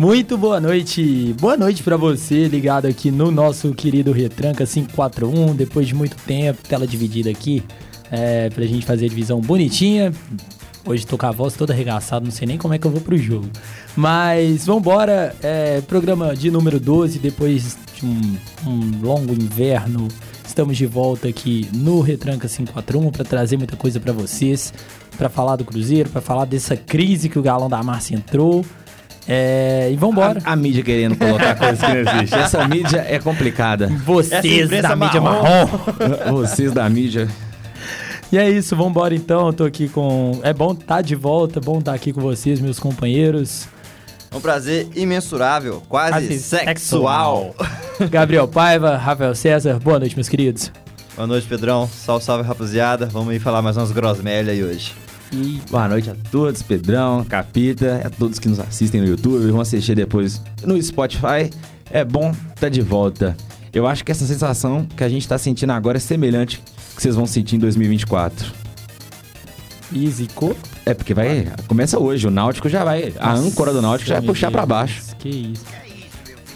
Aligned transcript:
Muito 0.00 0.38
boa 0.38 0.58
noite. 0.58 1.34
Boa 1.38 1.58
noite 1.58 1.82
para 1.82 1.94
você 1.94 2.48
ligado 2.48 2.86
aqui 2.86 3.10
no 3.10 3.30
nosso 3.30 3.74
querido 3.74 4.12
Retranca 4.12 4.64
541. 4.64 5.54
Depois 5.54 5.86
de 5.86 5.94
muito 5.94 6.16
tempo, 6.24 6.66
tela 6.66 6.86
dividida 6.86 7.28
aqui, 7.28 7.62
é, 8.10 8.48
pra 8.48 8.64
gente 8.64 8.86
fazer 8.86 9.04
a 9.04 9.08
divisão 9.10 9.42
bonitinha. 9.42 10.10
Hoje 10.86 11.06
tô 11.06 11.18
com 11.18 11.26
a 11.26 11.30
voz 11.30 11.52
toda 11.52 11.74
arregaçada, 11.74 12.24
não 12.24 12.32
sei 12.32 12.48
nem 12.48 12.56
como 12.56 12.72
é 12.72 12.78
que 12.78 12.86
eu 12.86 12.90
vou 12.90 13.02
pro 13.02 13.18
jogo. 13.18 13.46
Mas 13.94 14.64
vambora, 14.64 15.36
é, 15.42 15.82
programa 15.82 16.34
de 16.34 16.50
número 16.50 16.80
12, 16.80 17.18
depois 17.18 17.76
de 17.94 18.06
um, 18.06 18.38
um 18.66 19.02
longo 19.02 19.34
inverno. 19.34 20.08
Estamos 20.46 20.78
de 20.78 20.86
volta 20.86 21.28
aqui 21.28 21.68
no 21.74 22.00
Retranca 22.00 22.48
541 22.48 23.10
para 23.10 23.24
trazer 23.26 23.58
muita 23.58 23.76
coisa 23.76 24.00
para 24.00 24.14
vocês, 24.14 24.72
para 25.18 25.28
falar 25.28 25.56
do 25.56 25.64
Cruzeiro, 25.66 26.08
para 26.08 26.22
falar 26.22 26.46
dessa 26.46 26.74
crise 26.74 27.28
que 27.28 27.38
o 27.38 27.42
Galão 27.42 27.68
da 27.68 27.82
Márcia 27.82 28.16
entrou. 28.16 28.64
É, 29.28 29.90
e 29.92 29.96
vambora. 29.96 30.40
A, 30.44 30.52
a 30.52 30.56
mídia 30.56 30.82
querendo 30.82 31.16
colocar 31.16 31.54
coisas 31.54 31.80
que 31.80 31.86
não 31.86 31.96
existem. 31.96 32.38
Essa 32.40 32.66
mídia 32.66 33.04
é 33.08 33.18
complicada. 33.18 33.88
Vocês 34.04 34.68
da 34.68 34.96
mídia 34.96 35.20
marrom. 35.20 35.66
Vocês 36.32 36.72
da 36.72 36.88
mídia. 36.88 37.28
E 38.32 38.38
é 38.38 38.48
isso, 38.48 38.76
vambora 38.76 39.14
então. 39.14 39.48
Eu 39.48 39.52
tô 39.52 39.64
aqui 39.64 39.88
com. 39.88 40.40
É 40.42 40.52
bom 40.52 40.72
estar 40.72 40.86
tá 40.86 41.02
de 41.02 41.14
volta, 41.14 41.60
bom 41.60 41.78
estar 41.78 41.92
tá 41.92 41.96
aqui 41.96 42.12
com 42.12 42.20
vocês, 42.20 42.60
meus 42.60 42.78
companheiros. 42.78 43.66
É 44.30 44.36
um 44.36 44.40
prazer 44.40 44.86
imensurável, 44.94 45.82
quase, 45.88 46.12
quase 46.12 46.38
sexual. 46.38 47.54
sexual. 47.56 48.08
Gabriel 48.08 48.46
Paiva, 48.46 48.96
Rafael 48.96 49.34
César, 49.34 49.80
boa 49.80 49.98
noite, 49.98 50.14
meus 50.14 50.28
queridos. 50.28 50.70
Boa 51.16 51.26
noite, 51.26 51.46
Pedrão. 51.48 51.88
Salve, 51.92 52.24
salve, 52.24 52.44
rapaziada. 52.44 53.06
Vamos 53.06 53.30
aí 53.30 53.40
falar 53.40 53.60
mais 53.60 53.76
umas 53.76 53.90
grosmelhas 53.90 54.54
aí 54.54 54.62
hoje. 54.62 54.94
E 55.32 55.60
boa 55.70 55.88
noite 55.88 56.10
a 56.10 56.16
todos, 56.30 56.60
Pedrão, 56.62 57.24
Capita, 57.24 58.02
a 58.04 58.10
todos 58.10 58.38
que 58.38 58.48
nos 58.48 58.58
assistem 58.58 59.00
no 59.00 59.06
YouTube, 59.06 59.50
vão 59.50 59.60
assistir 59.60 59.94
depois 59.94 60.42
no 60.64 60.80
Spotify. 60.82 61.50
É 61.90 62.04
bom 62.04 62.30
estar 62.30 62.54
tá 62.56 62.68
de 62.68 62.80
volta. 62.80 63.36
Eu 63.72 63.86
acho 63.86 64.04
que 64.04 64.10
essa 64.10 64.26
sensação 64.26 64.84
que 64.96 65.04
a 65.04 65.08
gente 65.08 65.22
está 65.22 65.38
sentindo 65.38 65.70
agora 65.70 65.98
é 65.98 66.00
semelhante 66.00 66.60
que 66.96 67.00
vocês 67.00 67.14
vão 67.14 67.26
sentir 67.26 67.56
em 67.56 67.58
2024. 67.60 68.52
E 69.92 70.08
zicou? 70.08 70.56
É 70.84 70.94
porque 70.94 71.14
vai. 71.14 71.46
Começa 71.68 71.98
hoje, 71.98 72.26
o 72.26 72.30
Náutico 72.30 72.68
já 72.68 72.82
vai. 72.82 73.12
A 73.18 73.32
âncora 73.32 73.72
do 73.72 73.80
Náutico 73.80 74.08
já 74.08 74.16
vai 74.16 74.26
puxar 74.26 74.50
para 74.50 74.66
baixo. 74.66 75.14
Que 75.16 75.28
isso 75.28 75.64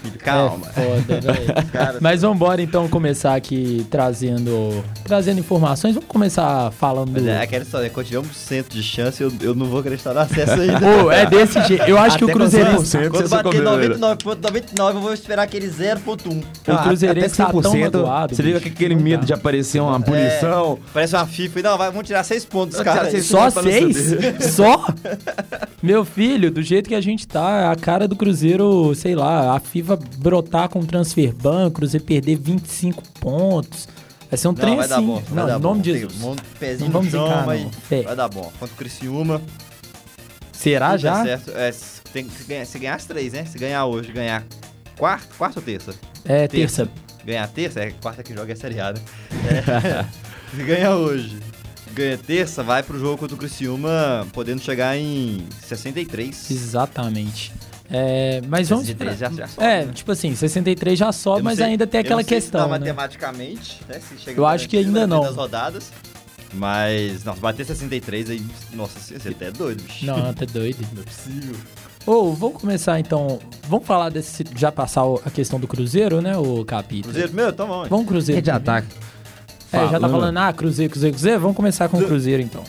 filho. 0.04 0.18
Calma. 0.18 0.66
É 0.68 0.82
foda, 0.82 1.98
Mas 2.00 2.22
vamos 2.22 2.36
embora 2.36 2.62
então 2.62 2.88
começar 2.88 3.34
aqui 3.34 3.86
trazendo 3.90 4.84
trazendo 5.04 5.40
informações. 5.40 5.94
Vamos 5.94 6.08
começar 6.08 6.70
falando. 6.72 7.10
Mas 7.12 7.26
é 7.26 7.40
aquela 7.40 7.64
história, 7.64 7.90
quando 7.90 8.06
tiver 8.06 8.20
1% 8.20 8.68
de 8.68 8.82
chance, 8.82 9.22
eu, 9.22 9.32
eu 9.40 9.54
não 9.54 9.66
vou 9.66 9.80
acreditar 9.80 10.12
no 10.14 10.20
acesso 10.20 10.60
ainda. 10.60 10.80
Pô, 10.80 11.10
é 11.10 11.26
desse 11.26 11.60
jeito. 11.62 11.84
Eu 11.84 11.98
acho 11.98 12.16
Até 12.16 12.26
que 12.26 12.30
o 12.30 12.34
Cruzeiro. 12.34 12.70
Quando 13.10 13.28
bater 13.28 13.62
99,99, 13.62 14.94
eu 14.94 15.00
vou 15.00 15.12
esperar 15.12 15.42
aquele 15.42 15.68
0,1. 15.68 16.44
O 16.68 16.82
Cruzeiro 16.82 17.28
tá 17.30 17.52
tão 17.52 17.76
magoado. 17.76 18.34
Você 18.34 18.42
liga 18.42 18.60
com 18.60 18.68
aquele 18.68 18.94
medo 18.94 19.24
de 19.24 19.32
aparecer 19.32 19.80
uma 19.80 20.00
punição. 20.00 20.78
É, 20.80 20.90
parece 20.92 21.14
uma 21.14 21.26
FIFA. 21.26 21.62
Não, 21.62 21.78
vai, 21.78 21.90
vamos 21.90 22.06
tirar 22.06 22.22
6 22.24 22.44
pontos, 22.44 22.80
cara. 22.80 23.10
Só 23.22 23.50
6? 23.50 24.54
Só? 24.54 24.86
Meu 25.82 26.04
filho, 26.04 26.50
do 26.50 26.62
jeito 26.62 26.88
que 26.88 26.94
a 26.94 27.00
gente 27.00 27.26
tá, 27.26 27.70
a 27.70 27.76
cara 27.76 28.08
do 28.08 28.16
Cruzeiro, 28.16 28.94
sei 28.94 29.14
lá, 29.14 29.54
a 29.54 29.60
FIFA 29.60 29.93
brotar 29.96 30.68
com 30.68 30.84
transfer 30.84 31.32
ban, 31.34 31.70
Cruzeiro 31.70 32.04
perder 32.04 32.36
25 32.36 33.02
pontos. 33.20 33.88
Vai 34.30 34.38
ser 34.38 34.48
um 34.48 34.52
não, 34.52 34.56
trem 34.56 34.76
vai 34.76 34.84
assim. 34.86 34.94
Dar 34.94 35.00
bom, 35.00 35.20
vai 35.20 35.34
não, 35.34 35.46
dar 35.46 35.58
em 35.58 35.62
nome 35.62 35.76
bom. 35.76 35.82
de 35.82 35.92
Jesus. 35.92 36.22
Um 36.22 36.36
pezinho 36.58 36.90
não 36.90 37.00
vamos 37.00 37.12
no 37.12 37.18
chão, 37.18 37.46
mas 37.46 38.04
vai 38.04 38.16
dar 38.16 38.28
bom. 38.28 38.52
Contra 38.58 38.74
o 38.74 38.78
Criciúma. 38.78 39.40
Será 40.52 40.96
já? 40.96 41.22
certo. 41.22 41.50
É, 41.50 41.72
tem, 42.12 42.28
se, 42.28 42.44
ganhar, 42.44 42.64
se 42.64 42.78
ganhar 42.78 42.94
as 42.94 43.04
três, 43.04 43.32
né? 43.32 43.44
Se 43.44 43.58
ganhar 43.58 43.84
hoje, 43.86 44.10
ganhar 44.12 44.44
quarta, 44.96 45.28
quarta 45.36 45.60
ou 45.60 45.64
terça? 45.64 45.94
É, 46.24 46.48
terça. 46.48 46.86
terça. 46.86 46.90
Ganhar 47.24 47.48
terça? 47.48 47.80
É 47.80 47.90
quarta 47.90 48.22
que 48.22 48.34
joga 48.34 48.52
é 48.52 48.56
seriada. 48.56 49.00
É, 49.30 50.04
se 50.56 50.62
ganhar 50.62 50.96
hoje, 50.96 51.38
ganha 51.92 52.18
terça, 52.18 52.62
vai 52.62 52.82
pro 52.82 52.98
jogo 52.98 53.18
contra 53.18 53.34
o 53.34 53.38
Criciúma, 53.38 54.26
podendo 54.32 54.60
chegar 54.60 54.96
em 54.96 55.46
63. 55.66 56.50
Exatamente. 56.50 57.52
É, 57.96 58.42
mas 58.48 58.68
vamos. 58.68 58.86
63 58.86 59.18
já, 59.18 59.30
já 59.30 59.46
sobe, 59.46 59.66
É, 59.66 59.84
né? 59.84 59.92
tipo 59.92 60.10
assim, 60.10 60.34
63 60.34 60.98
já 60.98 61.12
sobe, 61.12 61.42
mas 61.42 61.58
sei, 61.58 61.66
ainda 61.66 61.86
tem 61.86 62.00
aquela 62.00 62.24
questão. 62.24 62.62
né? 62.62 62.78
matematicamente, 62.78 63.80
né? 63.88 64.00
Se 64.00 64.18
chega 64.18 64.40
eu 64.40 64.44
acho 64.44 64.68
que 64.68 64.76
ainda 64.78 65.06
não. 65.06 65.22
Das 65.22 65.36
rodadas. 65.36 65.92
Mas, 66.52 67.22
nossa, 67.22 67.40
bater 67.40 67.64
63 67.64 68.30
aí, 68.30 68.44
nossa, 68.72 68.98
você 68.98 69.28
até 69.28 69.46
é 69.46 69.50
doido, 69.52 69.82
bicho. 69.84 70.06
Não, 70.06 70.28
até 70.28 70.44
doido. 70.44 70.84
Não 70.92 71.02
é 71.02 71.04
possível. 71.04 71.56
Ô, 72.04 72.12
oh, 72.12 72.32
vamos 72.32 72.60
começar 72.60 72.98
então. 72.98 73.38
Vamos 73.68 73.86
falar 73.86 74.08
desse. 74.08 74.44
Já 74.56 74.72
passar 74.72 75.02
a 75.24 75.30
questão 75.30 75.60
do 75.60 75.68
Cruzeiro, 75.68 76.20
né, 76.20 76.36
o 76.36 76.64
capítulo? 76.64 77.12
Cruzeiro 77.12 77.32
meu? 77.32 77.48
Então 77.50 77.68
vamos. 77.68 77.88
Vamos, 77.88 78.06
Cruzeiro. 78.06 78.42
de 78.42 78.50
ataque. 78.50 78.88
É, 79.72 79.88
já 79.88 80.00
tá 80.00 80.08
falando, 80.08 80.36
ah, 80.36 80.52
Cruzeiro, 80.52 80.90
Cruzeiro, 80.90 81.14
Cruzeiro. 81.14 81.40
Vamos 81.40 81.56
começar 81.56 81.88
com 81.88 81.98
o 81.98 82.04
Cruzeiro 82.04 82.42
então. 82.42 82.64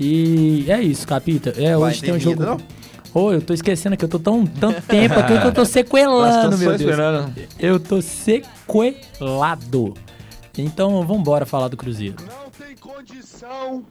E 0.00 0.64
é 0.68 0.80
isso, 0.80 1.06
Capita. 1.06 1.52
É, 1.58 1.76
hoje 1.76 2.00
tem 2.00 2.14
um 2.14 2.18
jogo. 2.18 2.42
Não? 2.42 2.56
Ô, 3.12 3.24
oh, 3.24 3.32
eu 3.32 3.42
tô 3.42 3.52
esquecendo 3.52 3.96
que 3.96 4.04
eu 4.04 4.08
tô 4.08 4.18
tão 4.18 4.46
tanto 4.46 4.80
tempo 4.82 5.18
aqui 5.18 5.38
que 5.38 5.46
eu 5.46 5.52
tô 5.52 5.64
sequelando, 5.66 6.56
meu 6.56 6.70
Deus. 6.70 6.80
Esperando. 6.80 7.34
Eu 7.58 7.78
tô 7.78 8.00
sequelado. 8.00 9.94
Então, 10.56 11.04
vamos 11.06 11.20
embora 11.20 11.44
falar 11.44 11.68
do 11.68 11.76
Cruzeiro. 11.76 12.16
Não 12.26 12.50
tem 12.50 12.74
condição 12.76 13.84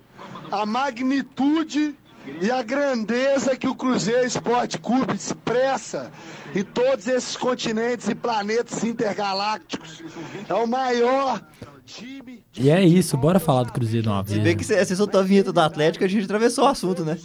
a 0.51 0.65
magnitude 0.65 1.95
e 2.41 2.49
a 2.49 2.63
grandeza 2.63 3.55
que 3.55 3.67
o 3.67 3.75
Cruzeiro 3.75 4.25
Esporte 4.25 4.77
Clube 4.77 5.13
expressa 5.15 6.11
em 6.55 6.63
todos 6.63 7.07
esses 7.07 7.35
continentes 7.35 8.07
e 8.07 8.15
planetas 8.15 8.83
intergalácticos. 8.83 10.01
É 10.47 10.53
o 10.53 10.65
maior 10.65 11.41
e 12.57 12.69
é 12.69 12.83
isso, 12.83 13.15
bora 13.17 13.39
falar 13.39 13.63
do 13.63 13.71
Cruzeiro 13.71 14.09
uma 14.09 14.21
vez. 14.21 14.37
Se 14.37 14.43
bem 14.43 14.55
que 14.55 14.63
você, 14.63 14.95
soltou 14.95 15.21
a 15.21 15.23
vinheta 15.23 15.51
do 15.51 15.59
Atlético, 15.59 16.03
a 16.03 16.07
gente 16.07 16.25
atravessou 16.25 16.65
o 16.65 16.67
assunto, 16.67 17.03
né? 17.03 17.17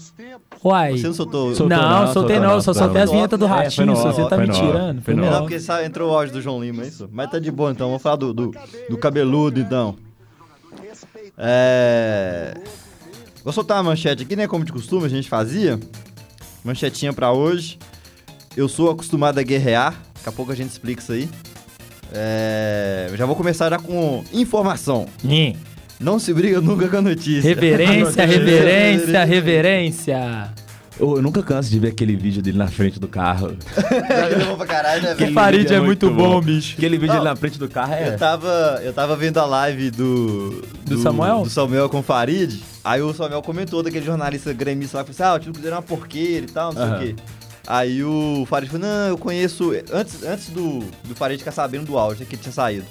Uai. 0.64 0.92
Você 0.92 1.06
não 1.06 1.14
soltou? 1.14 1.54
soltou 1.54 1.68
não, 1.68 2.06
não, 2.06 2.12
soltei 2.12 2.38
não, 2.38 2.60
só 2.60 2.72
soltei 2.72 3.02
as 3.02 3.10
vinhetas 3.10 3.38
do 3.38 3.46
é, 3.46 3.48
Ratinho, 3.48 3.92
é, 3.92 3.94
você 3.94 4.28
tá 4.28 4.36
me 4.36 4.48
tirando. 4.48 5.02
Foi 5.02 5.14
não, 5.14 5.46
porque 5.46 5.58
entrou 5.84 6.12
o 6.12 6.14
áudio 6.16 6.34
do 6.34 6.40
João 6.40 6.62
Lima, 6.62 6.82
é 6.84 6.86
isso? 6.86 7.08
Mas 7.12 7.30
tá 7.30 7.38
de 7.38 7.50
boa 7.50 7.72
então, 7.72 7.88
vamos 7.88 8.02
falar 8.02 8.16
do, 8.16 8.32
do, 8.32 8.54
do 8.88 8.96
cabeludo 8.96 9.60
então. 9.60 9.96
É... 11.36 12.54
Vou 13.42 13.52
soltar 13.52 13.78
a 13.78 13.82
manchete 13.82 14.22
aqui, 14.22 14.36
né? 14.36 14.46
Como 14.46 14.64
de 14.64 14.72
costume 14.72 15.04
a 15.04 15.08
gente 15.08 15.28
fazia. 15.28 15.78
Manchetinha 16.64 17.12
pra 17.12 17.32
hoje. 17.32 17.78
Eu 18.56 18.68
sou 18.68 18.90
acostumado 18.90 19.38
a 19.38 19.42
guerrear. 19.42 20.00
Daqui 20.14 20.28
a 20.28 20.32
pouco 20.32 20.52
a 20.52 20.54
gente 20.54 20.70
explica 20.70 21.02
isso 21.02 21.12
aí. 21.12 21.28
É, 22.14 23.10
já 23.14 23.26
vou 23.26 23.34
começar 23.34 23.68
já 23.68 23.78
com 23.78 24.22
informação. 24.32 25.06
Hum. 25.24 25.54
Não 26.00 26.18
se 26.18 26.32
briga 26.32 26.60
nunca 26.60 26.88
com 26.88 26.96
a 26.96 27.02
notícia. 27.02 27.42
Reverência, 27.48 28.24
reverência, 28.24 29.24
reverência. 29.24 30.54
Eu, 30.98 31.16
eu, 31.16 31.22
nunca 31.22 31.42
canso 31.42 31.68
de 31.68 31.78
ver 31.78 31.88
aquele 31.88 32.14
vídeo 32.14 32.40
dele 32.40 32.56
na 32.56 32.68
frente 32.68 33.00
do 33.00 33.08
carro. 33.08 33.56
pra 34.56 34.66
caralho, 34.66 35.02
né, 35.02 35.14
velho? 35.14 35.34
Farid 35.34 35.72
é, 35.72 35.76
é 35.76 35.80
muito 35.80 36.08
bom, 36.08 36.34
bom, 36.34 36.40
bicho. 36.40 36.76
Aquele 36.76 36.96
vídeo 36.96 37.14
dele 37.14 37.24
na 37.24 37.34
frente 37.34 37.58
do 37.58 37.68
carro 37.68 37.94
é. 37.94 38.08
Eu 38.10 38.18
tava, 38.18 38.80
eu 38.82 38.92
tava 38.92 39.16
vendo 39.16 39.38
a 39.38 39.44
live 39.44 39.90
do, 39.90 40.62
do. 40.84 40.96
Do 40.96 41.02
Samuel? 41.02 41.42
Do 41.42 41.50
Samuel 41.50 41.88
com 41.88 41.98
o 41.98 42.02
Farid. 42.02 42.62
Aí 42.84 43.02
o 43.02 43.12
Samuel 43.12 43.42
comentou 43.42 43.82
daquele 43.82 44.06
jornalista 44.06 44.52
gremista 44.52 44.98
lá, 44.98 45.04
falou 45.04 45.14
assim: 45.14 45.22
ah, 45.22 45.34
o 45.34 45.38
time 45.40 45.52
do 45.52 45.54
Cruzeiro 45.54 45.74
é 45.74 45.78
uma 45.78 45.82
porqueira 45.82 46.46
e 46.46 46.50
tal, 46.50 46.72
não 46.72 46.86
sei 46.86 46.94
o 46.94 46.98
quê. 47.00 47.22
Aí 47.66 48.04
o 48.04 48.44
Farid 48.46 48.70
falou, 48.70 48.86
não, 48.86 49.08
eu 49.08 49.18
conheço. 49.18 49.72
Antes, 49.92 50.22
antes 50.22 50.50
do, 50.50 50.80
do 51.04 51.14
Farid 51.14 51.38
ficar 51.38 51.52
sabendo 51.52 51.86
do 51.86 51.98
áudio, 51.98 52.20
né, 52.20 52.26
que 52.28 52.34
ele 52.34 52.42
tinha 52.42 52.52
saído. 52.52 52.86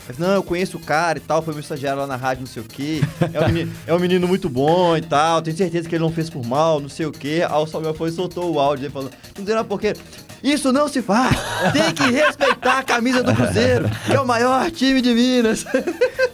Falou, 0.00 0.28
não, 0.28 0.36
eu 0.36 0.42
conheço 0.42 0.76
o 0.76 0.80
cara 0.80 1.18
e 1.18 1.20
tal, 1.20 1.42
foi 1.42 1.52
meu 1.52 1.60
estagiário 1.60 2.00
lá 2.00 2.06
na 2.06 2.14
rádio, 2.14 2.42
não 2.42 2.46
sei 2.46 2.62
o 2.62 2.66
quê. 2.66 3.00
É 3.32 3.40
um 3.40 3.46
menino, 3.46 3.72
é 3.86 3.94
um 3.94 3.98
menino 3.98 4.28
muito 4.28 4.48
bom 4.48 4.96
e 4.96 5.00
tal, 5.00 5.42
tenho 5.42 5.56
certeza 5.56 5.88
que 5.88 5.94
ele 5.96 6.04
não 6.04 6.12
fez 6.12 6.30
por 6.30 6.46
mal, 6.46 6.80
não 6.80 6.88
sei 6.88 7.06
o 7.06 7.12
quê. 7.12 7.44
Aí 7.48 7.56
o 7.56 7.66
Samuel 7.66 7.94
foi 7.94 8.10
e 8.10 8.12
soltou 8.12 8.54
o 8.54 8.60
áudio, 8.60 8.84
ele 8.84 8.92
falou, 8.92 9.10
não 9.36 9.44
sei 9.44 9.54
lá 9.54 9.64
porque 9.64 9.94
isso 10.52 10.72
não 10.72 10.88
se 10.88 11.02
faz. 11.02 11.36
Tem 11.72 11.92
que 11.92 12.10
respeitar 12.10 12.78
a 12.78 12.82
camisa 12.82 13.22
do 13.22 13.34
Cruzeiro, 13.34 13.88
que 14.06 14.12
é 14.12 14.20
o 14.20 14.26
maior 14.26 14.70
time 14.70 15.00
de 15.00 15.12
Minas. 15.14 15.64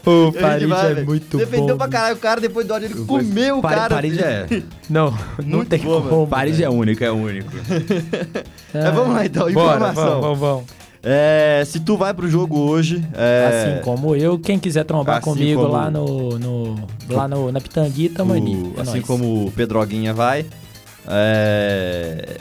O 0.05 0.33
Paris 0.33 0.69
vai, 0.69 0.93
é 0.93 1.03
muito 1.03 1.37
Defendeu 1.37 1.39
bom. 1.39 1.51
Defendeu 1.51 1.77
pra 1.77 1.89
caralho 1.89 2.17
o 2.17 2.19
cara, 2.19 2.41
depois 2.41 2.67
do 2.67 2.75
ódio 2.75 2.87
ele 2.87 3.05
comeu 3.05 3.59
o 3.59 3.63
cara. 3.63 3.95
Paris 3.95 4.19
é. 4.19 4.47
Não, 4.91 5.17
não 5.45 5.65
tem 5.65 5.81
bom, 5.81 6.03
como. 6.03 6.27
Paris 6.27 6.61
é 6.61 6.69
único, 6.69 7.05
é 7.05 7.11
único. 7.11 7.51
é, 8.75 8.91
vamos 8.91 9.15
lá 9.15 9.25
então, 9.25 9.49
informação. 9.49 10.05
Bora, 10.05 10.21
vamos, 10.21 10.23
vamos, 10.23 10.39
vamos. 10.39 10.83
É, 11.05 11.65
se 11.67 11.81
tu 11.81 11.97
vai 11.97 12.15
pro 12.15 12.29
jogo 12.29 12.59
hoje. 12.59 13.05
É... 13.15 13.49
Assim 13.49 13.85
como 13.85 14.15
eu, 14.15 14.39
quem 14.39 14.59
quiser 14.59 14.85
trombar 14.85 15.17
assim 15.17 15.25
comigo 15.25 15.63
como... 15.63 15.73
lá 15.73 15.91
no, 15.91 16.39
no. 16.39 16.89
lá 17.09 17.27
no, 17.27 17.51
na 17.51 17.61
Pitanguita, 17.61 18.25
mano. 18.25 18.73
É 18.77 18.81
assim 18.83 18.93
nóis. 18.93 19.07
como 19.07 19.47
o 19.47 19.51
Pedroguinha 19.51 20.15
vai. 20.15 20.47
É... 21.09 22.39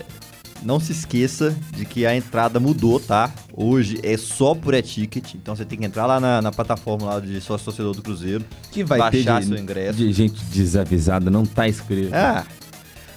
Não 0.61 0.79
se 0.79 0.91
esqueça 0.91 1.55
de 1.75 1.85
que 1.85 2.05
a 2.05 2.15
entrada 2.15 2.59
mudou, 2.59 2.99
tá? 2.99 3.31
Hoje 3.51 3.99
é 4.03 4.15
só 4.15 4.53
por 4.53 4.73
e-ticket, 4.75 5.33
então 5.33 5.55
você 5.55 5.65
tem 5.65 5.79
que 5.79 5.85
entrar 5.85 6.05
lá 6.05 6.19
na, 6.19 6.41
na 6.41 6.51
plataforma 6.51 7.05
lá 7.07 7.19
de 7.19 7.41
sócio 7.41 7.65
torcedor 7.65 7.95
do 7.95 8.01
Cruzeiro, 8.03 8.45
que 8.71 8.83
vai 8.83 8.99
baixar 8.99 9.39
ter 9.39 9.41
de, 9.41 9.47
seu 9.47 9.57
ingresso. 9.57 9.97
De 9.97 10.11
gente 10.13 10.43
desavisada, 10.45 11.31
não 11.31 11.45
tá 11.45 11.67
escrito. 11.67 12.13
Ah, 12.13 12.45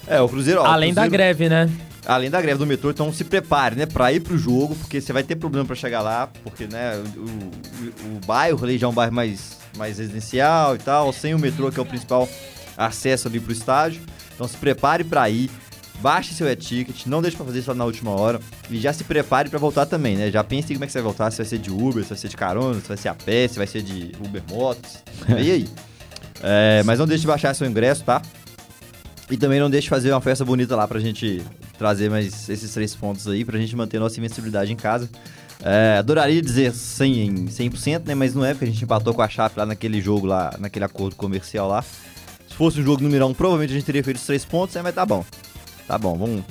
É, 0.07 0.19
o 0.21 0.27
Cruzeiro, 0.27 0.61
ó, 0.61 0.63
o 0.63 0.65
Além 0.67 0.93
da 0.93 1.03
Cruzeiro- 1.03 1.11
greve, 1.23 1.49
né? 1.49 1.69
Além 2.07 2.29
da 2.29 2.39
greve 2.39 2.59
do 2.59 2.67
metrô, 2.67 2.91
então 2.91 3.11
se 3.11 3.23
prepare, 3.23 3.75
né, 3.75 3.85
pra 3.87 4.11
ir 4.13 4.19
pro 4.21 4.37
jogo, 4.37 4.75
porque 4.75 5.01
você 5.01 5.11
vai 5.11 5.23
ter 5.23 5.35
problema 5.35 5.65
pra 5.65 5.75
chegar 5.75 6.01
lá, 6.01 6.27
porque, 6.43 6.67
né, 6.67 6.95
o, 7.15 7.19
o, 7.19 8.17
o 8.17 8.25
bairro 8.25 8.63
ali 8.63 8.77
já 8.77 8.85
é 8.85 8.89
um 8.89 8.93
bairro 8.93 9.13
mais, 9.13 9.57
mais 9.77 9.97
residencial 9.97 10.75
e 10.75 10.79
tal, 10.79 11.11
sem 11.11 11.33
o 11.33 11.39
metrô, 11.39 11.71
que 11.71 11.79
é 11.79 11.81
o 11.81 11.85
principal 11.85 12.29
acesso 12.77 13.27
ali 13.27 13.39
pro 13.39 13.51
estádio. 13.51 14.01
Então 14.35 14.47
se 14.47 14.57
prepare 14.57 15.03
pra 15.03 15.27
ir, 15.29 15.49
baixe 16.01 16.33
seu 16.33 16.47
e-ticket, 16.49 17.05
não 17.05 17.21
deixe 17.21 17.37
pra 17.37 17.45
fazer 17.45 17.59
isso 17.59 17.73
na 17.73 17.85
última 17.85 18.11
hora, 18.11 18.39
e 18.69 18.79
já 18.79 18.93
se 18.93 19.03
prepare 19.03 19.49
pra 19.49 19.59
voltar 19.59 19.85
também, 19.85 20.15
né, 20.15 20.31
já 20.31 20.43
pense 20.43 20.73
como 20.73 20.83
é 20.83 20.87
que 20.87 20.93
você 20.93 20.99
vai 20.99 21.03
voltar, 21.03 21.31
se 21.31 21.37
vai 21.37 21.45
ser 21.45 21.57
de 21.57 21.71
Uber, 21.71 22.03
se 22.03 22.09
vai 22.09 22.17
ser 22.17 22.27
de 22.27 22.37
carona, 22.37 22.79
se 22.79 22.87
vai 22.87 22.97
ser 22.97 23.09
a 23.09 23.15
pé, 23.15 23.47
se 23.47 23.57
vai 23.57 23.67
ser 23.67 23.81
de 23.81 24.11
Uber 24.19 24.43
Motos, 24.49 24.97
e 25.29 25.51
aí. 25.51 25.69
É, 26.43 26.83
mas 26.83 26.99
não 26.99 27.07
deixe 27.07 27.21
de 27.21 27.27
baixar 27.27 27.53
seu 27.53 27.65
ingresso, 27.65 28.03
tá? 28.03 28.21
E 29.29 29.37
também 29.37 29.59
não 29.59 29.69
deixe 29.69 29.85
de 29.85 29.89
fazer 29.89 30.11
uma 30.11 30.21
festa 30.21 30.45
bonita 30.45 30.75
lá 30.75 30.87
pra 30.87 30.99
gente 30.99 31.41
trazer 31.77 32.09
mais 32.09 32.47
esses 32.47 32.71
três 32.73 32.93
pontos 32.95 33.27
aí, 33.27 33.43
pra 33.43 33.57
gente 33.57 33.75
manter 33.75 33.99
nossa 33.99 34.19
invencibilidade 34.19 34.71
em 34.71 34.75
casa. 34.75 35.09
É, 35.63 35.97
adoraria 35.97 36.41
dizer 36.41 36.71
100 36.71 37.19
em 37.19 37.45
100%, 37.45 38.05
né? 38.05 38.13
Mas 38.13 38.35
não 38.35 38.45
é, 38.45 38.53
porque 38.53 38.65
a 38.65 38.67
gente 38.67 38.83
empatou 38.83 39.13
com 39.13 39.21
a 39.21 39.29
Chape 39.29 39.57
lá 39.57 39.65
naquele 39.65 39.99
jogo 39.99 40.27
lá, 40.27 40.53
naquele 40.59 40.85
acordo 40.85 41.15
comercial 41.15 41.67
lá. 41.67 41.81
Se 41.81 42.55
fosse 42.55 42.79
um 42.79 42.83
jogo 42.83 43.01
numeral 43.01 43.29
1, 43.29 43.33
provavelmente 43.33 43.71
a 43.71 43.73
gente 43.73 43.85
teria 43.85 44.03
feito 44.03 44.17
os 44.17 44.25
três 44.25 44.45
pontos, 44.45 44.75
né? 44.75 44.81
Mas 44.83 44.93
tá 44.93 45.05
bom. 45.05 45.25
Tá 45.87 45.97
bom, 45.97 46.17
vamos 46.17 46.43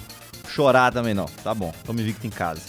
chorar 0.49 0.93
também 0.93 1.15
não. 1.15 1.27
Tá 1.43 1.55
bom, 1.55 1.73
estamos 1.77 2.03
invicto 2.03 2.27
em 2.27 2.31
casa. 2.31 2.61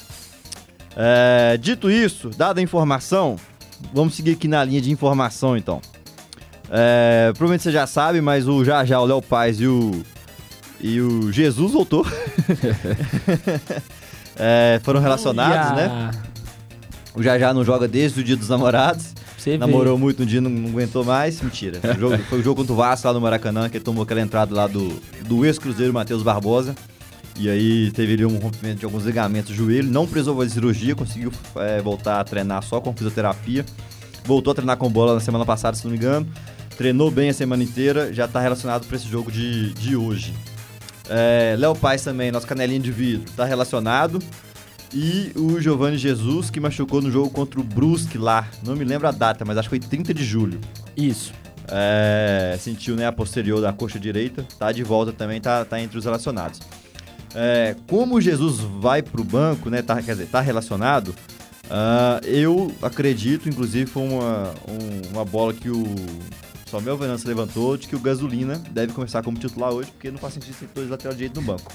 É, 0.96 1.58
dito 1.58 1.92
isso, 1.92 2.30
dada 2.30 2.60
a 2.60 2.64
informação, 2.64 3.36
vamos 3.94 4.16
seguir 4.16 4.32
aqui 4.32 4.48
na 4.48 4.64
linha 4.64 4.82
de 4.82 4.92
informação 4.92 5.58
então. 5.58 5.82
É, 6.70 7.32
provavelmente 7.34 7.64
você 7.64 7.72
já 7.72 7.86
sabe, 7.86 8.22
mas 8.22 8.48
o 8.48 8.64
Já 8.64 8.84
Já, 8.86 9.00
o 9.00 9.06
Léo 9.06 9.22
Paz 9.22 9.60
e 9.60 9.68
o, 9.68 10.04
e 10.82 11.00
o 11.02 11.32
Jesus 11.32 11.74
voltou. 11.74 12.06
É, 14.38 14.80
foram 14.84 15.00
relacionados, 15.00 15.72
Olha, 15.72 15.88
né? 15.88 16.12
O 17.14 17.22
Já 17.22 17.38
Já 17.38 17.54
não 17.54 17.64
joga 17.64 17.88
desde 17.88 18.22
o 18.22 18.24
dia 18.24 18.36
dos 18.36 18.50
namorados. 18.50 19.14
Você 19.46 19.52
vê. 19.52 19.58
Namorou 19.60 19.98
muito 19.98 20.24
um 20.24 20.26
dia, 20.26 20.42
não, 20.42 20.50
não 20.50 20.70
aguentou 20.70 21.04
mais. 21.06 21.40
Mentira. 21.42 21.80
O 21.96 22.00
jogo- 22.00 22.18
foi 22.30 22.40
o 22.40 22.44
jogo 22.44 22.62
contra 22.62 22.74
o 22.74 22.76
Vasco 22.76 23.08
lá 23.08 23.14
no 23.14 23.22
Maracanã, 23.22 23.70
que 23.70 23.78
ele 23.78 23.84
tomou 23.84 24.04
aquela 24.04 24.22
entrada 24.22 24.54
lá 24.56 24.66
do, 24.68 25.00
do 25.28 25.46
ex-cruzeiro 25.46 25.94
Matheus 25.94 26.24
Barbosa. 26.24 26.76
E 27.38 27.50
aí 27.50 27.92
teve 27.92 28.14
ali 28.14 28.26
um 28.26 28.38
rompimento 28.38 28.80
de 28.80 28.86
alguns 28.86 29.04
ligamentos 29.06 29.52
do 29.52 29.56
joelho. 29.56 29.92
Não 29.92 30.08
precisou 30.08 30.36
fazer 30.38 30.50
cirurgia, 30.52 30.96
conseguiu 30.96 31.32
é, 31.58 31.82
voltar 31.82 32.20
a 32.20 32.24
treinar 32.24 32.64
só 32.64 32.80
com 32.82 32.92
fisioterapia. 32.94 33.66
Voltou 34.24 34.52
a 34.52 34.56
treinar 34.56 34.78
com 34.78 34.90
bola 34.90 35.14
na 35.14 35.20
semana 35.20 35.46
passada, 35.46 35.78
se 35.78 35.84
não 35.84 35.92
me 35.92 35.98
engano. 35.98 36.28
Treinou 36.78 37.12
bem 37.12 37.30
a 37.30 37.34
semana 37.34 37.62
inteira, 37.64 38.12
já 38.14 38.28
tá 38.28 38.40
relacionado 38.40 38.88
para 38.88 38.96
esse 38.98 39.08
jogo 39.08 39.32
de, 39.32 39.74
de 39.74 39.96
hoje. 39.96 40.34
É, 41.10 41.56
Léo 41.58 41.76
Paz 41.76 42.04
também, 42.04 42.32
nosso 42.32 42.48
canelinho 42.48 42.82
de 42.82 42.92
vidro, 42.92 43.32
tá 43.36 43.46
relacionado. 43.46 44.20
E 44.94 45.32
o 45.36 45.60
Giovanni 45.60 45.98
Jesus, 45.98 46.50
que 46.50 46.60
machucou 46.60 47.02
no 47.02 47.12
jogo 47.12 47.30
contra 47.30 47.60
o 47.60 47.64
Brusque 47.64 48.18
lá. 48.18 48.48
Não 48.66 48.76
me 48.76 48.86
lembro 48.86 49.08
a 49.08 49.12
data, 49.12 49.44
mas 49.44 49.58
acho 49.58 49.70
que 49.70 49.78
foi 49.80 49.80
30 49.90 50.14
de 50.14 50.24
julho. 50.24 50.60
Isso. 50.96 51.34
É, 51.68 52.56
sentiu 52.60 52.96
né, 52.96 53.06
a 53.08 53.12
posterior 53.12 53.60
da 53.62 53.74
coxa 53.74 54.00
direita. 54.00 54.46
Tá 54.58 54.72
de 54.72 54.84
volta 54.84 55.12
também, 55.12 55.42
tá, 55.42 55.66
tá 55.66 55.82
entre 55.82 55.98
os 55.98 56.06
relacionados. 56.06 56.60
É, 57.34 57.76
como 57.88 58.16
o 58.16 58.22
Jesus 58.22 58.60
vai 58.80 59.02
pro 59.02 59.24
banco, 59.24 59.70
né? 59.70 59.82
Tá, 59.82 60.02
quer 60.02 60.14
dizer, 60.14 60.28
tá 60.28 60.40
relacionado. 60.40 61.14
ah, 61.70 62.22
eu 62.24 62.72
acredito, 62.82 63.50
inclusive, 63.50 63.88
foi 63.90 64.04
uma, 64.04 64.54
um- 64.70 65.12
uma 65.14 65.26
bola 65.26 65.52
que 65.54 65.70
o 65.70 65.84
Samuel 66.70 66.96
Venâncio 66.98 67.28
levantou 67.28 67.76
de 67.76 67.88
que 67.88 67.96
o 67.96 68.00
Gasolina 68.00 68.62
deve 68.72 68.94
começar 68.94 69.22
como 69.24 69.38
titular 69.38 69.72
hoje, 69.74 69.92
porque 69.92 70.10
não 70.12 70.18
faz 70.20 70.36
sentido 70.36 70.56
ter 70.58 70.70
dois 70.74 70.90
laterais 70.90 71.18
direito 71.18 71.42
no 71.42 71.46
banco. 71.46 71.72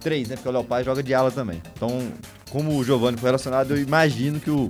Três, 0.00 0.28
né? 0.28 0.36
Porque 0.36 0.48
o 0.48 0.52
Léo 0.52 0.64
Paz 0.64 0.84
joga 0.84 1.02
de 1.02 1.12
ala 1.14 1.30
também. 1.30 1.60
Então, 1.74 2.08
como 2.50 2.76
o 2.78 2.84
Giovanni 2.84 3.16
foi 3.18 3.28
relacionado, 3.28 3.72
eu 3.72 3.82
imagino 3.82 4.38
que 4.40 4.50
o, 4.50 4.68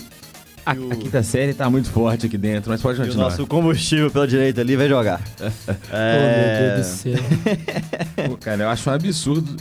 A, 0.66 0.74
E 0.74 0.78
o- 0.78 0.92
a 0.92 0.96
quinta 0.96 1.22
série 1.22 1.54
tá 1.54 1.68
muito 1.70 1.90
forte 1.90 2.26
aqui 2.26 2.36
dentro, 2.36 2.70
mas 2.70 2.80
pode 2.82 2.96
que 2.96 3.02
o 3.02 3.06
continuar. 3.06 3.30
nosso 3.30 3.46
combustível 3.46 4.10
pela 4.10 4.26
direita 4.28 4.60
ali 4.60 4.76
vai 4.76 4.88
jogar. 4.88 5.20
Oh, 5.40 5.72
É, 5.92 6.66
meu 6.66 6.76
Deus 6.76 6.86
do 6.86 6.92
céu. 6.96 8.28
Pô, 8.28 8.36
cara, 8.36 8.64
eu 8.64 8.68
acho 8.68 8.88
um 8.90 8.92
absurdo 8.92 9.56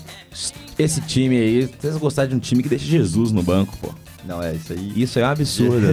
esse 0.78 1.00
time 1.02 1.38
aí. 1.38 1.70
Vocês 1.80 1.96
gostaram 1.98 2.30
de 2.30 2.36
um 2.36 2.40
time 2.40 2.62
que 2.63 2.70
deixa 2.70 2.86
Jesus 2.86 3.31
no 3.31 3.42
banco, 3.44 3.78
pô. 3.78 3.94
Não, 4.25 4.44
é 4.44 4.54
isso 4.56 4.74
aí. 4.74 4.94
Isso 4.96 5.20
é 5.20 5.24
um 5.24 5.30
absurdo. 5.31 5.88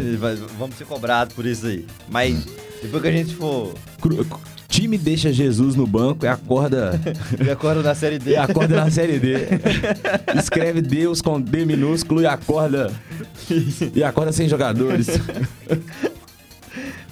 Vamos 0.58 0.76
ser 0.76 0.84
cobrados 0.86 1.32
por 1.34 1.46
isso 1.46 1.66
aí. 1.66 1.86
Mas 2.08 2.44
depois 2.82 3.00
que 3.02 3.08
a 3.08 3.12
gente 3.12 3.34
for. 3.34 3.72
Cru- 4.00 4.26
time 4.74 4.98
deixa 4.98 5.32
Jesus 5.32 5.76
no 5.76 5.86
banco 5.86 6.24
e 6.24 6.28
acorda, 6.28 7.00
E 7.44 7.48
acorda 7.48 7.80
na 7.80 7.94
série 7.94 8.18
D. 8.18 8.32
e 8.32 8.36
acorda 8.36 8.74
na 8.76 8.90
série 8.90 9.20
D. 9.20 9.34
Escreve 10.36 10.82
Deus 10.82 11.22
com 11.22 11.40
D 11.40 11.64
minúsculo 11.64 12.20
e 12.20 12.26
acorda. 12.26 12.92
E 13.94 14.02
acorda 14.02 14.32
sem 14.32 14.48
jogadores. 14.48 15.06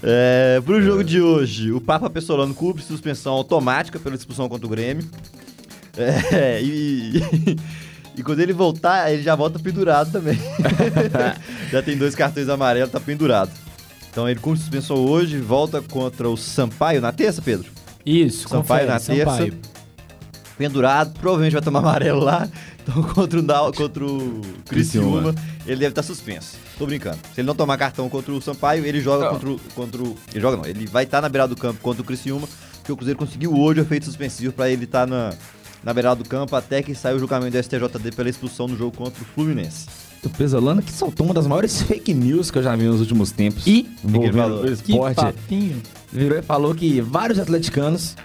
É, 0.02 0.60
pro 0.64 0.82
jogo 0.82 1.04
de 1.04 1.20
hoje, 1.20 1.70
o 1.70 1.80
Papa 1.80 2.10
Pessolano 2.10 2.52
cumpre 2.52 2.82
suspensão 2.82 3.32
automática 3.32 4.00
pela 4.00 4.16
expulsão 4.16 4.48
contra 4.48 4.66
o 4.66 4.70
Grêmio. 4.70 5.08
É, 5.96 6.60
e, 6.60 7.22
e 8.16 8.22
quando 8.24 8.40
ele 8.40 8.52
voltar, 8.52 9.12
ele 9.12 9.22
já 9.22 9.36
volta 9.36 9.60
pendurado 9.60 10.10
também. 10.10 10.36
já 11.70 11.80
tem 11.80 11.96
dois 11.96 12.16
cartões 12.16 12.48
amarelos, 12.48 12.90
tá 12.90 12.98
pendurado. 12.98 13.61
Então 14.12 14.28
ele 14.28 14.38
cumpre 14.38 14.60
suspensão 14.60 14.96
hoje, 14.96 15.38
volta 15.38 15.80
contra 15.80 16.28
o 16.28 16.36
Sampaio 16.36 17.00
na 17.00 17.10
terça, 17.10 17.40
Pedro. 17.42 17.70
Isso, 18.04 18.46
Sampaio 18.48 18.86
confere, 18.86 18.86
na 18.86 19.00
terça. 19.00 19.30
Sampaio. 19.30 19.58
pendurado, 20.58 21.18
provavelmente 21.18 21.52
vai 21.54 21.62
tomar 21.62 21.78
amarelo 21.80 22.20
lá. 22.20 22.48
Então, 22.82 23.02
contra 23.14 23.38
o, 23.38 23.42
Nau- 23.42 23.72
contra 23.72 24.04
o 24.04 24.40
Criciúma, 24.68 25.32
Criciúma. 25.32 25.34
ele 25.66 25.76
deve 25.76 25.88
estar 25.92 26.02
suspenso. 26.02 26.56
Tô 26.78 26.84
brincando. 26.84 27.18
Se 27.34 27.40
ele 27.40 27.46
não 27.46 27.54
tomar 27.54 27.78
cartão 27.78 28.08
contra 28.08 28.32
o 28.32 28.42
Sampaio, 28.42 28.84
ele 28.84 29.00
joga 29.00 29.24
Não. 29.24 29.32
contra 29.32 29.48
o, 29.50 29.60
contra 29.74 30.02
o. 30.02 30.16
Ele 30.32 30.40
joga 30.40 30.56
não, 30.58 30.66
ele 30.66 30.86
vai 30.86 31.04
estar 31.04 31.20
na 31.22 31.28
beirada 31.28 31.54
do 31.54 31.60
campo 31.60 31.80
contra 31.80 32.02
o 32.02 32.04
Criciúma, 32.04 32.46
porque 32.76 32.92
o 32.92 32.96
Cruzeiro 32.96 33.18
conseguiu 33.18 33.54
hoje 33.58 33.80
o 33.80 33.82
efeito 33.82 34.04
suspensivo 34.04 34.52
pra 34.52 34.68
ele 34.68 34.84
estar 34.84 35.06
na, 35.06 35.32
na 35.82 35.94
beirada 35.94 36.16
do 36.22 36.28
campo 36.28 36.54
até 36.54 36.82
que 36.82 36.94
saia 36.94 37.16
o 37.16 37.18
julgamento 37.18 37.56
do 37.56 37.62
STJD 37.62 38.12
pela 38.14 38.28
expulsão 38.28 38.68
no 38.68 38.76
jogo 38.76 38.94
contra 38.96 39.22
o 39.22 39.26
Fluminense. 39.26 39.86
O 40.24 40.30
Pesolano 40.30 40.80
que 40.80 40.92
soltou 40.92 41.26
uma 41.26 41.34
das 41.34 41.46
maiores 41.46 41.80
fake 41.82 42.14
news 42.14 42.50
que 42.50 42.58
eu 42.58 42.62
já 42.62 42.74
vi 42.76 42.84
nos 42.84 43.00
últimos 43.00 43.32
tempos. 43.32 43.66
E? 43.66 43.88
envolvendo 44.04 44.62
o 44.62 44.72
esporte. 44.72 45.16
papinho. 45.16 45.82
Virou 46.12 46.38
e 46.38 46.42
falou 46.42 46.74
que 46.74 47.00
vários 47.00 47.38
atleticanos 47.38 48.16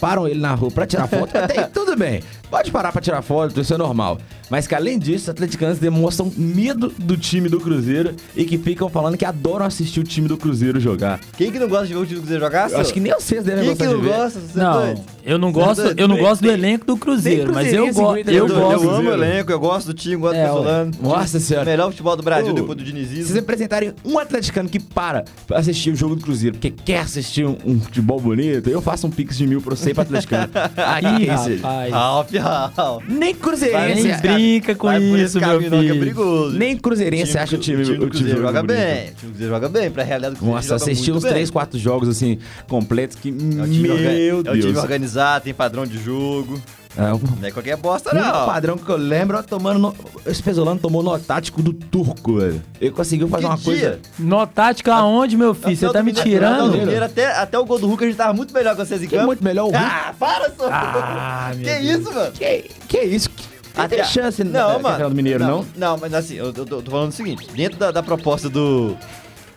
param 0.00 0.26
ele 0.28 0.40
na 0.40 0.54
rua 0.54 0.70
pra 0.70 0.86
tirar 0.86 1.06
foto. 1.06 1.36
Até 1.36 1.60
aí, 1.64 1.66
tudo 1.68 1.96
bem. 1.96 2.22
Pode 2.50 2.70
parar 2.70 2.92
pra 2.92 3.00
tirar 3.00 3.22
foto, 3.22 3.60
isso 3.60 3.72
é 3.72 3.78
normal. 3.78 4.18
Mas 4.50 4.66
que 4.66 4.74
além 4.74 4.98
disso, 4.98 5.24
os 5.24 5.28
atleticanos 5.30 5.78
demonstram 5.78 6.30
medo 6.36 6.92
do 6.98 7.16
time 7.16 7.48
do 7.48 7.58
Cruzeiro 7.60 8.14
e 8.36 8.44
que 8.44 8.56
ficam 8.58 8.88
falando 8.88 9.16
que 9.16 9.24
adoram 9.24 9.66
assistir 9.66 10.00
o 10.00 10.04
time 10.04 10.28
do 10.28 10.36
Cruzeiro 10.36 10.78
jogar. 10.80 11.20
Quem 11.36 11.50
que 11.50 11.58
não 11.58 11.68
gosta 11.68 11.86
de 11.86 11.94
ver 11.94 12.00
o 12.00 12.04
time 12.06 12.14
do 12.16 12.20
Cruzeiro 12.22 12.44
jogar? 12.44 12.70
Eu 12.70 12.78
acho 12.80 12.92
que 12.92 13.00
nem 13.00 13.12
vocês 13.12 13.44
devem 13.44 13.64
Quem 13.64 13.76
que 13.76 13.84
gostar 13.84 13.94
não 13.96 14.00
de 14.02 14.08
ver. 14.08 14.16
gosta? 14.16 14.40
Você 14.40 14.58
é 14.58 14.62
Não, 14.62 14.72
doido? 14.72 15.00
eu 15.24 15.38
não 15.38 15.52
gosto, 15.52 15.82
doido? 15.82 16.00
eu 16.00 16.08
não 16.08 16.16
gosto 16.18 16.42
do 16.42 16.50
elenco 16.50 16.86
do 16.86 16.96
Cruzeiro, 16.96 17.52
mas 17.52 17.72
eu, 17.72 17.92
go 17.92 18.16
eu 18.16 18.46
gosto. 18.48 18.54
eu 18.54 18.66
amo 18.66 18.74
o 18.74 18.78
Cruzeiro. 18.80 19.12
elenco, 19.12 19.52
eu 19.52 19.58
gosto 19.60 19.86
do 19.88 19.94
time, 19.94 20.16
gosto 20.16 20.36
É, 20.36 20.42
do 20.46 20.48
Pessolano. 20.52 20.90
Nossa 21.02 21.40
senhora. 21.40 21.64
Melhor 21.70 21.90
futebol 21.90 22.16
do 22.16 22.22
Brasil 22.22 22.52
depois 22.54 22.78
do 22.78 22.84
Se 22.84 22.90
vocês 22.92 23.08
dinizismo. 23.08 23.38
apresentarem 23.40 23.92
um 24.04 24.18
atleticano 24.18 24.68
que 24.68 24.78
para 24.78 25.24
pra 25.46 25.58
assistir 25.58 25.90
o 25.90 25.96
jogo 25.96 26.14
do 26.14 26.22
Cruzeiro 26.22 26.56
porque 26.56 26.70
quer 26.70 27.00
assistir 27.00 27.44
um, 27.44 27.56
um 27.64 27.80
futebol 27.80 28.20
bonito, 28.20 28.68
eu 28.70 28.80
faço 28.80 29.06
um 29.06 29.10
pix 29.10 29.36
de 29.36 29.46
mil 29.46 29.60
pra 29.60 29.74
você 29.74 29.90
e 29.90 29.94
pra 29.94 30.02
atleticano. 30.04 30.48
Que 30.56 31.16
que 31.24 31.26
rapaz. 31.26 31.90
Ralf, 31.92 32.30
Ralf. 32.76 33.04
Nem 33.08 33.34
cruzeirense. 33.34 34.08
Brinca 34.36 34.74
com 34.74 34.86
Vai 34.86 35.00
por 35.00 35.06
esse 35.18 35.24
isso, 35.24 35.38
meu 35.40 35.48
caminho 35.48 35.70
não, 35.70 35.78
que 35.80 35.84
é 35.86 35.88
filho. 35.88 36.00
perigoso. 36.00 36.56
Nem 36.58 36.76
cruzeirense 36.76 37.38
acha 37.38 37.56
o 37.56 37.58
time, 37.58 37.82
o 37.82 37.84
time 37.84 37.98
do 37.98 38.04
o 38.04 38.08
time 38.10 38.10
Cruzeiro 38.20 38.40
joga 38.42 38.62
bonito. 38.62 38.76
bem. 38.78 38.92
O 38.92 38.96
time 38.96 39.12
do 39.14 39.28
Cruzeiro 39.28 39.52
joga 39.54 39.68
bem, 39.68 39.90
pra 39.90 40.02
realidade 40.04 40.34
do 40.34 40.38
Cruzeiro 40.38 40.56
Nossa, 40.56 40.68
joga 40.68 40.82
assisti 40.92 41.10
muito 41.10 41.16
uns 41.18 41.22
bem. 41.24 41.32
3, 41.32 41.50
4 41.50 41.78
jogos 41.78 42.08
assim, 42.08 42.38
completos 42.68 43.16
que. 43.16 43.28
É 43.28 43.32
um 43.32 43.68
time 43.70 43.90
orga- 43.90 44.02
meu 44.10 44.36
É 44.36 44.40
um 44.40 44.42
time 44.42 44.62
Deus. 44.62 44.76
organizado, 44.78 45.44
tem 45.44 45.54
padrão 45.54 45.86
de 45.86 45.98
jogo. 45.98 46.60
É, 46.98 47.12
o 47.12 47.20
Não 47.38 47.46
é 47.46 47.50
qualquer 47.50 47.76
bosta, 47.76 48.10
não. 48.14 48.46
padrão 48.46 48.78
que 48.78 48.88
eu 48.88 48.96
lembro 48.96 49.36
é 49.36 49.42
tomando. 49.42 49.78
No... 49.78 49.94
Esse 50.24 50.42
Pesolano 50.42 50.80
tomou 50.80 51.02
no 51.02 51.18
tático 51.18 51.60
do 51.62 51.70
turco, 51.74 52.38
velho. 52.38 52.62
Ele 52.80 52.90
conseguiu 52.90 53.28
fazer 53.28 53.42
Que 53.42 53.48
uma 53.50 53.56
dia? 53.58 53.64
coisa. 53.66 54.00
No 54.18 54.46
tática 54.46 54.94
aonde, 54.94 55.36
meu 55.36 55.52
filho? 55.52 55.76
Você 55.76 55.92
tá 55.92 56.00
o 56.00 56.04
me 56.04 56.10
o 56.12 56.14
tirando? 56.14 56.72
Mineiro, 56.72 57.04
Até, 57.04 57.26
até 57.36 57.58
o 57.58 57.66
gol 57.66 57.78
do 57.78 57.86
Hulk 57.86 58.02
a 58.02 58.06
gente 58.06 58.16
tava 58.16 58.32
muito 58.32 58.54
melhor 58.54 58.74
que 58.74 58.82
vocês 58.82 59.02
em 59.02 59.08
Que 59.08 59.14
é 59.14 59.18
campo. 59.18 59.26
muito 59.26 59.44
melhor 59.44 59.64
o 59.64 59.70
Hulk. 59.72 59.78
Ah, 59.78 60.14
para, 60.18 60.50
só. 60.56 60.70
Ah, 60.70 61.52
meu 61.54 61.64
que 61.66 61.82
Deus. 61.82 62.00
isso, 62.00 62.14
mano? 62.14 62.32
Que, 62.32 62.64
que 62.88 63.00
isso? 63.02 63.28
Não 63.28 63.55
tem 63.88 64.04
chance 64.04 64.42
não, 64.44 64.74
na- 64.74 64.78
mano. 64.78 65.10
do 65.10 65.14
Mineiro, 65.16 65.44
não? 65.44 65.66
Não, 65.76 65.96
mas 65.98 66.12
assim, 66.14 66.34
eu, 66.34 66.46
eu 66.46 66.64
tô, 66.66 66.82
tô 66.82 66.90
falando 66.90 67.10
o 67.10 67.12
seguinte: 67.14 67.46
dentro 67.54 67.78
da, 67.78 67.90
da 67.90 68.02
proposta 68.02 68.48
do, 68.48 68.96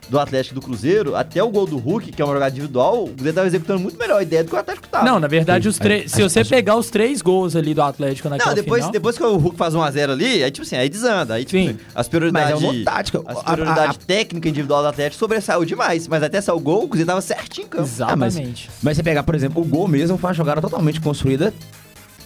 do 0.10 0.20
Atlético 0.20 0.56
e 0.56 0.60
do 0.60 0.62
Cruzeiro, 0.62 1.16
até 1.16 1.42
o 1.44 1.50
gol 1.50 1.68
do 1.68 1.78
Hulk, 1.78 2.12
que 2.12 2.22
é 2.22 2.26
uma 2.26 2.34
jogada 2.34 2.52
individual, 2.52 3.04
o 3.04 3.10
Cruzeiro 3.10 3.36
tava 3.36 3.48
executando 3.48 3.80
muito 3.80 3.98
melhor 3.98 4.18
a 4.20 4.24
ideia 4.24 4.44
do 4.44 4.50
que 4.50 4.56
o 4.56 4.60
Atlético 4.60 4.88
tava. 4.88 5.06
Não, 5.06 5.20
na 5.20 5.28
verdade, 5.28 5.68
os 5.70 5.78
três. 5.78 6.12
Se 6.12 6.22
você 6.24 6.40
acho- 6.40 6.50
pegar 6.50 6.76
os 6.76 6.90
três 6.90 7.22
gols 7.22 7.56
ali 7.56 7.74
do 7.76 7.82
Atlético 7.84 8.28
naquela 8.28 8.50
Não, 8.50 8.56
depois, 8.56 8.80
final, 8.82 8.92
depois 8.92 9.18
que 9.18 9.24
o 9.24 9.38
Hulk 9.38 9.56
faz 9.56 9.76
1x0 9.76 10.10
ali, 10.12 10.44
aí 10.44 10.50
tipo 10.52 10.66
assim, 10.66 10.76
aí 10.76 10.90
desanda. 10.90 11.36
Aí 11.36 11.46
tipo, 11.46 11.64
Sim. 11.72 11.78
as 11.94 12.08
prioridades. 12.08 12.54
Mas 12.54 12.64
é 12.64 12.68
uma 12.68 12.84
tática. 12.84 13.22
A 13.26 13.32
A- 13.32 13.36
superioridade 13.36 13.88
a- 13.88 13.90
a- 13.92 14.06
técnica 14.08 14.50
individual 14.50 14.82
do 14.82 14.88
Atlético 14.88 15.20
sobressaiu 15.20 15.64
demais. 15.64 16.08
Mas 16.08 16.24
até 16.24 16.42
sair 16.42 16.56
o 16.56 16.60
gol, 16.60 16.86
o 16.86 16.88
Cruzeiro 16.88 17.08
tava 17.08 17.22
certinho 17.22 17.66
em 17.66 17.70
campo. 17.70 17.84
Ah, 18.02 18.16
mas, 18.16 18.34
Exatamente. 18.36 18.70
mas 18.82 18.98
você 18.98 19.04
pegar, 19.04 19.22
por 19.24 19.36
exemplo, 19.36 19.62
o 19.62 19.66
gol 19.66 19.88
mesmo 19.88 20.18
foi 20.18 20.28
uma 20.30 20.34
jogada 20.34 20.60
totalmente 20.60 21.00
construída 21.00 21.54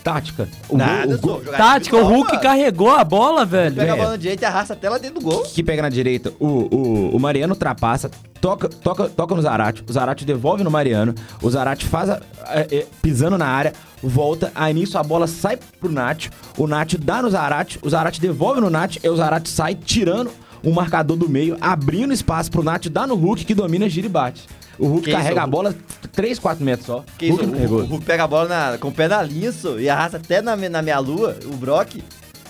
tática. 0.03 0.47
O 0.69 0.77
Nada, 0.77 1.17
gol- 1.17 1.37
o 1.39 1.43
gol- 1.43 1.53
Tática, 1.53 1.95
o 1.97 2.03
Hulk 2.03 2.29
mano. 2.31 2.41
carregou 2.41 2.91
a 2.91 3.03
bola, 3.03 3.45
velho. 3.45 3.75
Pega 3.75 3.93
a 3.93 3.95
É. 3.95 3.97
bola 3.97 4.09
na 4.11 4.17
direita 4.17 4.43
e 4.43 4.45
arrasta 4.45 4.73
até 4.73 4.89
lá 4.89 4.97
dentro 4.97 5.19
do 5.19 5.23
gol. 5.25 5.43
que 5.43 5.63
pega 5.63 5.81
na 5.81 5.89
direita, 5.89 6.33
o, 6.39 6.45
o, 6.75 7.15
o 7.15 7.19
Mariano 7.19 7.53
ultrapassa, 7.53 8.11
toca, 8.41 8.67
toca, 8.67 9.07
toca 9.09 9.35
no 9.35 9.41
Zarate, 9.41 9.83
o 9.87 9.93
Zarate 9.93 10.25
devolve 10.25 10.63
no 10.63 10.69
Mariano, 10.71 11.15
o 11.41 11.49
Zarate 11.49 11.85
faz 11.85 12.09
a, 12.09 12.19
é, 12.49 12.67
é, 12.71 12.85
pisando 13.01 13.37
na 13.37 13.45
área, 13.47 13.71
volta, 14.03 14.51
aí 14.53 14.73
nisso 14.73 14.97
a 14.97 15.03
bola 15.03 15.27
sai 15.27 15.57
pro 15.79 15.89
Nacho, 15.91 16.29
o 16.57 16.67
Nacho 16.67 16.97
dá 16.97 17.21
no 17.21 17.29
Zarate, 17.29 17.79
o 17.81 17.89
Zarate 17.89 18.19
devolve 18.19 18.59
no 18.59 18.69
Nacho, 18.69 18.99
e 19.01 19.07
o 19.07 19.15
Zarate 19.15 19.49
sai 19.49 19.75
tirando 19.75 20.29
o 20.63 20.71
marcador 20.71 21.15
do 21.17 21.29
meio, 21.29 21.57
abrindo 21.61 22.13
espaço 22.13 22.49
pro 22.51 22.63
Nacho, 22.63 22.89
dá 22.89 23.05
no 23.07 23.15
Hulk, 23.15 23.45
que 23.45 23.53
domina, 23.55 23.87
gira 23.89 24.07
e 24.07 24.09
bate. 24.09 24.43
O 24.79 24.87
Hulk 24.87 25.05
Que 25.05 25.11
carrega 25.11 25.31
isso, 25.33 25.39
a 25.41 25.45
o 25.45 25.47
bola 25.47 25.75
3, 26.13 26.39
4 26.39 26.65
metros 26.65 26.85
só. 26.87 27.03
Que 27.17 27.27
isso, 27.27 27.35
Hulk 27.37 27.49
o, 27.49 27.51
carregou. 27.53 27.79
o 27.81 27.85
Hulk 27.85 28.05
pega 28.05 28.23
a 28.23 28.27
bola 28.27 28.47
na- 28.71 28.77
com 28.79 28.87
o 28.87 28.91
pé 28.91 29.07
na 29.07 29.21
linha 29.21 29.51
só, 29.51 29.77
e 29.79 29.87
arrasta 29.89 30.17
até 30.17 30.41
na, 30.41 30.55
na 30.55 30.81
minha 30.81 30.99
lua, 30.99 31.37
o 31.45 31.55
Brock. 31.55 32.03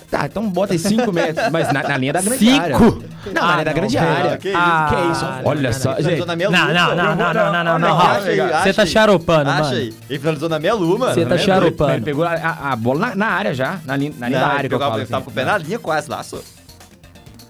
Tá, 0.10 0.27
então 0.27 0.48
bota 0.48 0.74
aí 0.74 0.80
5 0.80 1.10
metros, 1.12 1.50
mas 1.51 1.74
na, 1.74 1.82
na 1.84 1.98
linha 1.98 2.13
da 2.13 2.22
grande 2.22 2.38
Cinco? 2.46 2.62
área. 2.62 2.77
Não, 2.80 2.92
na 3.34 3.42
Ah, 3.42 3.51
linha 3.53 3.65
da 3.65 3.72
não, 3.72 3.74
grande 3.74 3.98
velho. 3.98 4.08
área. 4.12 4.38
Que 4.38 4.50
isso? 4.50 4.58
Ah, 4.62 4.88
que 4.89 5.12
isso? 5.12 5.25
não, 5.25 5.42
Olha 5.46 5.62
não, 5.72 5.80
só, 5.80 5.94
Ele 5.98 6.03
gente. 6.03 6.27
na 6.27 6.36
minha 6.36 6.50
Não, 6.51 6.60
não, 6.60 6.74
não, 6.74 6.96
não, 6.96 7.15
não, 7.15 7.34
não, 7.34 7.34
não, 7.34 7.63
não. 7.63 7.80
não, 7.80 8.00
Acha 8.00 8.22
Você 8.22 8.42
acha 8.70 8.74
tá 8.74 8.86
charopando, 8.86 9.50
Acha 9.50 9.63
mano. 9.63 9.75
aí. 9.75 9.94
Ele 10.10 10.20
finalizou 10.20 10.50
na 10.50 10.60
minha 10.60 10.74
lua, 10.75 10.98
mano. 11.00 11.13
Você 11.15 11.24
tá 11.24 11.30
Na 11.30 11.38
charopando. 11.39 11.94
Ele 11.94 12.06
pegou 12.06 12.24
a, 12.25 12.34
a- 12.36 12.72
a 12.72 12.75
bola 12.75 13.08
na, 13.08 13.15
na 13.15 13.25
área 13.25 13.53
já, 13.56 13.80
na 13.86 13.98
linha, 13.98 14.13
na 14.20 14.27
linha 14.30 14.39
Não, 14.39 14.46
da 14.48 14.51
ele 14.53 14.58
área 14.60 14.70
que 14.70 14.75
eu 14.75 14.80
pegou 14.80 14.98
ele 15.00 15.06
tava 15.08 15.18
assim. 15.18 15.25
com 15.25 15.32
o 15.32 15.34
pé 15.34 15.46
na 15.46 15.58
linha 15.58 15.80
quase 15.80 16.10
lá, 16.10 16.22
só. 16.22 16.38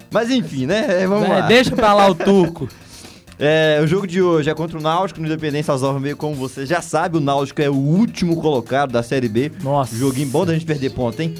Mas 0.09 0.29
enfim, 0.29 0.65
né? 0.65 1.01
É, 1.03 1.05
Vamos 1.07 1.27
É, 1.27 1.33
lá. 1.33 1.41
deixa 1.41 1.75
pra 1.75 1.93
lá 1.93 2.07
o 2.07 2.15
turco. 2.15 2.69
É, 3.45 3.81
o 3.83 3.85
jogo 3.85 4.07
de 4.07 4.21
hoje 4.21 4.49
é 4.49 4.53
contra 4.53 4.79
o 4.79 4.81
Náutico 4.81 5.19
no 5.19 5.25
Independência 5.25 5.73
às 5.73 5.81
9h30, 5.81 6.15
como 6.15 6.33
você 6.33 6.65
já 6.65 6.81
sabe, 6.81 7.17
o 7.17 7.19
Náutico 7.19 7.61
é 7.61 7.69
o 7.69 7.75
último 7.75 8.39
colocado 8.39 8.93
da 8.93 9.03
Série 9.03 9.27
B. 9.27 9.51
Nossa. 9.61 9.93
Joguinho 9.97 10.29
bom 10.29 10.45
da 10.45 10.53
gente 10.53 10.65
perder 10.65 10.91
ponto, 10.91 11.21
hein? 11.21 11.35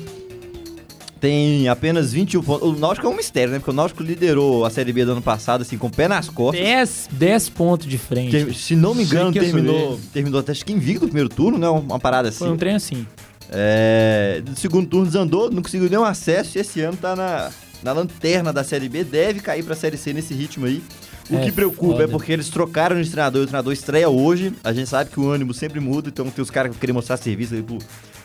Tem 1.21 1.69
apenas 1.69 2.11
21 2.11 2.43
pontos. 2.43 2.67
O 2.67 2.73
Náutico 2.73 3.07
é 3.07 3.09
um 3.09 3.15
mistério, 3.15 3.53
né? 3.53 3.59
Porque 3.59 3.71
o 3.71 3.73
Náutico 3.73 4.03
liderou 4.03 4.65
a 4.65 4.69
Série 4.69 4.91
B 4.91 5.05
do 5.05 5.13
ano 5.13 5.21
passado, 5.21 5.61
assim, 5.61 5.77
com 5.77 5.87
o 5.87 5.89
pé 5.89 6.09
nas 6.09 6.27
costas. 6.27 6.59
10, 6.59 7.09
10 7.13 7.49
pontos 7.51 7.87
de 7.87 7.97
frente. 7.97 8.53
Se 8.53 8.75
não 8.75 8.93
me 8.93 9.03
engano, 9.03 9.31
terminou, 9.31 9.97
terminou 10.11 10.41
até 10.41 10.51
acho 10.51 10.65
que 10.65 10.73
invicto 10.73 11.03
no 11.03 11.07
primeiro 11.07 11.29
turno, 11.29 11.57
né? 11.57 11.69
Uma 11.69 12.01
parada 12.01 12.27
assim. 12.27 12.39
Foi 12.39 12.51
um 12.51 12.57
trem 12.57 12.75
assim. 12.75 13.07
É, 13.49 14.43
segundo 14.57 14.89
turno 14.89 15.05
desandou, 15.05 15.49
não 15.49 15.61
conseguiu 15.61 15.89
nenhum 15.89 16.03
acesso 16.03 16.57
e 16.57 16.59
esse 16.59 16.81
ano 16.81 16.97
tá 16.97 17.15
na, 17.15 17.49
na 17.81 17.93
lanterna 17.93 18.51
da 18.51 18.61
Série 18.61 18.89
B, 18.89 19.05
deve 19.05 19.39
cair 19.39 19.63
pra 19.63 19.73
Série 19.73 19.95
C 19.95 20.11
nesse 20.11 20.33
ritmo 20.33 20.65
aí. 20.65 20.83
O 21.29 21.35
É 21.35 21.39
que 21.45 21.51
preocupa 21.51 21.93
foda. 21.93 22.03
é 22.03 22.07
porque 22.07 22.31
eles 22.33 22.49
trocaram 22.49 23.01
de 23.01 23.09
treinador 23.09 23.41
e 23.41 23.43
o 23.45 23.47
treinador 23.47 23.71
estreia 23.73 24.09
hoje. 24.09 24.53
A 24.63 24.73
gente 24.73 24.89
sabe 24.89 25.09
que 25.09 25.19
o 25.19 25.29
ânimo 25.29 25.53
sempre 25.53 25.79
muda, 25.79 26.09
então 26.09 26.29
tem 26.29 26.41
os 26.43 26.51
caras 26.51 26.71
que 26.73 26.77
querem 26.77 26.93
mostrar 26.93 27.15
serviço 27.17 27.53
aí 27.53 27.63
pro, 27.63 27.77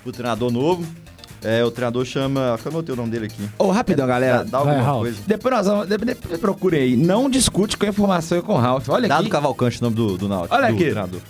pro 0.03 0.11
treinador 0.13 0.51
novo. 0.51 0.85
É, 1.41 1.65
o 1.65 1.71
treinador 1.71 2.05
chama. 2.05 2.59
Que 2.61 2.67
eu 2.67 2.73
anotei 2.73 2.93
o 2.93 2.97
nome 2.97 3.11
dele 3.11 3.27
aqui. 3.27 3.49
Ô, 3.57 3.71
rapidão, 3.71 4.05
galera. 4.09 4.45
Dá 4.45 4.59
Vai, 4.59 4.73
alguma 4.75 4.85
Ralf. 4.85 5.01
coisa. 5.03 5.19
Depois 5.25 5.55
nós 5.55 5.67
vamos. 5.69 5.87
Depois, 5.87 6.17
depois 6.19 6.41
procure 6.41 6.77
aí. 6.77 6.97
Não 6.97 7.31
discute 7.31 7.77
com 7.77 7.87
a 7.87 7.89
informação 7.89 8.39
e 8.39 8.43
com 8.43 8.55
o 8.55 8.57
Ralph. 8.57 8.89
Olha 8.89 9.07
Dado 9.09 9.21
aqui. 9.21 9.31
Cavalcante, 9.31 9.79
o 9.79 9.85
nome 9.85 9.95
do, 9.95 10.19
do 10.19 10.29
Náutico. 10.29 10.53
Olha 10.57 10.67
do 10.67 10.75
aqui. 10.75 10.85
treinador. 10.87 11.21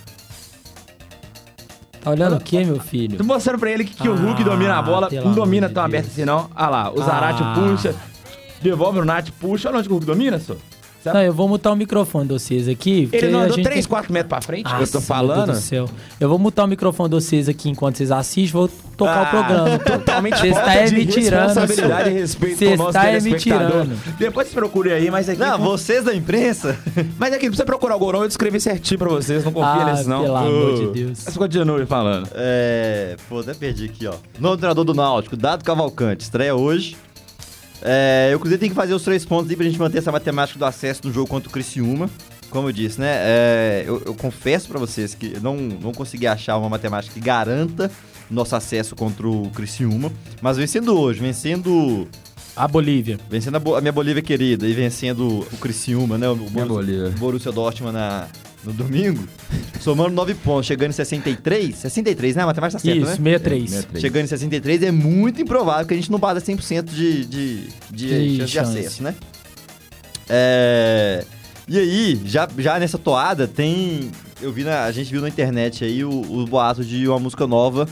Tá 2.00 2.10
olhando 2.10 2.36
o 2.36 2.40
quê, 2.40 2.64
meu 2.64 2.80
filho? 2.80 3.18
Tô 3.18 3.24
mostrando 3.24 3.58
pra 3.58 3.70
ele 3.70 3.84
que, 3.84 3.94
que 3.94 4.08
o 4.08 4.14
Hulk 4.14 4.40
Ah, 4.40 4.44
domina 4.44 4.78
a 4.78 4.82
bola. 4.82 5.08
Não 5.12 5.34
domina 5.34 5.68
tão 5.68 5.82
aberto 5.84 6.06
assim, 6.06 6.24
não. 6.24 6.48
Olha 6.56 6.68
lá, 6.68 6.90
o 6.92 7.02
Zarate 7.02 7.42
Ah. 7.42 7.54
puxa. 7.54 7.94
Devolve 8.62 9.00
o 9.00 9.04
Nath, 9.04 9.28
puxa. 9.38 9.68
Olha 9.68 9.78
onde 9.78 9.88
que 9.88 9.92
o 9.92 9.96
Hulk 9.96 10.06
domina, 10.06 10.40
só. 11.08 11.14
Não, 11.14 11.22
eu 11.22 11.32
vou 11.32 11.48
mutar 11.48 11.72
o 11.72 11.76
microfone 11.76 12.26
de 12.28 12.32
vocês 12.34 12.68
aqui. 12.68 13.08
Ele 13.12 13.28
não 13.28 13.40
andou 13.40 13.56
gente 13.56 13.64
3, 13.64 13.80
tem- 13.84 13.88
4 13.90 14.12
metros 14.12 14.28
pra 14.28 14.40
frente, 14.40 14.64
que 14.64 14.82
eu 14.82 14.86
tô 14.86 14.98
meu 14.98 15.00
falando. 15.06 15.46
Deus 15.46 15.58
do 15.58 15.62
céu. 15.64 15.88
Eu 16.20 16.28
vou 16.28 16.38
mutar 16.38 16.64
o 16.64 16.68
microfone 16.68 17.08
de 17.08 17.14
vocês 17.16 17.48
aqui 17.48 17.68
enquanto 17.70 17.96
vocês 17.96 18.10
assistem, 18.10 18.46
vou 18.52 18.68
tocar 18.96 19.18
Ah, 19.18 19.22
o 19.22 19.30
programa. 19.30 19.78
Totalmente 19.84 20.38
Você 20.38 20.48
está 20.48 20.84
de 20.84 20.94
me 20.94 21.06
tirando. 21.06 21.46
responsabilidade 21.46 22.10
e 22.10 22.12
respeito 22.14 22.58
Você 22.58 22.76
com 22.76 22.88
está 22.88 23.20
me 23.20 23.34
tirando. 23.38 24.16
Depois 24.18 24.46
vocês 24.48 24.54
procurem 24.54 24.92
aí, 24.92 25.10
mas 25.10 25.28
aqui... 25.28 25.38
Não, 25.40 25.58
vocês 25.58 26.04
da 26.04 26.14
imprensa. 26.14 26.76
Mas 27.18 27.32
aqui, 27.32 27.44
não 27.44 27.50
precisa 27.50 27.64
procurar 27.64 27.96
o 27.96 27.98
gol 27.98 28.12
não, 28.12 28.22
eu 28.22 28.28
descrevi 28.28 28.60
certinho 28.60 28.98
pra 28.98 29.08
vocês, 29.08 29.44
não 29.44 29.52
confia 29.52 29.68
Ah, 29.70 29.84
nesses 29.86 30.06
não. 30.06 30.22
pelo 30.22 30.36
amor 30.36 30.74
de 30.92 31.04
Deus. 31.04 31.22
Mas 31.24 31.36
continue 31.36 31.86
falando. 31.86 32.28
É. 32.34 33.16
Pô, 33.28 33.40
até 33.40 33.54
perdi 33.54 33.84
aqui, 33.86 34.06
ó. 34.06 34.14
Novo 34.38 34.56
treinador 34.56 34.84
do 34.84 34.94
Náutico, 34.94 35.36
Dado 35.36 35.64
Cavalcante, 35.64 36.22
estreia 36.24 36.54
hoje. 36.54 36.96
É, 37.82 38.32
o 38.34 38.38
Cruzeiro 38.38 38.60
tem 38.60 38.68
que 38.68 38.74
fazer 38.74 38.92
os 38.94 39.02
três 39.02 39.24
pontos 39.24 39.50
aí 39.50 39.56
pra 39.56 39.64
gente 39.64 39.78
manter 39.78 39.98
essa 39.98 40.10
matemática 40.12 40.58
do 40.58 40.64
acesso 40.64 41.02
no 41.04 41.12
jogo 41.12 41.28
contra 41.28 41.48
o 41.48 41.52
Criciúma. 41.52 42.10
Como 42.50 42.68
eu 42.68 42.72
disse, 42.72 42.98
né? 42.98 43.08
é, 43.10 43.84
eu, 43.86 44.02
eu 44.06 44.14
confesso 44.14 44.68
pra 44.68 44.78
vocês 44.78 45.14
que 45.14 45.34
eu 45.34 45.40
não, 45.40 45.54
não 45.56 45.92
consegui 45.92 46.26
achar 46.26 46.56
uma 46.56 46.68
matemática 46.68 47.12
que 47.14 47.20
garanta 47.20 47.90
nosso 48.30 48.56
acesso 48.56 48.96
contra 48.96 49.28
o 49.28 49.50
Criciúma. 49.50 50.10
Mas 50.40 50.56
vencendo 50.56 50.98
hoje, 50.98 51.20
vencendo. 51.20 52.08
A 52.56 52.66
Bolívia. 52.66 53.18
Vencendo 53.30 53.54
a, 53.56 53.60
Bo- 53.60 53.76
a 53.76 53.80
minha 53.80 53.92
Bolívia 53.92 54.20
querida 54.22 54.66
e 54.66 54.72
vencendo 54.72 55.46
o 55.52 55.56
Criciúma, 55.58 56.18
né? 56.18 56.28
O 56.28 56.34
Minha 56.34 56.48
Borussia, 56.50 56.74
Bolívia. 56.74 57.14
Borussia 57.18 57.52
Dortmund 57.52 57.92
na, 57.94 58.26
no 58.64 58.72
domingo. 58.72 59.26
somando 59.80 60.10
nove 60.14 60.34
pontos, 60.34 60.66
chegando 60.66 60.90
em 60.90 60.94
63. 60.94 61.74
63, 61.76 62.36
né? 62.36 62.42
A 62.42 62.46
matemática 62.46 62.78
tá 62.80 62.84
certa, 62.84 62.98
Isso, 62.98 63.22
né? 63.22 63.30
63. 63.38 63.86
É, 63.94 64.00
Chegando 64.00 64.24
em 64.24 64.28
63 64.28 64.82
é 64.82 64.90
muito 64.90 65.40
improvável 65.40 65.86
que 65.86 65.94
a 65.94 65.96
gente 65.96 66.10
não 66.10 66.18
bata 66.18 66.40
100% 66.40 66.84
de, 66.84 67.24
de, 67.24 67.62
de, 67.90 68.36
De 68.36 68.36
chance 68.48 68.50
de 68.52 68.58
acesso, 68.58 69.02
né? 69.02 69.14
É, 70.28 71.24
E 71.68 71.78
aí, 71.78 72.20
já, 72.24 72.48
já 72.58 72.78
nessa 72.78 72.98
toada, 72.98 73.46
tem. 73.46 74.10
Eu 74.40 74.52
vi 74.52 74.64
na, 74.64 74.84
a 74.84 74.92
gente 74.92 75.10
viu 75.10 75.20
na 75.20 75.28
internet 75.28 75.84
aí 75.84 76.04
o- 76.04 76.20
os 76.20 76.48
boatos 76.48 76.86
de 76.86 77.06
uma 77.08 77.18
música 77.18 77.46
nova 77.46 77.86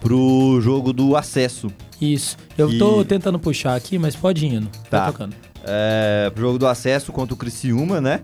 pro 0.00 0.58
jogo 0.62 0.92
do 0.92 1.16
acesso. 1.16 1.70
Isso. 2.00 2.36
Eu 2.56 2.70
E- 2.70 2.78
tô 2.78 3.04
tentando 3.04 3.38
puxar 3.38 3.74
aqui, 3.74 3.98
mas 3.98 4.14
pode 4.16 4.46
ir 4.46 4.54
indo. 4.54 4.68
Tá 4.90 5.00
Tá. 5.00 5.06
tocando. 5.06 5.34
É, 5.66 6.30
pro 6.34 6.42
jogo 6.42 6.58
do 6.58 6.66
acesso 6.66 7.10
contra 7.12 7.34
o 7.34 7.36
Criciúma, 7.36 8.00
né? 8.00 8.20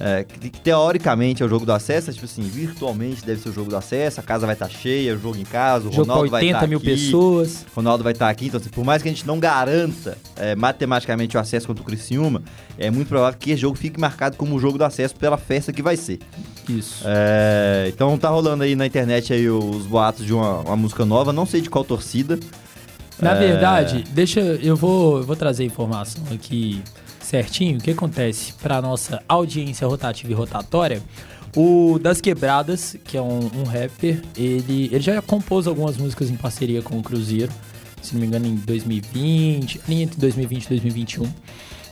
É, 0.00 0.22
que, 0.22 0.48
teoricamente 0.50 1.42
é 1.42 1.46
o 1.46 1.48
jogo 1.48 1.66
do 1.66 1.72
acesso, 1.72 2.08
é 2.10 2.12
tipo 2.12 2.24
assim, 2.24 2.42
virtualmente 2.42 3.24
deve 3.26 3.40
ser 3.42 3.48
o 3.48 3.52
jogo 3.52 3.68
do 3.68 3.76
acesso, 3.76 4.20
a 4.20 4.22
casa 4.22 4.46
vai 4.46 4.54
estar 4.54 4.68
cheia, 4.68 5.14
o 5.14 5.18
jogo 5.18 5.36
em 5.36 5.42
casa, 5.44 5.88
o 5.88 5.92
Jogo 5.92 6.02
Ronaldo 6.08 6.30
vai 6.30 6.42
80 6.42 6.56
estar 6.56 6.66
mil 6.68 6.78
aqui. 6.78 6.86
pessoas. 6.86 7.66
Ronaldo 7.74 8.04
vai 8.04 8.12
estar 8.12 8.28
aqui, 8.28 8.46
então 8.46 8.60
assim, 8.60 8.70
por 8.70 8.84
mais 8.84 9.02
que 9.02 9.08
a 9.08 9.12
gente 9.12 9.26
não 9.26 9.40
garanta 9.40 10.16
é, 10.36 10.54
matematicamente 10.54 11.36
o 11.36 11.40
acesso 11.40 11.66
contra 11.66 11.82
o 11.82 11.84
Criciúma, 11.86 12.42
é 12.78 12.90
muito 12.92 13.08
provável 13.08 13.36
que 13.38 13.50
esse 13.50 13.60
jogo 13.60 13.76
fique 13.76 13.98
marcado 13.98 14.36
como 14.36 14.54
o 14.54 14.60
jogo 14.60 14.78
do 14.78 14.84
acesso 14.84 15.16
pela 15.16 15.36
festa 15.36 15.72
que 15.72 15.82
vai 15.82 15.96
ser. 15.96 16.20
Isso. 16.68 17.02
É, 17.04 17.86
então 17.92 18.16
tá 18.16 18.28
rolando 18.28 18.62
aí 18.62 18.76
na 18.76 18.86
internet 18.86 19.32
aí 19.32 19.48
os 19.50 19.84
boatos 19.86 20.24
de 20.24 20.32
uma, 20.32 20.58
uma 20.60 20.76
música 20.76 21.04
nova, 21.04 21.32
não 21.32 21.44
sei 21.44 21.60
de 21.60 21.68
qual 21.68 21.84
torcida. 21.84 22.38
Na 23.20 23.32
É. 23.32 23.38
verdade, 23.48 24.04
deixa 24.12 24.38
eu 24.38 24.76
vou, 24.76 25.18
eu 25.18 25.24
vou 25.24 25.34
trazer 25.34 25.64
a 25.64 25.66
informação 25.66 26.22
aqui 26.32 26.80
certinho. 27.28 27.78
O 27.78 27.80
que 27.80 27.90
acontece 27.90 28.54
para 28.54 28.80
nossa 28.80 29.22
audiência 29.28 29.86
rotativa 29.86 30.32
e 30.32 30.34
rotatória? 30.34 31.02
O 31.54 31.98
Das 31.98 32.20
Quebradas, 32.20 32.96
que 33.04 33.16
é 33.16 33.22
um, 33.22 33.50
um 33.54 33.64
rapper, 33.64 34.22
ele, 34.36 34.86
ele 34.92 35.00
já 35.00 35.20
compôs 35.20 35.66
algumas 35.66 35.96
músicas 35.96 36.30
em 36.30 36.36
parceria 36.36 36.82
com 36.82 36.98
o 36.98 37.02
Cruzeiro, 37.02 37.52
se 38.02 38.14
não 38.14 38.20
me 38.20 38.26
engano, 38.26 38.46
em 38.46 38.54
2020, 38.54 39.80
ali 39.86 40.02
entre 40.02 40.18
2020 40.18 40.64
e 40.64 40.68
2021. 40.68 41.34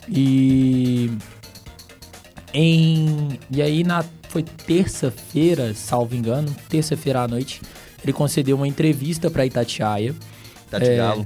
E 0.09 1.11
em 2.53 3.39
e 3.51 3.61
aí 3.61 3.83
na 3.83 4.05
foi 4.29 4.43
terça-feira, 4.43 5.75
salvo 5.75 6.15
engano, 6.15 6.55
terça-feira 6.69 7.23
à 7.23 7.29
noite, 7.29 7.61
ele 8.03 8.13
concedeu 8.13 8.57
uma 8.57 8.69
entrevista 8.69 9.31
para 9.31 9.47
Itatiaia. 9.47 10.15
Tati 10.71 10.87
É. 10.87 11.25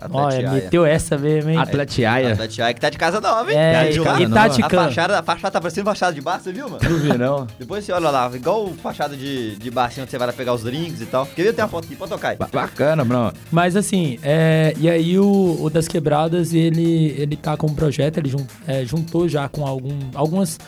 Olha, 0.00 0.26
Atatiaia. 0.26 0.50
meteu 0.52 0.86
essa 0.86 1.18
mesmo, 1.18 1.50
hein? 1.50 1.58
Atletiaia. 1.58 2.36
Tatiaia 2.36 2.72
que 2.72 2.80
tá 2.80 2.88
de 2.88 2.96
casa 2.98 3.20
nova, 3.20 3.50
hein? 3.50 3.58
É, 3.58 3.72
Tá 3.72 3.90
de 3.90 4.00
casa 4.00 4.22
e 4.22 4.26
nova. 4.28 4.42
Tati 4.48 4.62
a 4.62 4.68
fachada, 4.70 5.18
a 5.18 5.22
fachada 5.22 5.50
tá 5.52 5.60
parecendo 5.60 5.84
fachada 5.86 6.12
de 6.12 6.20
bar, 6.20 6.40
você 6.40 6.52
viu, 6.52 6.68
mano? 6.68 6.78
Não 6.88 6.98
vi, 6.98 7.18
não. 7.18 7.46
Depois 7.58 7.84
você 7.84 7.92
olha 7.92 8.08
lá, 8.10 8.30
igual 8.34 8.68
fachada 8.82 9.16
de, 9.16 9.56
de 9.56 9.70
bar, 9.70 9.86
assim, 9.86 10.00
onde 10.00 10.10
você 10.10 10.18
vai 10.18 10.28
lá 10.28 10.32
pegar 10.32 10.54
os 10.54 10.62
drinks 10.62 11.00
e 11.00 11.06
tal. 11.06 11.26
Quer 11.26 11.42
ver? 11.42 11.52
Tem 11.52 11.64
uma 11.64 11.68
foto 11.68 11.84
aqui, 11.86 11.96
pode 11.96 12.10
tocar 12.12 12.28
aí. 12.28 12.36
Ba- 12.36 12.48
Bacana, 12.52 13.04
Bruno. 13.04 13.32
Mas 13.50 13.74
assim, 13.74 14.18
é, 14.22 14.72
e 14.78 14.88
aí 14.88 15.18
o, 15.18 15.58
o 15.60 15.68
Das 15.68 15.88
Quebradas, 15.88 16.54
ele, 16.54 17.14
ele 17.18 17.36
tá 17.36 17.56
com 17.56 17.66
um 17.66 17.74
projeto, 17.74 18.18
ele 18.18 18.28
jun- 18.28 18.46
é, 18.66 18.84
juntou 18.84 19.28
já 19.28 19.48
com 19.48 19.66
algum, 19.66 19.98
algumas 20.14 20.58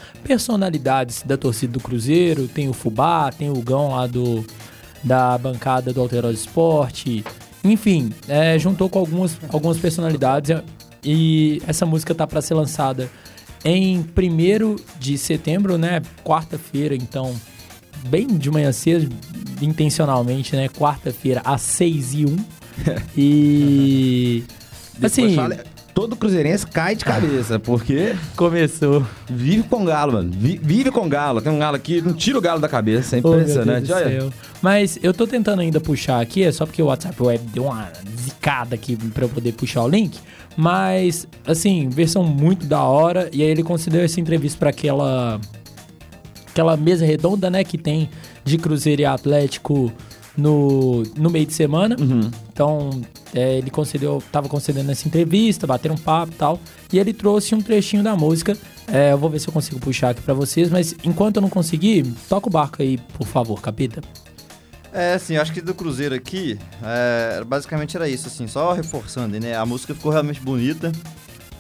personalidades 0.41 1.23
da 1.25 1.37
torcida 1.37 1.73
do 1.75 1.81
Cruzeiro, 1.81 2.49
tem 2.49 2.69
o 2.69 2.73
Fubá, 2.73 3.31
tem 3.31 3.51
o 3.51 3.61
Gão 3.63 3.91
lá 3.95 4.07
do, 4.07 4.45
da 5.05 5.37
bancada 5.39 5.93
do 5.93 6.01
Alterosa 6.01 6.35
Esporte, 6.35 7.25
enfim, 7.65 8.13
é, 8.29 8.59
juntou 8.59 8.89
com 8.89 8.99
algumas, 8.99 9.37
algumas 9.53 9.79
personalidades 9.79 10.57
e 11.05 11.63
essa 11.67 11.85
música 11.87 12.15
tá 12.15 12.27
para 12.27 12.41
ser 12.41 12.55
lançada 12.55 13.11
em 13.65 13.99
1 13.99 14.77
de 14.99 15.19
setembro, 15.19 15.77
né, 15.77 16.01
quarta-feira, 16.25 16.95
então 16.95 17.35
bem 18.09 18.27
de 18.27 18.51
manhã 18.51 18.73
cedo, 18.73 19.15
intencionalmente, 19.61 20.57
né? 20.57 20.69
Quarta-feira, 20.69 21.43
às 21.45 21.61
6 21.63 22.15
e 22.15 22.25
1. 22.27 22.37
E. 23.17 24.43
Assim. 25.03 25.35
fala- 25.35 25.59
todo 25.95 26.17
cruzeirense 26.17 26.67
cai 26.67 26.95
de 26.95 27.05
cabeça, 27.05 27.59
porque 27.59 28.15
Começou. 28.37 29.05
vive 29.29 29.63
com 29.65 29.85
galo, 29.85 30.13
mano. 30.15 30.31
Vi- 30.33 30.61
Vive 30.63 30.91
com 30.91 31.09
galo. 31.09 31.41
Tem 31.41 31.53
um 31.53 31.59
galo 31.59 31.77
aqui, 31.77 32.01
não 32.01 32.13
tira 32.13 32.39
o 32.39 32.41
galo 32.41 32.61
da 32.61 32.69
cabeça. 32.69 33.17
É 33.17 33.19
impressionante. 33.19 33.93
Olha. 33.93 34.29
Mas 34.63 34.99
eu 35.03 35.13
tô 35.13 35.27
tentando 35.27 35.61
ainda 35.61 35.81
puxar 35.81 36.21
aqui, 36.21 36.43
é 36.45 36.53
só 36.53 36.65
porque 36.67 36.83
o 36.83 36.87
WhatsApp 36.87 37.23
Web 37.23 37.45
deu 37.53 37.65
uma 37.65 37.89
zicada 38.19 38.75
aqui 38.75 38.97
pra 38.97 39.25
eu 39.25 39.29
poder 39.29 39.53
puxar 39.53 39.83
o 39.85 39.89
link. 39.89 40.19
Mas, 40.57 41.27
assim, 41.47 41.89
versão 41.89 42.23
muito 42.25 42.67
da 42.67 42.83
hora. 42.83 43.29
E 43.33 43.43
aí 43.43 43.49
ele 43.49 43.63
considerou 43.63 44.05
essa 44.05 44.21
entrevista 44.21 44.59
pra 44.59 44.71
aquela. 44.71 45.41
Aquela 46.51 46.77
mesa 46.77 47.07
redonda, 47.07 47.49
né? 47.49 47.63
Que 47.63 47.79
tem 47.79 48.11
de 48.45 48.59
Cruzeiro 48.59 49.03
e 49.03 49.05
Atlético 49.07 49.93
no, 50.37 51.03
no 51.17 51.31
meio 51.31 51.47
de 51.47 51.53
semana. 51.55 51.97
Então, 52.53 52.91
é, 53.35 53.59
ele 53.59 53.71
concedeu, 53.71 54.23
tava 54.33 54.49
concedendo 54.49 54.91
essa 54.91 55.07
entrevista, 55.07 55.67
bateram 55.67 55.95
um 55.95 55.99
papo 55.99 56.33
e 56.33 56.37
tal. 56.37 56.61
E 56.93 56.99
ele 56.99 57.13
trouxe 57.13 57.55
um 57.55 57.61
trechinho 57.61 58.03
da 58.03 58.17
música. 58.17 58.57
É, 58.89 59.13
eu 59.13 59.19
vou 59.19 59.31
ver 59.31 59.39
se 59.39 59.49
eu 59.49 59.53
consigo 59.53 59.79
puxar 59.79 60.11
aqui 60.11 60.23
pra 60.23 60.35
vocês, 60.35 60.71
mas 60.71 60.95
enquanto 61.05 61.37
eu 61.37 61.43
não 61.43 61.49
conseguir, 61.49 62.05
toca 62.29 62.49
o 62.49 62.51
barco 62.51 62.83
aí, 62.83 62.99
por 63.17 63.27
favor, 63.27 63.61
capita. 63.61 64.01
É, 64.93 65.15
assim, 65.15 65.35
eu 65.35 65.43
acho 65.43 65.53
que 65.53 65.61
do 65.61 65.73
Cruzeiro 65.73 66.15
aqui, 66.15 66.59
é, 66.83 67.45
basicamente 67.45 67.97
era 67.97 68.09
isso, 68.09 68.27
assim, 68.27 68.49
só 68.49 68.73
reforçando, 68.73 69.39
né? 69.39 69.55
A 69.55 69.65
música 69.65 69.95
ficou 69.95 70.11
realmente 70.11 70.41
bonita, 70.41 70.91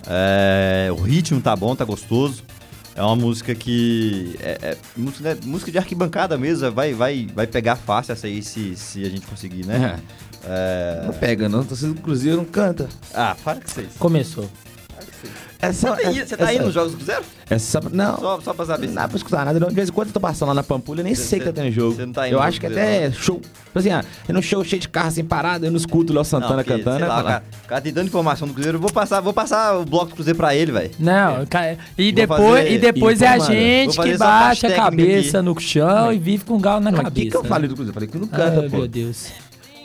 é, 0.08 0.88
o 0.90 1.00
ritmo 1.00 1.40
tá 1.40 1.54
bom, 1.54 1.76
tá 1.76 1.84
gostoso. 1.84 2.42
É 2.94 3.02
uma 3.02 3.14
música 3.14 3.54
que. 3.54 4.36
É, 4.40 4.58
é 4.62 4.76
música, 4.96 5.22
né, 5.34 5.40
música 5.44 5.70
de 5.70 5.78
arquibancada 5.78 6.36
mesmo, 6.36 6.72
vai, 6.72 6.92
vai, 6.92 7.28
vai 7.32 7.46
pegar 7.46 7.76
fácil 7.76 8.12
essa 8.12 8.26
aí 8.26 8.42
se, 8.42 8.74
se 8.76 9.04
a 9.04 9.08
gente 9.08 9.26
conseguir, 9.26 9.64
né? 9.64 10.00
É. 10.46 11.02
Não 11.06 11.12
pega, 11.12 11.48
não. 11.48 11.62
Torcida 11.64 11.92
do 11.92 12.00
Cruzeiro 12.00 12.38
não 12.38 12.44
canta. 12.44 12.88
Ah, 13.14 13.36
para 13.44 13.60
que 13.60 13.70
vocês. 13.70 13.88
Começou. 13.98 14.48
É 15.62 15.74
só, 15.74 15.94
Você 15.94 16.02
tá, 16.02 16.08
aí- 16.08 16.26
você 16.26 16.36
tá 16.38 16.54
indo 16.54 16.64
nos 16.64 16.72
jogos 16.72 16.92
do 16.92 16.96
Cruzeiro? 16.96 17.22
É 17.50 17.58
só, 17.58 17.80
não. 17.92 18.16
Só, 18.18 18.40
só 18.40 18.54
pra 18.54 18.64
saber. 18.64 18.86
Não 18.86 18.94
dá 18.94 19.06
pra 19.06 19.18
escutar 19.18 19.44
nada. 19.44 19.60
não. 19.60 19.68
De 19.68 19.74
vez 19.74 19.90
em 19.90 19.92
quando 19.92 20.08
eu 20.08 20.14
tô 20.14 20.20
passando 20.20 20.48
lá 20.48 20.54
na 20.54 20.62
Pampulha, 20.62 21.00
eu 21.00 21.04
nem 21.04 21.14
Cê- 21.14 21.22
sei 21.24 21.38
que 21.38 21.44
cê- 21.44 21.52
tá 21.52 21.60
tendo 21.60 21.70
jogo. 21.70 22.00
não 22.06 22.12
tá 22.14 22.26
indo 22.26 22.34
eu 22.36 22.40
acho 22.40 22.58
que 22.58 22.64
até 22.66 23.10
show. 23.12 23.38
Tipo 23.40 23.78
assim, 23.78 23.90
ah, 23.90 24.02
é 24.26 24.32
num 24.32 24.40
show 24.40 24.64
cheio 24.64 24.80
de 24.80 24.88
carro 24.88 25.08
assim 25.08 25.22
parado, 25.22 25.66
eu 25.66 25.70
não 25.70 25.76
escuto 25.76 26.14
o 26.14 26.16
Léo 26.16 26.24
Santana 26.24 26.64
porque, 26.64 26.78
cantando. 26.78 26.96
sei 26.96 27.04
é 27.04 27.08
lá, 27.08 27.20
o 27.20 27.24
cara, 27.24 27.42
o 27.64 27.68
cara 27.68 27.80
tem 27.82 27.92
tanta 27.92 28.06
informação 28.06 28.48
do 28.48 28.54
Cruzeiro, 28.54 28.76
eu 28.78 28.80
vou 28.80 28.90
passar, 28.90 29.20
vou 29.20 29.34
passar 29.34 29.76
o 29.78 29.84
bloco 29.84 30.06
do 30.08 30.14
Cruzeiro 30.14 30.38
pra 30.38 30.54
ele, 30.54 30.72
velho. 30.72 30.90
Não, 30.98 31.44
ca- 31.44 31.76
e 31.98 32.10
depois, 32.10 32.40
fazer- 32.40 32.72
e 32.72 32.78
depois 32.78 33.20
é 33.20 33.28
a 33.28 33.38
gente 33.38 34.00
que 34.00 34.16
baixa 34.16 34.66
a 34.66 34.72
cabeça 34.72 35.38
aqui. 35.40 35.46
no 35.46 35.60
chão 35.60 36.10
e 36.10 36.18
vive 36.18 36.44
com 36.46 36.58
galo 36.58 36.80
na 36.80 36.90
Mas 36.90 37.00
o 37.00 37.02
cabeça. 37.04 37.24
que, 37.26 37.30
que 37.30 37.36
eu 37.36 37.42
né? 37.42 37.48
falei 37.50 37.68
do 37.68 37.74
Cruzeiro? 37.74 37.90
Eu 37.90 37.94
falei 37.94 38.08
que 38.08 38.16
não 38.18 38.28
Ai, 38.32 38.38
canta, 38.56 38.70
pô. 38.70 38.76
meu 38.78 38.88
Deus. 38.88 39.26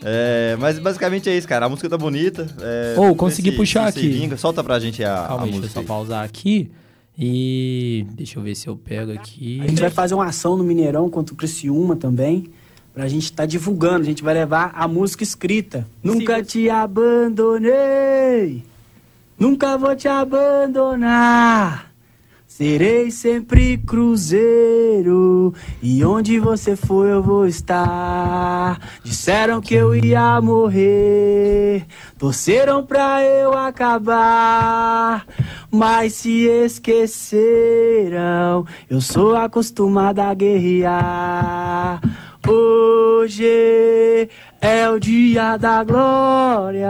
É, 0.03 0.55
mas 0.59 0.77
basicamente 0.79 1.29
é 1.29 1.37
isso, 1.37 1.47
cara. 1.47 1.65
A 1.65 1.69
música 1.69 1.89
tá 1.89 1.97
bonita. 1.97 2.47
É, 2.61 2.93
Ô, 2.93 2.95
vamos 3.01 3.11
ver 3.11 3.17
consegui 3.17 3.51
se- 3.51 3.57
puxar 3.57 3.91
se- 3.91 3.99
aqui. 3.99 4.09
vinga. 4.09 4.37
Solta 4.37 4.63
pra 4.63 4.79
gente 4.79 5.03
a, 5.03 5.23
a 5.25 5.27
Calma 5.27 5.43
aí, 5.45 5.51
deixa 5.51 5.57
eu 5.57 5.61
música. 5.61 5.81
só 5.81 5.85
pausar 5.87 6.23
aqui. 6.23 6.69
E 7.17 8.05
deixa 8.11 8.37
eu 8.37 8.43
ver 8.43 8.55
se 8.55 8.67
eu 8.67 8.75
pego 8.75 9.11
aqui. 9.13 9.61
A 9.63 9.67
gente 9.67 9.79
vai 9.81 9.89
fazer 9.89 10.13
uma 10.15 10.25
ação 10.25 10.57
no 10.57 10.63
Mineirão 10.65 11.09
contra 11.09 11.33
o 11.33 11.37
Criciúma 11.37 11.95
também. 11.95 12.47
Pra 12.93 13.07
gente 13.07 13.23
estar 13.23 13.45
divulgando. 13.45 14.01
A 14.01 14.05
gente 14.05 14.21
vai 14.23 14.33
levar 14.33 14.71
a 14.75 14.87
música 14.87 15.23
escrita. 15.23 15.87
Nunca 16.03 16.43
te 16.43 16.69
abandonei. 16.69 18.63
Nunca 19.39 19.77
vou 19.77 19.95
te 19.95 20.07
abandonar. 20.07 21.91
Serei 22.57 23.11
sempre 23.11 23.77
cruzeiro. 23.79 25.53
E 25.83 26.05
onde 26.05 26.39
você 26.39 26.73
for, 26.73 27.05
eu 27.05 27.21
vou 27.21 27.45
estar. 27.45 28.79
Disseram 29.03 29.59
que 29.59 29.75
eu 29.75 29.93
ia 29.93 30.39
morrer. 30.39 31.85
Torceram 32.17 32.85
pra 32.85 33.21
eu 33.21 33.51
acabar. 33.51 35.25
Mas 35.69 36.13
se 36.13 36.47
esqueceram. 36.47 37.45
Eu 38.89 39.01
sou 39.01 39.35
acostumada 39.35 40.23
a 40.23 40.33
guerrear. 40.33 41.99
Hoje 42.47 44.29
é 44.61 44.87
o 44.89 44.99
dia 44.99 45.57
da 45.57 45.83
glória, 45.83 46.87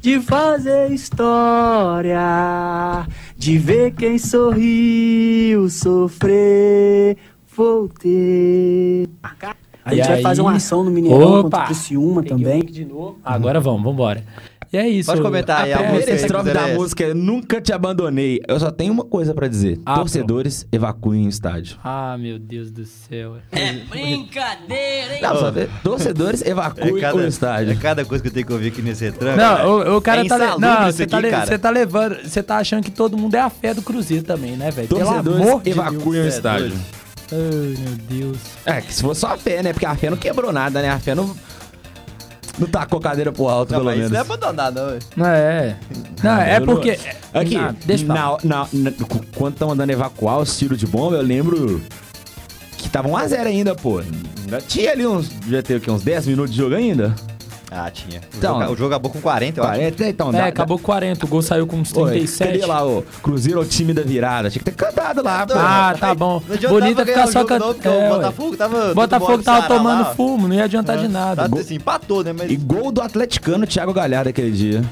de 0.00 0.20
fazer 0.20 0.90
história, 0.90 2.18
de 3.44 3.58
ver 3.58 3.90
quem 3.92 4.16
sorriu 4.16 5.68
sofrer. 5.68 7.14
Voltei. 7.54 9.06
A 9.84 9.92
E 9.92 9.96
gente 9.98 10.06
vai 10.06 10.16
aí? 10.16 10.22
fazer 10.22 10.40
uma 10.40 10.52
ação 10.54 10.82
no 10.82 10.90
Mineirão 10.90 11.42
contra 11.42 11.46
Opa! 11.58 11.62
o 11.64 11.66
Criciúma 11.66 12.22
Peguei 12.22 12.38
também. 12.38 12.64
de 12.64 12.86
novo. 12.86 13.18
Agora 13.22 13.60
vamos, 13.60 13.82
vambora. 13.82 14.24
E 14.74 14.76
é 14.76 14.88
isso. 14.88 15.08
Pode 15.08 15.22
comentar 15.22 15.62
aí, 15.62 15.72
a 15.72 15.76
música 15.76 15.92
Primeira 15.98 16.14
estrofe 16.16 16.50
da 16.52 16.68
é 16.68 16.74
música 16.74 17.04
é 17.04 17.14
Nunca 17.14 17.60
Te 17.60 17.72
Abandonei. 17.72 18.40
Eu 18.48 18.58
só 18.58 18.72
tenho 18.72 18.92
uma 18.92 19.04
coisa 19.04 19.32
pra 19.32 19.46
dizer. 19.46 19.78
Ah, 19.86 19.94
Torcedores, 19.94 20.66
evacuem 20.72 21.26
o 21.26 21.28
estádio. 21.28 21.76
Ah, 21.84 22.16
meu 22.18 22.40
Deus 22.40 22.72
do 22.72 22.84
céu. 22.84 23.36
Brincadeira, 23.88 25.14
hein? 25.14 25.22
Não, 25.22 25.36
só 25.38 25.50
ver. 25.52 25.70
Torcedores, 25.84 26.42
evacuem 26.44 26.88
É 26.88 26.92
o 26.92 27.00
cada, 27.00 27.22
é 27.24 27.28
estádio. 27.28 27.78
cada 27.78 28.04
coisa 28.04 28.20
que 28.20 28.28
eu 28.28 28.32
tenho 28.32 28.46
que 28.46 28.52
ouvir 28.52 28.68
aqui 28.72 28.82
nesse 28.82 29.04
retranco. 29.04 29.36
Não, 29.36 29.68
o, 29.94 29.96
o 29.98 30.02
cara 30.02 30.22
é 30.22 30.28
tá. 30.28 30.36
le- 30.36 30.58
Não, 30.60 30.86
você 30.90 31.06
tá, 31.06 31.20
le- 31.20 31.58
tá 31.58 31.70
levando. 31.70 32.16
Você 32.24 32.42
tá 32.42 32.56
achando 32.56 32.82
que 32.82 32.90
todo 32.90 33.16
mundo 33.16 33.36
é 33.36 33.40
a 33.40 33.50
fé 33.50 33.74
do 33.74 33.80
Cruzeiro 33.82 34.24
também, 34.24 34.56
né, 34.56 34.72
velho? 34.72 34.88
Pelo 34.88 35.00
Torcedores, 35.04 35.40
amor 35.40 35.62
de 35.62 35.70
evacuem 35.70 36.20
o 36.20 36.24
é 36.24 36.28
estádio. 36.28 36.68
Deus. 36.70 36.80
Ai, 37.32 37.74
meu 37.78 37.96
Deus. 38.20 38.38
É, 38.66 38.80
que 38.80 38.92
se 38.92 39.02
fosse 39.02 39.20
só 39.20 39.28
a 39.34 39.38
fé, 39.38 39.62
né? 39.62 39.72
Porque 39.72 39.86
a 39.86 39.94
fé 39.94 40.10
não 40.10 40.16
quebrou 40.16 40.52
nada, 40.52 40.82
né? 40.82 40.90
A 40.90 40.98
fé 40.98 41.14
não. 41.14 41.32
Não 42.58 42.68
tacou 42.68 43.00
cadeira 43.00 43.32
pro 43.32 43.48
alto, 43.48 43.72
Não, 43.72 43.78
pelo 43.80 43.84
mas 43.86 43.94
menos. 43.96 44.12
isso 44.12 44.14
não 44.14 44.18
é 44.18 44.22
abandonar, 44.36 44.72
não. 44.72 44.86
velho. 44.86 44.98
Não 45.16 45.26
é. 45.26 45.76
Não, 46.22 46.40
é 46.40 46.56
Eu 46.56 46.60
não- 46.60 46.66
porque. 46.74 46.98
Aqui, 47.32 47.56
Ah, 47.56 47.74
deixa 47.84 48.04
na, 48.04 48.36
na, 48.44 48.68
na- 48.72 48.92
quando 49.36 49.54
estão 49.54 49.68
mandando 49.68 49.90
evacuar 49.92 50.38
os 50.38 50.56
tiros 50.56 50.78
de 50.78 50.86
bomba, 50.86 51.16
eu 51.16 51.22
lembro 51.22 51.80
que 52.78 52.88
tava 52.88 53.08
1x0 53.08 53.46
ainda, 53.46 53.74
pô. 53.74 53.98
Ainda 53.98 54.60
tinha 54.60 54.92
ali 54.92 55.04
uns. 55.06 55.28
Já 55.48 55.62
ter 55.62 55.76
o 55.76 55.80
quê? 55.80 55.90
Uns 55.90 56.02
10 56.02 56.26
minutos 56.28 56.52
de 56.52 56.58
jogo 56.58 56.74
ainda? 56.76 57.14
Ah, 57.70 57.90
tinha. 57.90 58.20
O, 58.20 58.36
Então, 58.36 58.60
jogo, 58.60 58.72
o 58.72 58.76
jogo 58.76 58.94
acabou 58.94 59.10
com 59.10 59.20
40, 59.20 59.60
eu 59.60 59.64
acho. 59.64 59.72
40, 59.74 60.06
então. 60.08 60.28
É, 60.28 60.32
dá- 60.32 60.46
acabou 60.46 60.78
com 60.78 60.84
40. 60.84 61.24
O 61.24 61.28
gol 61.28 61.42
saiu 61.42 61.66
com 61.66 61.76
uns 61.76 61.92
Oi, 61.96 62.10
37. 62.10 62.52
cadê 62.60 62.66
lá, 62.66 62.84
ô? 62.86 63.02
Cruzeiro 63.22 63.58
é 63.58 63.62
o 63.62 63.66
time 63.66 63.92
da 63.92 64.02
virada. 64.02 64.50
Tinha 64.50 64.62
que 64.62 64.70
ter 64.70 64.76
cantado 64.76 65.22
lá, 65.22 65.46
pô. 65.46 65.54
Ah, 65.56 65.94
tá 65.98 66.14
bom. 66.14 66.42
Não 66.46 66.54
adiantava 66.54 66.80
Bonita 66.80 67.04
ganhar 67.04 67.26
ficar 67.26 67.28
o 67.28 67.32
só 67.32 67.38
não, 67.40 67.46
cantando. 67.74 68.04
o 68.06 68.08
Botafogo 68.16 68.56
tava 68.56 68.94
Botafogo 68.94 69.42
tava 69.42 69.66
tomando 69.66 70.02
lá. 70.04 70.14
fumo, 70.14 70.46
não 70.48 70.54
ia 70.54 70.64
adiantar 70.64 70.98
de 70.98 71.08
nada. 71.08 71.48
Tá, 71.48 71.58
assim, 71.60 71.74
empatou, 71.76 72.22
né? 72.22 72.32
Mas 72.32 72.50
E 72.50 72.56
gol 72.56 72.92
do 72.92 73.00
atleticano 73.02 73.66
Thiago 73.66 73.92
Galhardo 73.92 74.28
aquele 74.30 74.50
dia. 74.50 74.82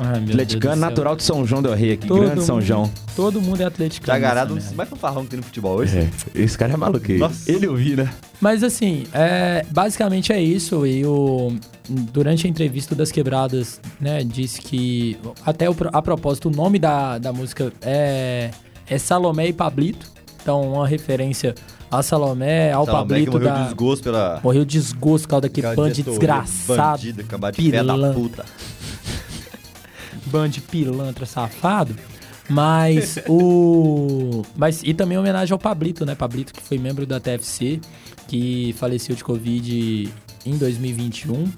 Ai, 0.00 0.22
atleticano 0.24 0.76
natural 0.76 1.16
de 1.16 1.22
São 1.22 1.46
João 1.46 1.62
del 1.62 1.74
Rei 1.74 1.92
aqui. 1.92 2.06
Todo 2.06 2.20
grande 2.20 2.44
São 2.44 2.56
mundo- 2.56 2.64
João. 2.64 2.90
Todo 3.14 3.40
mundo 3.40 3.60
é 3.60 3.64
atleticano. 3.64 4.18
Dos 4.18 4.54
merda. 4.64 4.76
mais 4.76 4.88
fanfarrão 4.88 5.24
que 5.24 5.30
tem 5.30 5.36
no 5.38 5.44
futebol 5.44 5.76
hoje. 5.76 5.98
É, 5.98 6.08
esse 6.34 6.56
cara 6.56 6.72
é 6.72 6.76
maluco. 6.76 7.12
Nossa. 7.12 7.50
Ele 7.50 7.66
eu 7.66 7.74
vi, 7.74 7.96
né? 7.96 8.12
Mas 8.40 8.62
assim, 8.62 9.04
é, 9.12 9.64
basicamente 9.70 10.32
é 10.32 10.40
isso. 10.40 10.86
E 10.86 11.04
o, 11.04 11.52
durante 11.88 12.46
a 12.46 12.50
entrevista 12.50 12.94
das 12.94 13.10
quebradas, 13.12 13.80
né, 14.00 14.22
disse 14.24 14.60
que 14.60 15.16
até 15.44 15.68
o 15.70 15.76
a 15.92 16.02
propósito, 16.02 16.48
o 16.48 16.52
nome 16.52 16.78
da, 16.78 17.18
da 17.18 17.32
música 17.32 17.72
é, 17.82 18.50
é 18.86 18.98
Salomé 18.98 19.48
e 19.48 19.52
Pablito. 19.52 20.12
Então, 20.42 20.60
uma 20.74 20.86
referência 20.86 21.54
a 21.90 22.02
Salomé, 22.02 22.72
ao 22.72 22.84
Salomé 22.84 23.02
que 23.02 23.08
Pablito 23.08 23.32
morreu 23.32 23.48
da. 23.48 23.56
de 23.58 23.64
desgosto 23.64 24.02
pela... 24.02 24.40
Morreu 24.42 24.64
de 24.64 24.78
desgosto 24.78 25.24
por 25.24 25.30
causa 25.30 25.42
daquele 25.42 25.90
de 25.92 26.02
desgraçado. 26.02 26.98
Bandido, 26.98 27.22
de 27.22 27.70
pé 27.70 27.82
da 27.84 28.12
puta. 28.12 28.44
Bando 30.34 30.48
de 30.48 30.60
pilantra 30.60 31.24
safado. 31.24 31.94
Mas 32.50 33.18
o. 33.28 34.42
Mas, 34.56 34.82
e 34.82 34.92
também 34.92 35.16
homenagem 35.16 35.52
ao 35.52 35.58
Pablito, 35.58 36.04
né? 36.04 36.14
Pablito, 36.16 36.52
que 36.52 36.60
foi 36.60 36.76
membro 36.76 37.06
da 37.06 37.20
TFC, 37.20 37.80
que 38.26 38.74
faleceu 38.76 39.14
de 39.14 39.22
Covid 39.22 40.12
em 40.44 40.56
2021. 40.58 41.48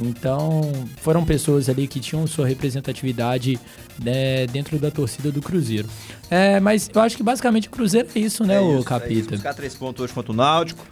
Então, 0.00 0.62
foram 1.02 1.22
pessoas 1.22 1.68
ali 1.68 1.86
que 1.86 2.00
tinham 2.00 2.26
sua 2.26 2.46
representatividade 2.46 3.60
né, 4.02 4.46
dentro 4.46 4.78
da 4.78 4.90
torcida 4.90 5.30
do 5.30 5.42
Cruzeiro. 5.42 5.86
É, 6.30 6.58
mas 6.60 6.88
eu 6.94 7.00
acho 7.02 7.14
que 7.14 7.22
basicamente 7.22 7.68
o 7.68 7.70
Cruzeiro 7.70 8.08
é 8.14 8.18
isso, 8.18 8.42
né, 8.42 8.54
É 8.54 8.60
o 8.60 8.62
isso, 8.62 8.72
é 8.72 8.78
isso. 8.78 8.84
Capita? 8.84 9.30
Buscar 9.32 9.52
três 9.52 9.74
pontos 9.74 10.02
hoje 10.02 10.14
contra 10.14 10.32
o 10.32 10.34
Náutico, 10.34 10.86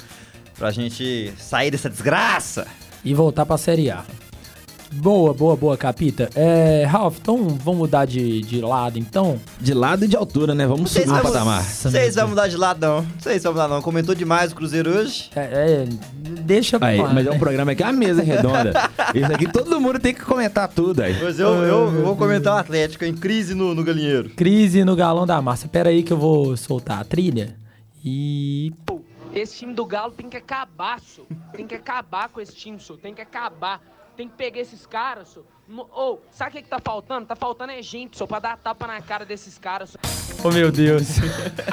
pra 0.58 0.70
gente 0.70 1.32
sair 1.38 1.70
dessa 1.70 1.88
desgraça. 1.88 2.66
E 3.02 3.14
voltar 3.14 3.46
pra 3.46 3.56
Série 3.56 3.90
A. 3.90 4.04
Boa, 4.92 5.32
boa, 5.32 5.54
boa, 5.56 5.76
Capita. 5.76 6.28
É, 6.34 6.84
Ralf, 6.84 7.18
então 7.20 7.46
vamos 7.48 7.78
mudar 7.78 8.04
de, 8.06 8.40
de 8.40 8.60
lado, 8.60 8.98
então? 8.98 9.40
De 9.60 9.72
lado 9.72 10.04
e 10.04 10.08
de 10.08 10.16
altura, 10.16 10.52
né? 10.52 10.66
Vamos 10.66 10.90
subir 10.90 11.08
o 11.08 11.12
vão- 11.12 11.22
patamar. 11.22 11.62
Vocês 11.62 12.16
vão 12.16 12.28
mudar 12.28 12.48
de 12.48 12.56
lado, 12.56 12.80
não. 12.84 13.06
Vocês 13.18 13.42
vão 13.44 13.52
mudar, 13.52 13.68
não. 13.68 13.80
Comentou 13.80 14.14
demais 14.16 14.50
o 14.50 14.54
Cruzeiro 14.56 14.90
hoje. 14.90 15.30
É, 15.36 15.84
é, 15.84 15.88
deixa 16.42 16.76
pra 16.78 16.88
Aí, 16.88 17.00
lá, 17.00 17.14
mas 17.14 17.24
é 17.24 17.30
um 17.30 17.34
né? 17.34 17.38
programa 17.38 17.70
aqui, 17.72 17.82
é 17.84 17.86
uma 17.86 17.92
mesa 17.92 18.20
redonda. 18.22 18.72
Isso 19.14 19.32
aqui 19.32 19.46
todo 19.50 19.80
mundo 19.80 20.00
tem 20.00 20.12
que 20.12 20.24
comentar 20.24 20.66
tudo 20.68 21.02
aí. 21.02 21.16
Mas 21.22 21.38
eu, 21.38 21.48
eu, 21.48 21.94
eu 21.94 22.04
vou 22.04 22.16
comentar 22.16 22.56
o 22.56 22.58
Atlético 22.58 23.04
em 23.04 23.14
crise 23.14 23.54
no, 23.54 23.74
no 23.74 23.84
galinheiro. 23.84 24.30
Crise 24.30 24.84
no 24.84 24.96
galão 24.96 25.24
da 25.24 25.40
massa. 25.40 25.68
Pera 25.68 25.90
aí 25.90 26.02
que 26.02 26.12
eu 26.12 26.18
vou 26.18 26.56
soltar 26.56 27.00
a 27.00 27.04
trilha. 27.04 27.54
E. 28.04 28.72
Esse 29.32 29.58
time 29.58 29.72
do 29.72 29.86
Galo 29.86 30.10
tem 30.10 30.28
que 30.28 30.36
acabar, 30.36 30.98
só. 31.00 31.22
Tem 31.52 31.64
que 31.64 31.76
acabar 31.76 32.28
com 32.28 32.40
esse 32.40 32.56
time, 32.56 32.80
só. 32.80 32.96
Tem 32.96 33.14
que 33.14 33.20
acabar. 33.22 33.80
Tem 34.20 34.28
que 34.28 34.36
pegar 34.36 34.60
esses 34.60 34.84
caras, 34.84 35.28
só. 35.28 35.40
No- 35.66 35.88
Ô, 35.96 36.18
sabe 36.30 36.50
o 36.50 36.52
que, 36.52 36.62
que 36.64 36.68
tá 36.68 36.78
faltando? 36.78 37.24
Tá 37.24 37.34
faltando 37.34 37.72
é 37.72 37.80
gente, 37.80 38.18
só 38.18 38.26
pra 38.26 38.38
dar 38.38 38.58
tapa 38.58 38.86
na 38.86 39.00
cara 39.00 39.24
desses 39.24 39.56
caras. 39.56 39.96
Oh, 40.44 40.50
meu 40.50 40.70
Deus. 40.70 41.16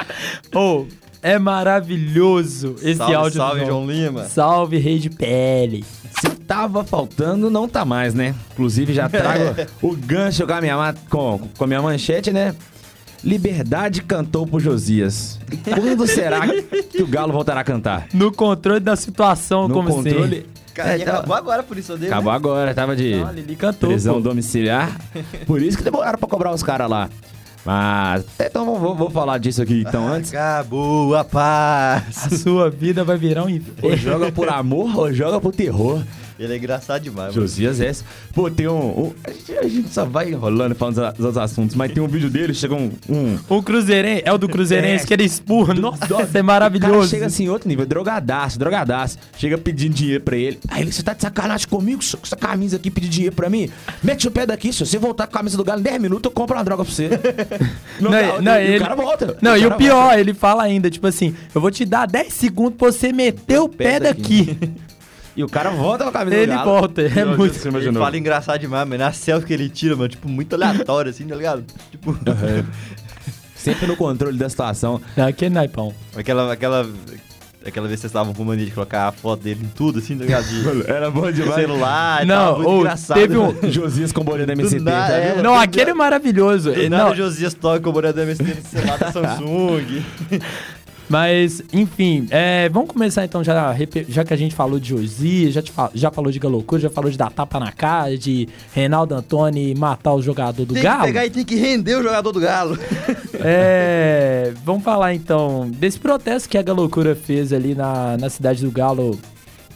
oh, 0.56 0.86
é 1.20 1.38
maravilhoso 1.38 2.76
esse 2.78 2.94
salve, 2.94 3.14
áudio 3.14 3.36
salve, 3.36 3.66
João 3.66 3.86
Lima. 3.86 4.24
Salve, 4.24 4.78
rei 4.78 4.98
de 4.98 5.10
pele. 5.10 5.84
Se 6.18 6.30
tava 6.46 6.82
faltando, 6.84 7.50
não 7.50 7.68
tá 7.68 7.84
mais, 7.84 8.14
né? 8.14 8.34
Inclusive, 8.52 8.94
já 8.94 9.10
trago 9.10 9.54
o 9.86 9.94
gancho 9.94 10.46
com 10.46 10.52
a, 10.54 10.60
minha, 10.62 10.94
com, 11.10 11.46
com 11.58 11.64
a 11.64 11.66
minha 11.66 11.82
manchete, 11.82 12.32
né? 12.32 12.56
Liberdade 13.24 14.02
cantou 14.02 14.46
pro 14.46 14.60
Josias. 14.60 15.38
Quando 15.64 16.06
será 16.06 16.42
que 16.90 17.02
o 17.02 17.06
Galo 17.06 17.32
voltará 17.32 17.60
a 17.60 17.64
cantar? 17.64 18.06
No 18.14 18.30
controle 18.32 18.80
da 18.80 18.94
situação, 18.96 19.66
No 19.68 19.74
como 19.74 19.88
controle. 19.90 20.36
sempre. 20.36 20.46
Cara, 20.74 20.92
É, 20.92 20.98
e 20.98 21.04
tá- 21.04 21.12
acabou 21.18 21.34
agora 21.36 21.62
por 21.64 21.76
isso 21.76 21.96
dele. 21.96 22.12
Acabou 22.12 22.30
né? 22.30 22.36
agora, 22.36 22.74
tava 22.74 22.94
de 22.94 23.16
Não, 23.16 23.32
Lili 23.32 23.56
cantou. 23.56 23.88
prisão 23.90 24.14
pô. 24.14 24.20
domiciliar. 24.20 24.96
Por 25.46 25.60
isso 25.60 25.76
que 25.76 25.82
demoraram 25.82 26.18
pra 26.18 26.28
cobrar 26.28 26.52
os 26.54 26.62
caras 26.62 26.88
lá. 26.88 27.08
Mas, 27.64 28.24
então 28.38 28.64
vou, 28.78 28.94
vou- 28.94 29.10
falar 29.10 29.38
disso 29.38 29.60
aqui 29.60 29.84
então 29.86 30.06
antes. 30.06 30.32
Acabou 30.32 31.16
a 31.16 31.24
paz. 31.24 32.26
A 32.32 32.36
sua 32.36 32.70
vida 32.70 33.02
vai 33.02 33.18
virar 33.18 33.42
um 33.42 33.46
Ou 33.46 33.50
inferno. 33.50 33.96
joga 33.96 34.30
por 34.32 34.48
amor 34.48 34.96
ou 34.96 35.12
joga 35.12 35.40
por 35.40 35.52
terror. 35.52 36.00
Ele 36.38 36.52
é 36.52 36.56
engraçado 36.56 37.02
demais, 37.02 37.34
mano. 37.34 37.46
Josias 37.46 37.80
S. 37.80 38.04
Pô, 38.32 38.48
tem 38.50 38.68
um. 38.68 38.76
um- 39.06 39.12
a, 39.24 39.30
gente, 39.30 39.52
a 39.58 39.68
gente 39.68 39.88
só 39.92 40.04
vai 40.04 40.30
enrolando 40.30 40.74
falando 40.74 40.94
dos, 40.96 41.14
dos 41.26 41.36
assuntos, 41.36 41.74
mas 41.74 41.92
tem 41.92 42.02
um 42.02 42.06
vídeo 42.06 42.30
dele, 42.30 42.54
chega 42.54 42.74
um. 42.74 42.92
um 43.08 43.38
O 43.48 43.62
Cruzeirense, 43.62 44.22
é 44.24 44.32
o 44.32 44.38
do 44.38 44.48
Cruzeirense 44.48 45.04
É. 45.04 45.06
que 45.06 45.14
ele 45.14 45.24
espurra. 45.24 45.74
Nossa, 45.74 46.04
é 46.04 46.06
o 46.14 46.26
cara 46.26 46.42
maravilhoso. 46.44 47.08
chega 47.08 47.26
assim 47.26 47.44
em 47.44 47.48
outro 47.48 47.68
nível, 47.68 47.84
drogadaço, 47.84 48.58
drogadaço. 48.58 49.18
Chega 49.36 49.58
pedindo 49.58 49.94
dinheiro 49.94 50.22
pra 50.22 50.36
ele. 50.36 50.58
Aí 50.68 50.82
ele, 50.82 50.92
você 50.92 51.02
tá 51.02 51.12
de 51.12 51.22
sacanagem 51.22 51.66
comigo, 51.66 52.00
com 52.12 52.18
essa 52.22 52.36
camisa 52.36 52.76
aqui, 52.76 52.90
pedir 52.90 53.08
dinheiro 53.08 53.34
pra 53.34 53.50
mim? 53.50 53.68
Mete 54.02 54.28
o 54.28 54.30
pé 54.30 54.46
daqui, 54.46 54.72
se 54.72 54.86
você 54.86 54.96
voltar 54.98 55.26
com 55.26 55.34
a 55.34 55.38
camisa 55.40 55.56
do 55.56 55.64
Galo 55.64 55.80
em 55.80 55.82
10 55.84 56.00
minutos, 56.00 56.24
eu 56.24 56.30
compro 56.30 56.56
uma 56.56 56.62
droga 56.64 56.84
pra 56.84 56.92
você. 56.94 57.08
Não, 58.00 58.10
dá- 58.12 58.40
não, 58.40 58.52
e 58.60 58.64
ele- 58.64 58.76
o 58.76 58.80
cara 58.80 58.94
volta. 58.94 59.36
Não, 59.42 59.56
e 59.56 59.60
o 59.66 59.70
cara 59.70 59.74
pior, 59.76 60.18
ele 60.18 60.32
fala 60.32 60.62
ainda, 60.62 60.88
tipo 60.88 61.06
assim, 61.06 61.34
eu 61.52 61.60
vou 61.60 61.70
te 61.70 61.84
dar 61.84 62.06
10 62.06 62.32
segundos 62.32 62.74
pra 62.78 62.92
você 62.92 63.12
meter 63.12 63.58
o 63.58 63.68
pé 63.68 63.88
pé 63.88 64.00
daqui. 64.00 64.56
E 65.38 65.44
o 65.44 65.48
cara 65.48 65.70
volta 65.70 66.02
com 66.02 66.10
a 66.10 66.12
camisa 66.12 66.36
Ele 66.36 66.46
do 66.50 66.54
Galo. 66.58 66.70
volta, 66.72 67.00
é 67.02 67.24
Não, 67.24 67.36
muito- 67.36 67.56
Ele 67.60 67.68
imaginou. 67.68 68.02
fala 68.02 68.18
engraçado 68.18 68.58
demais, 68.60 68.88
mano. 68.88 69.04
A 69.04 69.12
selfie 69.12 69.46
que 69.46 69.52
ele 69.52 69.68
tira, 69.68 69.94
mano, 69.94 70.08
tipo, 70.08 70.28
muito 70.28 70.52
aleatório, 70.54 71.10
assim, 71.10 71.26
tá 71.28 71.36
ligado? 71.36 71.64
Tipo, 71.92 72.16
Sempre 73.54 73.86
no 73.86 73.96
controle 73.96 74.36
da 74.36 74.48
situação. 74.48 75.00
Não, 75.16 75.26
aquele 75.28 75.54
naipão. 75.54 75.94
aquela, 76.16 76.52
aquela, 76.52 76.88
aquela 77.64 77.86
vez 77.88 78.00
que 78.00 78.02
vocês 78.02 78.10
estavam 78.10 78.32
com 78.34 78.44
mania 78.44 78.64
de 78.66 78.70
colocar 78.72 79.08
a 79.08 79.12
foto 79.12 79.42
dele 79.42 79.60
em 79.64 79.68
tudo, 79.68 79.98
assim, 80.00 80.16
tá 80.16 80.24
ligado? 80.24 80.44
De 80.46 80.90
Era 80.90 81.10
bom 81.10 81.30
demais. 81.30 81.54
celular 81.54 82.24
Não, 82.26 82.62
ou 82.64 82.80
engraçado. 82.80 83.16
teve 83.18 83.36
um- 83.36 83.54
Josias 83.70 84.10
com 84.12 84.24
bolinha 84.24 84.46
da 84.46 84.54
MCT, 84.54 84.80
nada, 84.80 85.08
já 85.08 85.16
é. 85.18 85.42
Não, 85.42 85.54
aquele 85.56 85.90
é 85.90 85.94
maravilhoso. 85.94 86.72
Do 86.72 86.88
nada 86.90 87.04
Não, 87.04 87.12
o 87.12 87.14
Josias 87.16 87.52
toca 87.54 87.80
com 87.80 87.90
o 87.90 87.92
boné 87.92 88.12
da 88.12 88.22
MST 88.22 88.44
no 88.44 88.62
celular 88.62 88.98
da 88.98 89.10
Samsung. 89.12 90.02
Mas, 91.08 91.62
enfim, 91.72 92.26
é, 92.30 92.68
vamos 92.68 92.90
começar 92.90 93.24
então, 93.24 93.42
já, 93.42 93.74
já 94.08 94.24
que 94.24 94.34
a 94.34 94.36
gente 94.36 94.54
falou 94.54 94.78
de 94.78 94.90
Josias, 94.90 95.54
já, 95.54 95.62
fa- 95.62 95.90
já 95.94 96.10
falou 96.10 96.30
de 96.30 96.38
Galocura, 96.38 96.80
já 96.80 96.90
falou 96.90 97.10
de 97.10 97.16
dar 97.16 97.30
tapa 97.32 97.58
na 97.58 97.72
cara, 97.72 98.16
de 98.18 98.48
Reinaldo 98.74 99.14
Antoni 99.14 99.74
matar 99.74 100.12
o 100.14 100.20
jogador 100.22 100.64
do 100.66 100.74
tem 100.74 100.82
Galo. 100.82 101.00
que 101.00 101.06
pegar 101.06 101.26
e 101.26 101.30
tem 101.30 101.44
que 101.44 101.54
render 101.56 101.96
o 101.96 102.02
jogador 102.02 102.32
do 102.32 102.40
Galo. 102.40 102.78
É, 103.40 104.52
vamos 104.64 104.82
falar 104.82 105.14
então 105.14 105.70
desse 105.70 105.96
protesto 105.96 106.48
que 106.48 106.58
a 106.58 106.62
Galocura 106.62 107.14
fez 107.14 107.52
ali 107.52 107.72
na, 107.72 108.16
na 108.16 108.28
cidade 108.28 108.64
do 108.64 108.70
Galo 108.72 109.16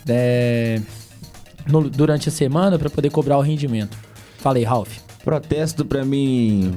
é, 0.09 0.81
no- 1.69 1.89
durante 1.89 2.29
a 2.29 2.33
semana 2.33 2.77
para 2.77 2.91
poder 2.91 3.11
cobrar 3.11 3.39
o 3.39 3.41
rendimento. 3.41 3.97
Falei, 4.39 4.65
Ralph. 4.65 4.97
Protesto 5.25 5.85
pra 5.85 6.05
mim, 6.05 6.75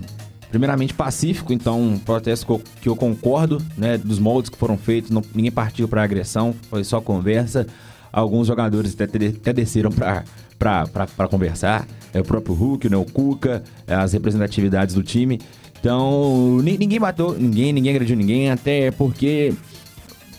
primeiramente 0.49 0.93
pacífico, 0.93 1.51
então 1.53 1.81
um 1.81 1.97
protesto 1.99 2.61
que 2.81 2.87
eu, 2.87 2.95
concordo, 2.95 3.61
né, 3.77 3.97
dos 3.97 4.19
moldes 4.19 4.49
que 4.49 4.57
foram 4.57 4.77
feitos, 4.77 5.09
não- 5.11 5.23
ninguém 5.33 5.51
partiu 5.51 5.87
pra 5.87 6.03
agressão, 6.03 6.53
foi 6.69 6.83
só 6.83 7.01
conversa. 7.01 7.67
Alguns 8.11 8.47
jogadores 8.47 8.95
até, 8.99 9.03
até 9.27 9.51
desceram 9.51 9.91
pra, 9.91 10.23
pra 10.57 11.27
conversar, 11.27 11.85
é, 12.13 12.21
o 12.21 12.23
próprio 12.23 12.55
Hulk, 12.55 12.89
né, 12.89 12.95
o 12.95 13.03
Cuca, 13.05 13.61
é, 13.85 13.93
as 13.93 14.13
representatividades 14.13 14.95
do 14.95 15.03
time. 15.03 15.41
Então, 15.79 16.59
ni- 16.63 16.77
ninguém 16.77 16.99
bateu 16.99 17.35
ninguém, 17.37 17.73
ninguém 17.73 17.91
agrediu 17.93 18.15
ninguém, 18.15 18.49
até 18.49 18.89
porque 18.91 19.53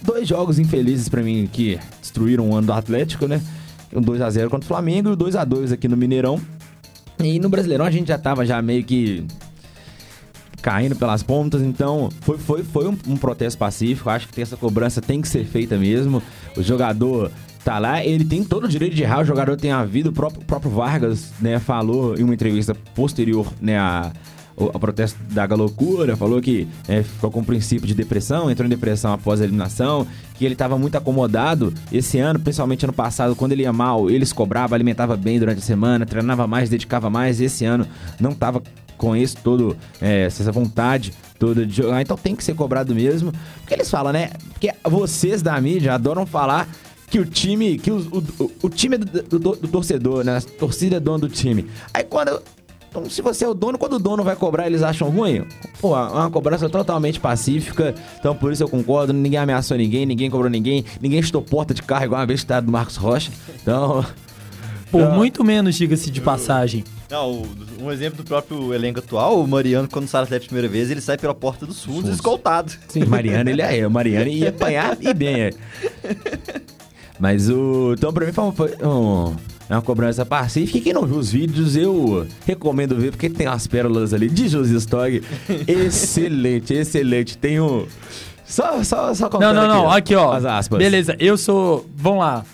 dois 0.03 0.27
jogos 0.27 0.59
infelizes 0.59 1.09
pra 1.09 1.23
mim 1.23 1.49
que 1.53 1.79
destruíram 2.01 2.49
o 2.51 2.55
ano 2.57 2.69
do 2.69 2.73
Atlético, 2.73 3.27
né? 3.27 3.40
Um 3.95 4.01
2x0 4.01 4.49
contra 4.49 4.64
o 4.64 4.69
Flamengo 4.69 5.11
e 5.11 5.12
o 5.12 5.16
2x2 5.16 5.73
aqui 5.73 5.87
no 5.87 5.97
Mineirão. 5.97 6.40
E 7.23 7.38
no 7.38 7.49
Brasileirão 7.49 7.85
a 7.85 7.90
gente 7.90 8.09
já 8.09 8.19
tava 8.19 8.45
já 8.45 8.61
meio 8.61 8.83
que 8.85 9.25
caindo 10.66 10.96
pelas 10.96 11.22
pontas, 11.22 11.62
então 11.62 12.09
foi, 12.22 12.37
foi, 12.38 12.64
foi 12.64 12.88
um, 12.88 12.98
um 13.07 13.16
protesto 13.16 13.57
pacífico. 13.57 14.11
Acho 14.11 14.26
que 14.26 14.42
essa 14.42 14.57
cobrança 14.57 15.00
tem 15.00 15.20
que 15.20 15.29
ser 15.29 15.44
feita 15.44 15.79
mesmo. 15.79 16.20
O 16.57 16.62
jogador 16.62 17.31
tá 17.64 17.79
lá, 17.79 18.05
ele 18.05 18.24
tem 18.24 18.42
todo 18.42 18.64
o 18.64 18.68
direito 18.68 18.96
de 18.96 19.05
errar, 19.05 19.20
o 19.20 19.24
jogador 19.24 19.57
tem 19.57 19.70
a 19.70 19.85
vida. 19.85 20.09
O 20.09 20.12
próprio, 20.12 20.42
o 20.42 20.44
próprio 20.44 20.72
Vargas 20.72 21.33
né, 21.40 21.61
falou 21.61 22.16
em 22.18 22.24
uma 22.24 22.35
entrevista 22.35 22.74
posterior 22.96 23.46
né, 23.61 23.79
a, 23.79 24.11
o- 24.57 24.76
protesto 24.76 25.16
da 25.33 25.46
Galocura, 25.46 26.16
falou 26.16 26.42
que 26.42 26.66
é, 26.88 27.00
ficou 27.05 27.31
com 27.31 27.38
um 27.38 27.44
princípio 27.44 27.87
de 27.87 27.94
depressão, 27.94 28.50
entrou 28.50 28.66
em 28.66 28.70
depressão 28.70 29.12
após 29.12 29.40
a 29.40 29.44
eliminação, 29.44 30.05
que 30.35 30.44
ele 30.44 30.55
estava 30.55 30.76
muito 30.76 30.96
acomodado 30.96 31.72
esse 31.92 32.18
ano, 32.18 32.40
principalmente 32.40 32.85
ano 32.85 32.92
passado, 32.92 33.37
quando 33.37 33.52
ele 33.52 33.62
ia 33.62 33.72
mal, 33.72 34.11
ele 34.11 34.26
se 34.26 34.35
cobrava, 34.35 34.74
alimentava 34.74 35.16
bem 35.16 35.38
durante 35.38 35.59
a 35.59 35.62
semana, 35.62 36.05
treinava 36.05 36.44
mais, 36.48 36.68
dedicava 36.68 37.09
mais. 37.09 37.40
Esse 37.40 37.64
ano 37.64 37.87
não 38.18 38.33
estava 38.33 38.61
com 38.97 39.15
esse 39.17 39.37
todo, 39.37 39.77
é, 40.01 40.23
essa 40.25 40.51
vontade 40.53 41.13
toda 41.39 41.67
de 41.67 41.77
jogar, 41.77 42.01
então 42.01 42.17
tem 42.17 42.35
que 42.35 42.43
ser 42.43 42.55
cobrado 42.55 42.95
mesmo. 42.95 43.33
Porque 43.61 43.75
eles 43.75 43.91
falam, 43.91 44.13
né? 44.13 44.31
Porque 44.53 44.73
vocês 44.85 45.43
da 45.43 45.61
mídia 45.61 45.95
adoram 45.95 46.25
falar 46.27 46.69
que 47.11 47.19
o 47.19 47.25
time, 47.27 47.79
que 47.79 47.91
o, 47.91 47.99
o, 48.41 48.51
o 48.63 48.69
time 48.71 48.97
é 48.97 48.99
do, 48.99 49.39
do- 49.39 49.57
do 49.57 49.69
torcedor, 49.69 50.25
né? 50.25 50.39
A 50.39 50.41
torcida 50.41 50.97
é 50.97 51.01
dono 51.01 51.19
do 51.21 51.29
time. 51.29 51.67
Aí 51.93 52.05
quando. 52.05 52.41
Então, 52.89 53.11
se 53.11 53.21
você 53.21 53.45
é 53.45 53.49
o 53.49 53.53
dono, 53.53 53.77
quando 53.77 53.93
o 53.95 53.99
dono 53.99 54.25
vai 54.25 54.35
cobrar, 54.35 54.67
eles 54.67 54.83
acham 54.83 55.11
ruim? 55.11 55.45
Pô, 55.83 55.95
é 55.95 56.01
uma 56.09 56.31
cobrança 56.31 56.67
totalmente 56.71 57.21
pacífica. 57.21 57.95
Então, 58.19 58.35
por 58.35 58.51
isso 58.51 58.63
eu 58.63 58.69
concordo. 58.71 59.13
Ninguém 59.13 59.39
ameaçou 59.39 59.77
ninguém, 59.77 60.07
ninguém 60.07 60.31
cobrou 60.31 60.49
ninguém, 60.51 60.83
ninguém 61.03 61.19
estou 61.21 61.43
porta 61.43 61.75
de 61.75 61.83
carro 61.83 62.07
igual 62.07 62.21
uma 62.23 62.27
vez 62.27 62.43
do 62.43 62.73
Marcos 62.73 62.97
Rocha. 62.97 63.31
Então, 63.61 64.03
Por 64.90 65.01
Não. 65.03 65.12
muito 65.16 65.42
menos, 65.44 65.75
diga-se 65.75 66.11
de 66.11 66.20
passagem. 66.20 66.85
Não, 67.11 67.42
um 67.81 67.90
exemplo 67.90 68.18
do 68.18 68.25
próprio 68.25 68.72
elenco 68.72 68.99
atual, 69.01 69.40
o 69.42 69.46
Mariano, 69.46 69.88
quando 69.90 70.07
sai 70.09 70.22
do 70.22 70.25
Atlético 70.25 70.46
a 70.46 70.49
primeira 70.55 70.68
vez, 70.72 70.90
ele 70.90 71.01
sai 71.01 71.16
pela 71.18 71.35
porta 71.35 71.66
dos 71.66 71.85
fundos, 71.85 72.11
escoltado. 72.11 72.72
Sim, 72.88 73.05
Mariano, 73.05 73.51
ele 73.51 73.62
é. 73.62 73.87
O 73.87 73.90
Mariano 73.90 74.29
ia 74.29 74.49
apanhar 74.51 74.96
e 75.01 75.12
bem. 75.14 75.40
é. 75.42 75.51
Mas 77.18 77.49
o. 77.49 77.94
Então, 77.96 78.12
pra 78.12 78.27
mim, 78.27 78.33
foi, 78.33 78.44
um- 78.44 78.53
foi 78.53 78.70
um- 78.83 79.35
é 79.68 79.75
uma 79.75 79.83
cobrança 79.83 80.25
pacífica. 80.25 80.79
E 80.79 80.81
quem 80.81 80.92
não 80.92 81.07
viu 81.07 81.16
os 81.16 81.31
vídeos, 81.33 81.77
eu 81.77 82.27
recomendo 82.46 82.94
ver, 82.94 83.11
porque 83.11 83.29
tem 83.31 83.46
umas 83.49 83.66
pérolas 83.66 84.12
ali 84.12 84.29
de 84.29 84.49
Josias 84.49 84.85
Tog. 84.87 85.22
excelente, 85.66 86.75
excelente. 86.75 87.38
Tem 87.38 87.59
um. 87.61 87.87
Só, 88.44 88.83
só, 88.85 89.12
só 89.14 89.29
Não, 89.40 89.53
não, 89.53 89.66
não. 89.66 89.90
Aqui, 89.90 90.14
ó. 90.14 90.33
As 90.33 90.44
aspas. 90.44 90.79
Beleza, 90.79 91.16
eu 91.18 91.37
sou. 91.37 91.85
Vamos 91.96 92.20
lá. 92.20 92.44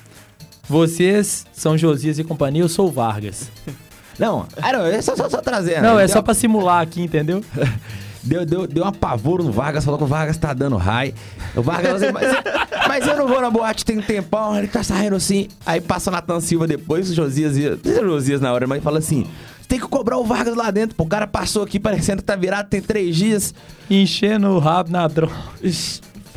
Vocês 0.73 1.45
são 1.53 1.77
Josias 1.77 2.19
e 2.19 2.25
companhia, 2.25 2.63
eu 2.63 2.69
sou 2.69 2.89
o 2.89 2.91
Vargas. 2.91 3.51
Não, 4.19 4.47
ah, 4.61 4.73
não, 4.75 4.85
é 4.87 5.01
só, 5.01 5.17
só, 5.17 5.29
só 5.29 5.39
trazendo. 5.41 5.83
Não, 5.83 5.99
é 5.99 6.05
Deu- 6.07 6.13
só 6.15 6.21
pra 6.23 6.35
simular 6.35 6.83
aqui, 6.83 7.03
entendeu? 7.03 7.43
Deu, 8.23 8.47
deu, 8.47 8.67
deu 8.69 8.85
um 8.85 8.87
apavoro 8.87 9.43
no 9.43 9.51
Vargas, 9.51 9.85
falou 9.85 9.99
que 9.99 10.05
o 10.05 10.07
Vargas 10.07 10.37
tá 10.37 10.53
dando 10.55 10.77
raio. 10.77 11.13
O 11.57 11.63
Vargas 11.63 12.01
falou 12.01 12.05
assim, 12.05 12.13
mas, 12.13 12.89
mas 12.89 13.07
eu 13.07 13.17
não 13.17 13.27
vou 13.27 13.41
na 13.41 13.51
boate 13.51 13.85
tem 13.85 13.99
um 13.99 14.03
tempão, 14.03 14.57
ele 14.57 14.69
tá 14.69 14.83
saindo 14.85 15.17
assim. 15.17 15.49
Aí 15.67 15.81
passa 15.81 16.09
o 16.09 16.13
Natan 16.13 16.39
Silva 16.41 16.67
depois, 16.69 17.11
o 17.11 17.15
Josias, 17.15 17.57
ia- 17.57 17.71
não 17.71 17.79
sei 17.83 17.95
se 17.95 18.01
o 18.01 18.05
Josias 18.07 18.41
na 18.41 18.53
hora, 18.53 18.65
mas 18.67 18.81
fala 18.83 18.99
assim: 19.01 19.27
tem 19.67 19.81
que 19.81 19.89
cobrar 19.89 20.19
o 20.19 20.25
Vargas 20.25 20.55
lá 20.55 20.71
dentro, 20.71 20.95
pô. 20.95 21.03
O 21.03 21.09
cara 21.09 21.27
passou 21.27 21.65
aqui 21.65 21.81
parecendo 21.81 22.19
que 22.23 22.27
tá 22.27 22.37
virado, 22.37 22.69
tem 22.69 22.81
três 22.81 23.17
dias. 23.17 23.53
Enchendo 23.91 24.51
o 24.51 24.59
rabo 24.61 24.91
na 24.93 25.09
droga. 25.09 25.33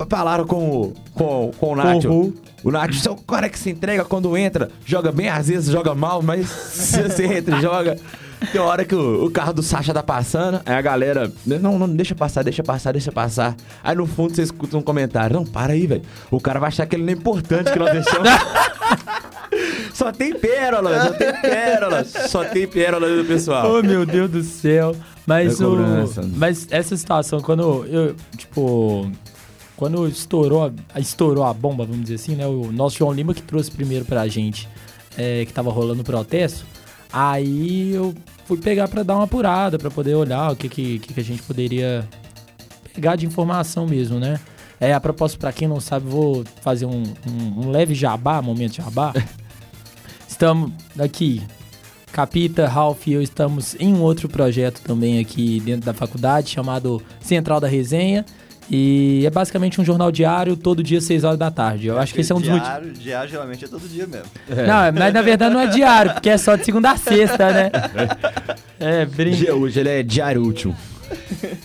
Falaram 0.09 0.45
com 0.47 0.71
o, 0.71 0.93
com, 1.13 1.51
com 1.57 1.73
o 1.73 1.75
Nacho. 1.75 2.33
O 2.65 2.71
Nacho 2.71 3.07
é 3.07 3.11
o 3.11 3.15
cara 3.15 3.47
que 3.47 3.59
se 3.59 3.69
entrega 3.69 4.03
quando 4.03 4.35
entra, 4.35 4.71
joga 4.83 5.11
bem, 5.11 5.29
às 5.29 5.47
vezes 5.47 5.71
joga 5.71 5.93
mal, 5.93 6.21
mas 6.23 6.49
se 6.49 7.01
você 7.03 7.25
entra 7.25 7.57
e 7.57 7.61
joga. 7.61 7.95
Tem 8.51 8.59
hora 8.59 8.83
que 8.83 8.93
o, 8.93 9.25
o 9.25 9.31
carro 9.31 9.53
do 9.53 9.63
Sacha 9.63 9.93
tá 9.93 10.03
passando, 10.03 10.59
aí 10.65 10.75
a 10.75 10.81
galera. 10.81 11.31
Não, 11.45 11.79
não, 11.79 11.87
deixa 11.87 12.13
passar, 12.13 12.43
deixa 12.43 12.63
passar, 12.63 12.91
deixa 12.91 13.11
passar. 13.11 13.55
Aí 13.83 13.95
no 13.95 14.05
fundo 14.05 14.35
você 14.35 14.41
escuta 14.41 14.77
um 14.77 14.81
comentário: 14.81 15.35
Não, 15.35 15.45
para 15.45 15.73
aí, 15.73 15.87
velho. 15.87 16.01
O 16.29 16.39
cara 16.39 16.59
vai 16.59 16.67
achar 16.67 16.85
que 16.85 16.95
ele 16.95 17.03
não 17.03 17.09
é 17.09 17.13
importante 17.13 17.71
que 17.71 17.79
nós 17.79 17.91
deixamos. 17.91 18.27
só 19.93 20.11
tem 20.11 20.33
pérola, 20.33 21.01
só 21.05 21.11
tem 21.13 21.41
pérola. 21.41 22.03
Só 22.03 22.43
tem 22.43 22.67
pérola 22.67 23.07
do 23.15 23.25
pessoal. 23.25 23.71
Oh, 23.75 23.81
meu 23.81 24.05
Deus 24.05 24.29
do 24.29 24.43
céu. 24.43 24.95
Mas, 25.25 25.59
É 25.59 25.65
o, 25.65 25.69
cobrança. 25.69 26.29
mas 26.35 26.67
essa 26.69 26.95
situação, 26.95 27.39
quando 27.41 27.85
eu, 27.87 28.15
tipo, 28.37 29.09
quando 29.75 30.07
estourou, 30.07 30.71
a- 30.93 30.99
estourou 30.99 31.43
a 31.43 31.53
bomba, 31.53 31.85
vamos 31.85 32.03
dizer 32.03 32.15
assim, 32.15 32.35
né? 32.35 32.45
O 32.47 32.71
nosso 32.71 32.97
João 32.97 33.11
Lima 33.11 33.33
que 33.33 33.41
trouxe 33.41 33.69
primeiro 33.71 34.05
pra 34.05 34.27
gente, 34.27 34.67
é, 35.17 35.45
que 35.45 35.53
tava 35.53 35.71
rolando 35.71 36.01
o 36.01 36.05
protesto. 36.05 36.65
Aí 37.11 37.91
eu 37.93 38.13
fui 38.45 38.57
pegar 38.57 38.87
pra 38.87 39.03
dar 39.03 39.15
uma 39.15 39.23
apurada, 39.23 39.77
pra 39.77 39.89
poder 39.91 40.15
olhar 40.15 40.51
o 40.51 40.55
que, 40.55 40.67
que, 40.69 40.99
que 40.99 41.19
a 41.19 41.23
gente 41.23 41.41
poderia 41.43 42.07
pegar 42.93 43.15
de 43.15 43.25
informação 43.25 43.85
mesmo, 43.87 44.19
né? 44.19 44.39
É, 44.79 44.93
a 44.93 44.99
propósito, 44.99 45.39
pra 45.39 45.53
quem 45.53 45.67
não 45.67 45.79
sabe, 45.79 46.07
vou 46.09 46.43
fazer 46.61 46.85
um, 46.85 47.03
um- 47.27 47.65
um 47.67 47.71
leve 47.71 47.93
jabá, 47.95 48.41
momento 48.41 48.75
jabá. 48.75 49.13
Estamos 50.27 50.71
aqui, 50.99 51.41
Capita, 52.11 52.67
Ralph 52.67 53.07
e 53.07 53.13
eu 53.13 53.21
estamos 53.21 53.75
em 53.79 53.93
um 53.93 54.01
outro 54.01 54.27
projeto 54.27 54.81
também 54.81 55.19
aqui 55.19 55.59
dentro 55.61 55.85
da 55.85 55.93
faculdade, 55.93 56.49
chamado 56.49 57.01
Central 57.21 57.59
da 57.59 57.67
Resenha. 57.67 58.25
E 58.69 59.23
é 59.25 59.29
basicamente 59.29 59.79
um 59.79 59.85
jornal 59.85 60.11
diário, 60.11 60.57
todo 60.57 60.81
dia, 60.83 60.99
6 60.99 61.23
horas 61.23 61.37
da 61.37 61.51
tarde. 61.51 61.87
Eu 61.87 61.99
acho 61.99 62.13
que 62.13 62.21
esse 62.21 62.31
é 62.31 62.35
um 62.35 62.39
dos 62.39 62.49
motivos. 62.49 62.67
diário, 62.67 62.93
diário 62.93 63.29
geralmente 63.29 63.65
é 63.65 63.67
todo 63.67 63.87
dia 63.87 64.07
mesmo. 64.07 64.25
Não, 64.49 64.91
mas 64.99 65.13
na 65.13 65.21
verdade 65.21 65.53
não 65.53 65.61
é 65.61 65.67
diário, 65.67 66.13
porque 66.13 66.29
é 66.29 66.37
só 66.37 66.55
de 66.55 66.65
segunda 66.65 66.91
a 66.91 66.97
sexta, 66.97 67.51
né? 67.53 67.71
É, 68.79 69.05
brinca. 69.05 69.37
Dia- 69.37 69.55
Hoje 69.55 69.79
ele 69.79 69.89
é 69.89 70.03
diário 70.03 70.43
útil. 70.43 70.75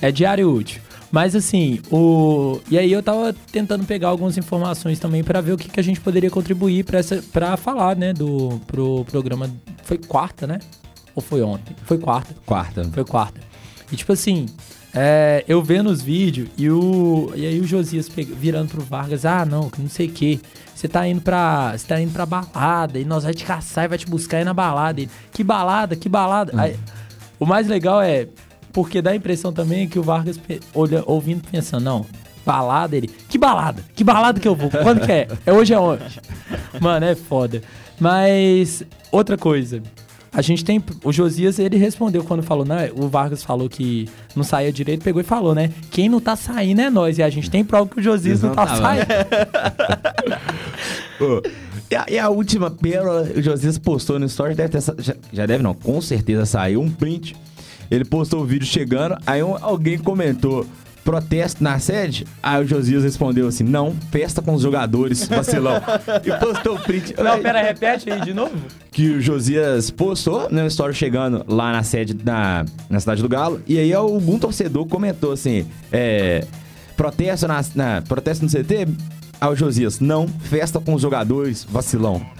É 0.03 0.13
diário 0.13 0.51
útil. 0.53 0.81
Mas 1.11 1.35
assim, 1.35 1.81
o. 1.91 2.61
E 2.71 2.79
aí 2.79 2.93
eu 2.93 3.03
tava 3.03 3.35
tentando 3.51 3.85
pegar 3.85 4.09
algumas 4.09 4.37
informações 4.39 4.99
também 5.01 5.25
pra 5.25 5.41
ver 5.41 5.53
o 5.53 5.57
que, 5.59 5.69
que 5.69 5.81
a 5.81 5.83
gente 5.83 6.01
poderia 6.01 6.31
contribuir 6.31 6.85
para 6.85 6.99
essa 7.01 7.21
para 7.33 7.57
falar, 7.57 7.97
né, 7.97 8.13
do 8.13 8.61
pro 8.67 9.05
programa 9.11 9.51
foi 9.83 9.99
quarta, 9.99 10.47
né? 10.47 10.61
Ou 11.17 11.21
foi 11.23 11.43
ontem? 11.43 11.75
Foi 11.85 11.99
quarta. 11.99 12.33
Quarta. 12.47 12.85
Foi 12.93 13.05
quarta. 13.05 13.41
E 13.91 13.97
tipo 13.97 14.13
assim, 14.13 14.47
é, 14.95 15.45
eu 15.47 15.63
vendo 15.63 15.89
os 15.91 16.03
vídeos 16.03 16.49
e 16.59 16.69
o 16.71 17.33
e 17.37 17.47
aí 17.47 17.61
o 17.61 17.67
Josias 17.67 18.09
pega- 18.09 18.35
virando 18.35 18.69
pro 18.73 18.83
Vargas, 18.83 19.25
ah, 19.25 19.45
não, 19.45 19.71
que 19.71 19.81
não 19.81 19.89
sei 19.89 20.07
o 20.09 20.11
quê. 20.13 20.41
Você 20.75 20.89
tá 20.89 21.07
indo 21.07 21.21
pra, 21.21 21.73
você 21.77 21.87
tá 21.87 22.01
indo 22.01 22.13
pra 22.13 22.25
balada 22.25 22.99
e 22.99 23.05
nós 23.05 23.25
vai 23.25 23.35
te 23.35 23.45
caçar 23.45 23.85
e 23.85 23.89
vai 23.89 23.99
te 23.99 24.07
buscar 24.07 24.39
aí 24.39 24.45
na 24.45 24.55
balada. 24.55 25.01
Ele, 25.01 25.11
que 25.33 25.45
balada, 25.45 25.95
que 25.95 26.09
balada. 26.09 26.53
Aí, 26.61 26.77
o 27.39 27.45
mais 27.47 27.69
legal 27.69 28.01
é 28.03 28.27
porque 28.73 29.03
dá 29.03 29.11
a 29.11 29.17
impressão 29.17 29.53
também 29.53 29.87
que 29.89 29.99
o 29.99 30.03
Vargas 30.03 30.41
olha, 30.75 31.03
ouvindo 31.07 31.43
pensando, 31.51 31.85
não, 31.85 32.07
balada 32.47 32.97
ele, 32.97 33.09
que 33.29 33.37
balada? 33.37 33.85
Que 33.95 34.03
balada 34.03 34.41
que 34.41 34.49
eu 34.49 34.55
vou? 34.57 34.71
Quando 34.71 35.05
que 35.05 35.13
é? 35.13 35.29
É 35.45 35.53
hoje 35.53 35.75
é 35.75 35.79
ontem. 35.79 36.07
Mano, 36.81 37.05
é 37.07 37.15
foda. 37.15 37.63
Mas 37.99 38.83
outra 39.13 39.37
coisa, 39.37 39.83
a 40.33 40.41
gente 40.43 40.65
tem. 40.65 40.83
O 41.05 41.13
Josias, 41.13 41.59
ele 41.59 41.77
respondeu 41.77 42.23
quando 42.25 42.43
falou, 42.43 42.65
né? 42.65 42.91
O 42.95 43.09
Vargas 43.09 43.43
falou 43.43 43.69
que 43.69 44.09
não 44.37 44.45
saía 44.45 44.73
direito, 44.73 45.03
pegou 45.03 45.21
e 45.21 45.25
falou, 45.25 45.55
né? 45.55 45.73
Quem 45.91 46.09
não 46.09 46.21
tá 46.21 46.37
saindo 46.37 46.81
é 46.81 46.89
nós. 46.91 47.19
E 47.19 47.23
a 47.23 47.29
gente 47.31 47.51
tem 47.51 47.65
prova 47.65 47.89
que 47.91 47.99
o 47.99 48.03
Josias 48.03 48.41
não, 48.43 48.51
Não 48.51 48.57
tá 48.57 48.67
tá 48.67 48.77
saindo. 48.77 49.07
Ô, 51.21 51.43
e, 51.91 51.97
a, 51.97 52.07
e 52.09 52.19
a 52.19 52.29
última 52.29 52.71
pérola, 52.71 53.29
o 53.37 53.43
Josias 53.43 53.77
postou 53.79 54.19
no 54.19 54.27
story, 54.27 54.55
deve 54.55 54.69
ter, 54.79 54.81
já, 55.03 55.15
já 55.33 55.47
deve 55.47 55.63
não, 55.63 55.75
com 55.75 56.01
certeza 56.01 56.47
saiu 56.47 56.81
um 56.81 56.91
print. 56.91 57.35
Ele 57.91 58.05
postou 58.05 58.41
o 58.43 58.45
vídeo 58.45 58.67
chegando, 58.67 59.17
aí 59.27 59.43
um- 59.43 59.57
alguém 59.61 59.99
comentou 59.99 60.65
protesto 61.05 61.63
na 61.65 61.79
sede, 61.79 62.27
aí 62.43 62.63
o 62.63 62.67
Josias 62.67 63.03
respondeu 63.03 63.49
assim, 63.49 63.65
não, 63.65 63.95
festa 64.11 64.43
com 64.43 64.55
os 64.55 64.63
jogadores, 64.63 65.27
vacilão. 65.27 65.81
e 66.25 66.33
postou 66.39 66.77
o 66.77 66.81
print. 66.81 67.15
Não, 67.17 67.41
pera, 67.41 67.63
repete 67.63 68.11
aí 68.11 68.21
de 68.21 68.35
novo. 68.35 68.55
que 68.91 69.11
o 69.11 69.21
Josias 69.21 69.91
postou 69.91 70.49
no 70.51 70.67
story 70.67 70.95
chegando 70.95 71.45
lá 71.49 71.73
na 71.73 71.83
sede 71.83 72.17
na, 72.25 72.65
na 72.89 73.01
cidade 73.01 73.23
do 73.23 73.29
Galo. 73.29 73.63
E 73.67 73.79
aí 73.79 73.93
algum 73.93 74.39
torcedor 74.39 74.87
comentou 74.87 75.33
assim: 75.33 75.67
é, 75.91 76.45
protesto, 76.97 77.49
na, 77.49 77.65
na- 77.75 78.03
protesto 78.03 78.45
no 78.45 78.51
CT? 78.51 78.89
Aí 79.41 79.49
o 79.51 79.57
Josias, 79.57 80.01
não, 80.01 80.29
festa 80.29 80.79
com 80.81 80.93
os 80.95 81.01
jogadores, 81.01 81.65
vacilão. 81.65 82.25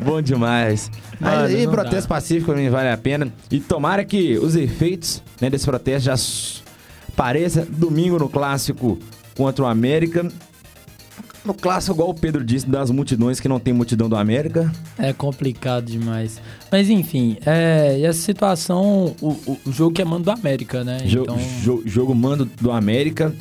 Bom 0.00 0.22
demais. 0.22 0.90
Mano, 1.20 1.36
Mas 1.42 1.54
aí, 1.54 1.66
protesto 1.66 2.08
dá. 2.08 2.14
pacífico 2.14 2.52
mim 2.52 2.68
vale 2.68 2.90
a 2.90 2.96
pena. 2.96 3.32
E 3.50 3.58
tomara 3.60 4.04
que 4.04 4.36
os 4.38 4.54
efeitos 4.56 5.22
né, 5.40 5.48
desse 5.48 5.64
protesto 5.64 6.04
já 6.04 6.14
pareça 7.14 7.66
domingo 7.68 8.18
no 8.18 8.28
clássico 8.28 8.98
contra 9.36 9.64
o 9.64 9.66
América. 9.66 10.28
No 11.44 11.54
clássico, 11.54 11.94
igual 11.94 12.10
o 12.10 12.14
Pedro 12.14 12.44
disse, 12.44 12.68
das 12.68 12.90
multidões 12.90 13.38
que 13.38 13.46
não 13.48 13.60
tem 13.60 13.72
multidão 13.72 14.08
do 14.08 14.16
América. 14.16 14.70
É 14.98 15.12
complicado 15.12 15.84
demais. 15.86 16.40
Mas 16.72 16.90
enfim, 16.90 17.36
é, 17.46 17.96
e 18.00 18.04
essa 18.04 18.20
situação, 18.20 19.14
o, 19.20 19.28
o, 19.46 19.58
o 19.64 19.72
jogo 19.72 19.94
que 19.94 20.02
é 20.02 20.04
mando 20.04 20.24
do 20.24 20.30
América, 20.32 20.82
né? 20.82 20.98
Jo- 21.06 21.22
Então, 21.22 21.38
jo- 21.62 21.82
jogo 21.86 22.14
mando 22.16 22.44
do 22.60 22.72
América. 22.72 23.32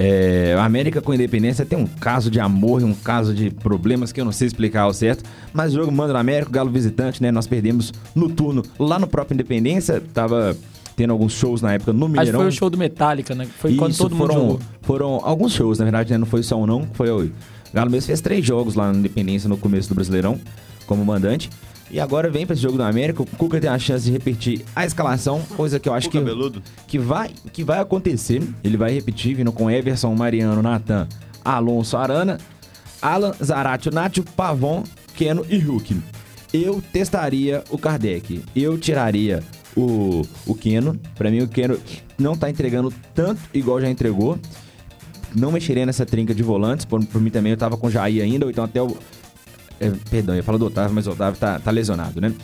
É, 0.00 0.54
o 0.56 0.60
América 0.60 1.02
com 1.02 1.12
Independência 1.12 1.66
tem 1.66 1.76
um 1.76 1.84
caso 1.84 2.30
de 2.30 2.38
amor 2.38 2.80
e 2.80 2.84
um 2.84 2.94
caso 2.94 3.34
de 3.34 3.50
problemas 3.50 4.12
que 4.12 4.20
eu 4.20 4.24
não 4.24 4.30
sei 4.30 4.46
explicar 4.46 4.82
ao 4.82 4.94
certo. 4.94 5.24
Mas 5.52 5.72
o 5.72 5.74
jogo 5.74 5.90
manda 5.90 6.12
do 6.12 6.18
América, 6.18 6.48
o 6.48 6.52
Galo 6.52 6.70
visitante, 6.70 7.20
né? 7.20 7.32
Nós 7.32 7.48
perdemos 7.48 7.92
no 8.14 8.28
turno 8.28 8.62
lá 8.78 8.96
no 9.00 9.08
próprio 9.08 9.34
Independência. 9.34 10.00
Tava 10.14 10.56
tendo 10.94 11.12
alguns 11.12 11.32
shows 11.32 11.60
na 11.60 11.74
época 11.74 11.92
no 11.92 12.06
acho 12.06 12.12
que 12.12 12.18
Mineirão. 12.20 12.40
foi 12.40 12.48
o 12.48 12.52
show 12.52 12.70
do 12.70 12.78
Metallica, 12.78 13.34
né? 13.34 13.48
Foi 13.58 13.74
quando 13.74 13.90
Isso, 13.90 14.02
todo 14.04 14.14
mundo 14.14 14.28
foram, 14.28 14.40
jogou. 14.40 14.60
foram 14.82 15.20
alguns 15.24 15.52
shows, 15.52 15.80
na 15.80 15.84
verdade, 15.84 16.12
né? 16.12 16.18
Não 16.18 16.26
foi 16.26 16.44
só 16.44 16.56
um, 16.56 16.66
não. 16.66 16.86
Foi 16.92 17.10
o 17.10 17.30
Galo 17.74 17.90
mesmo 17.90 18.06
fez 18.06 18.20
três 18.20 18.46
jogos 18.46 18.76
lá 18.76 18.92
no 18.92 19.00
Independência 19.00 19.48
no 19.48 19.56
começo 19.56 19.88
do 19.88 19.96
Brasileirão, 19.96 20.38
como 20.86 21.04
mandante. 21.04 21.50
E 21.90 21.98
agora 21.98 22.30
vem 22.30 22.46
pra 22.46 22.54
esse 22.54 22.62
jogo 22.62 22.76
do 22.76 22.82
América. 22.82 23.22
O 23.22 23.26
Cuca 23.26 23.60
tem 23.60 23.70
a 23.70 23.78
chance 23.78 24.04
de 24.04 24.12
repetir 24.12 24.64
a 24.76 24.84
escalação, 24.84 25.42
coisa 25.56 25.80
que 25.80 25.88
eu 25.88 25.94
acho 25.94 26.10
que, 26.10 26.18
que, 26.86 26.98
vai, 26.98 27.30
que 27.52 27.64
vai 27.64 27.80
acontecer. 27.80 28.42
Ele 28.62 28.76
vai 28.76 28.92
repetir, 28.92 29.34
vindo 29.34 29.52
com 29.52 29.70
Everson, 29.70 30.14
Mariano, 30.14 30.62
Natan, 30.62 31.08
Alonso, 31.44 31.96
Arana, 31.96 32.38
Alan, 33.00 33.32
Zaratio, 33.42 33.92
Nátio, 33.92 34.22
Pavon, 34.36 34.84
Keno 35.14 35.46
e 35.48 35.58
Hulk. 35.58 35.96
Eu 36.52 36.82
testaria 36.92 37.62
o 37.70 37.78
Kardec. 37.78 38.42
Eu 38.54 38.78
tiraria 38.78 39.42
o, 39.76 40.22
o 40.46 40.54
Keno. 40.54 40.98
Pra 41.14 41.30
mim, 41.30 41.40
o 41.40 41.48
Keno 41.48 41.78
não 42.18 42.36
tá 42.36 42.50
entregando 42.50 42.92
tanto 43.14 43.40
igual 43.54 43.80
já 43.80 43.88
entregou. 43.88 44.38
Não 45.34 45.52
mexeria 45.52 45.84
nessa 45.84 46.06
trinca 46.06 46.34
de 46.34 46.42
volantes. 46.42 46.84
Por, 46.84 47.04
por 47.04 47.20
mim 47.20 47.30
também, 47.30 47.52
eu 47.52 47.58
tava 47.58 47.76
com 47.76 47.86
o 47.86 47.90
Jair 47.90 48.22
ainda, 48.22 48.46
ou 48.46 48.50
então 48.50 48.64
até 48.64 48.82
o. 48.82 48.96
é, 49.80 49.90
perdão, 50.10 50.34
ia 50.34 50.42
falar 50.42 50.58
do 50.58 50.66
Otávio, 50.66 50.94
mas 50.94 51.06
o 51.06 51.12
Otávio 51.12 51.38
tá, 51.38 51.58
tá 51.58 51.70
lesionado, 51.70 52.20
né? 52.20 52.34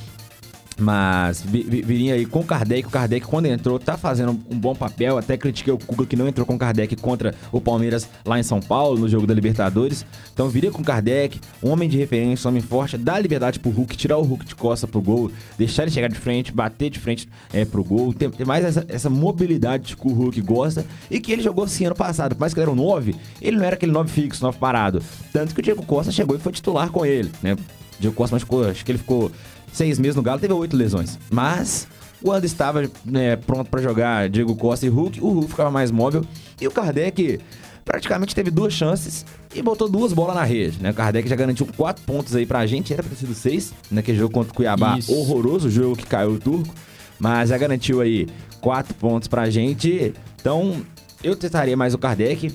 Mas 0.79 1.41
vi- 1.41 1.63
vi- 1.63 1.83
viria 1.83 2.15
aí 2.15 2.27
com 2.27 2.41
o 2.41 2.45
Kardec. 2.45 2.89
O 2.89 2.91
Kardec, 2.91 3.27
quando 3.27 3.47
entrou, 3.47 3.79
tá 3.79 3.97
fazendo 3.97 4.31
um 4.51 4.59
bom 4.59 4.75
papel. 4.75 5.17
Até 5.17 5.37
critiquei 5.37 5.73
o 5.73 5.79
Cuca 5.79 6.05
que 6.05 6.17
não 6.17 6.27
entrou 6.27 6.45
com 6.45 6.55
o 6.57 6.59
Kardec 6.59 6.97
contra 6.97 7.35
o 7.53 7.61
Palmeiras 7.61 8.09
lá 8.25 8.39
em 8.39 8.43
São 8.43 8.61
Paulo, 8.61 8.99
no 8.99 9.09
jogo 9.09 9.27
da 9.27 9.33
Libertadores. 9.35 10.05
Então 10.33 10.49
viria 10.49 10.71
com 10.73 10.83
o 10.83 10.85
Kardec, 10.85 11.41
um 11.63 11.71
homem 11.71 11.89
de 11.89 11.97
referência, 11.97 12.49
um 12.49 12.51
homem 12.51 12.63
forte, 12.63 12.99
dá 12.99 13.19
liberdade 13.19 13.61
pro 13.61 13.71
Hulk, 13.71 13.97
tirar 13.97 14.19
o 14.19 14.23
Hulk 14.23 14.45
de 14.47 14.55
costa 14.57 14.87
pro 14.89 15.01
gol, 15.01 15.31
deixar 15.57 15.83
ele 15.85 15.93
chegar 15.93 16.09
de 16.09 16.17
frente, 16.19 16.51
bater 16.53 16.91
de 16.91 16.99
frente 16.99 17.29
é, 17.53 17.65
pro 17.65 17.85
gol. 17.85 18.13
Ter, 18.13 18.31
ter 18.31 18.45
mais 18.47 18.65
essa, 18.65 18.85
essa 18.89 19.09
mobilidade 19.09 19.97
que 19.97 20.07
o 20.09 20.13
Hulk 20.13 20.41
gosta 20.41 20.85
e 21.11 21.21
que 21.21 21.31
ele 21.33 21.43
jogou 21.43 21.65
assim 21.65 21.87
ano 21.87 21.95
passado. 21.95 22.35
Por 22.35 22.41
mais 22.41 22.53
que 22.53 22.59
ele 22.59 22.65
era 22.65 22.73
um 22.73 22.75
9, 22.75 23.15
ele 23.41 23.57
não 23.57 23.65
era 23.65 23.75
aquele 23.77 23.93
9 23.93 24.11
fixo, 24.11 24.43
9 24.43 24.59
parado. 24.59 25.01
Tanto 25.33 25.55
que 25.55 25.61
o 25.61 25.63
Diego 25.63 25.85
Costa 25.87 26.11
chegou 26.11 26.35
e 26.37 26.41
foi 26.41 26.51
titular 26.53 26.91
com 26.91 27.07
ele, 27.07 27.31
né? 27.43 27.57
Diego 28.01 28.17
Costa 28.17 28.35
machucou, 28.35 28.69
acho 28.69 28.85
que 28.85 28.91
ele 28.91 28.99
ficou 28.99 29.31
seis 29.75 29.99
meses 29.99 30.17
no 30.17 30.23
Galo, 30.23 30.41
teve 30.41 30.53
oito 30.55 30.77
lesões. 30.77 31.19
Mas 31.31 31.87
quando 32.23 32.45
estava 32.45 32.89
né, 33.05 33.37
pronto 33.37 33.69
pra 33.71 33.83
jogar 33.83 34.29
Diego 34.31 34.55
Costa 34.57 34.87
e 34.87 34.89
Hulk, 34.89 35.21
o 35.21 35.29
Hulk 35.29 35.51
ficava 35.51 35.71
mais 35.71 35.91
móvel. 35.91 36.25
E 36.61 36.67
o 36.67 36.71
Kardec 36.71 37.39
praticamente 37.85 38.35
teve 38.35 38.51
duas 38.51 38.73
chances 38.73 39.27
e 39.55 39.61
botou 39.61 39.89
duas 39.89 40.13
bolas 40.13 40.35
na 40.35 40.45
rede, 40.45 40.81
né? 40.81 40.91
O 40.91 40.95
Kardec 40.95 41.29
já 41.29 41.37
garantiu 41.37 41.67
quatro 41.77 42.03
pontos 42.05 42.35
aí 42.35 42.47
pra 42.47 42.67
gente, 42.67 42.93
era 42.93 43.03
pra 43.03 43.11
ter 43.11 43.17
sido 43.17 43.35
seis, 43.35 43.75
naquele 43.91 44.17
jogo 44.17 44.33
contra 44.33 44.51
o 44.53 44.55
Cuiabá, 44.55 44.97
Isso. 44.99 45.13
horroroso, 45.13 45.69
o 45.69 45.71
jogo 45.71 45.95
que 45.97 46.07
caiu 46.07 46.31
o 46.33 46.39
turco. 46.39 46.73
Mas 47.19 47.51
já 47.51 47.59
garantiu 47.59 48.01
aí 48.01 48.27
quatro 48.61 48.95
pontos 48.95 49.29
pra 49.29 49.49
gente. 49.51 50.13
Então, 50.41 50.83
eu 51.23 51.37
testaria 51.37 51.77
mais 51.77 51.93
o 51.95 51.99
Kardec. 51.99 52.53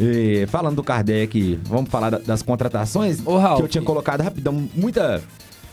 E, 0.00 0.46
falando 0.46 0.76
do 0.76 0.84
Kardec, 0.84 1.58
vamos 1.64 1.90
falar 1.90 2.10
da- 2.10 2.18
das 2.18 2.40
contratações 2.40 3.18
Ô, 3.26 3.36
Ralf. 3.36 3.56
que 3.58 3.62
eu 3.64 3.68
tinha 3.68 3.82
colocado 3.82 4.20
rapidão, 4.22 4.68
muita 4.74 5.20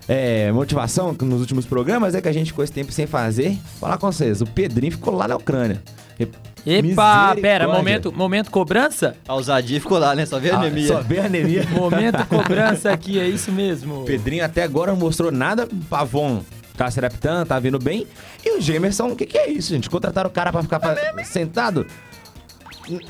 é, 0.07 0.51
motivação 0.51 1.15
nos 1.21 1.39
últimos 1.41 1.65
programas, 1.65 2.13
é 2.15 2.21
que 2.21 2.27
a 2.27 2.33
gente 2.33 2.47
ficou 2.47 2.63
esse 2.63 2.73
tempo 2.73 2.91
sem 2.91 3.07
fazer. 3.07 3.57
Falar 3.79 3.97
com 3.97 4.11
vocês, 4.11 4.41
o 4.41 4.45
Pedrinho 4.45 4.91
ficou 4.91 5.15
lá 5.15 5.27
na 5.27 5.35
Ucrânia. 5.35 5.81
E- 6.19 6.27
Epa, 6.67 7.35
pera, 7.39 7.67
momento, 7.67 8.11
momento 8.11 8.49
cobrança? 8.49 9.15
A 9.27 9.35
ousadia 9.35 9.79
ficou 9.79 9.99
lá, 9.99 10.15
né? 10.15 10.25
Só 10.25 10.39
vê 10.39 10.49
a 10.49 10.55
Ah, 10.55 10.59
anemia. 10.61 10.87
só 10.87 10.99
vê 11.01 11.19
a 11.19 11.25
anemia. 11.25 11.63
Momento 11.71 12.25
cobrança 12.25 12.89
aqui, 12.91 13.19
é 13.19 13.27
isso 13.27 13.51
mesmo. 13.51 14.01
O 14.01 14.05
Pedrinho 14.05 14.43
até 14.43 14.63
agora 14.63 14.91
não 14.91 14.97
mostrou 14.97 15.31
nada. 15.31 15.67
Pavon 15.87 16.41
tá 16.75 16.89
se 16.89 16.97
adaptando, 16.99 17.45
tá 17.47 17.59
vindo 17.59 17.77
bem. 17.77 18.07
E 18.43 18.57
o 18.57 18.59
Gemerson, 18.61 19.09
o 19.09 19.15
que, 19.15 19.27
que 19.27 19.37
é 19.37 19.47
isso, 19.47 19.69
gente? 19.69 19.87
Contrataram 19.91 20.27
o 20.27 20.33
cara 20.33 20.51
pra 20.51 20.63
ficar 20.63 20.79
pa- 20.79 20.95
sentado. 21.23 21.85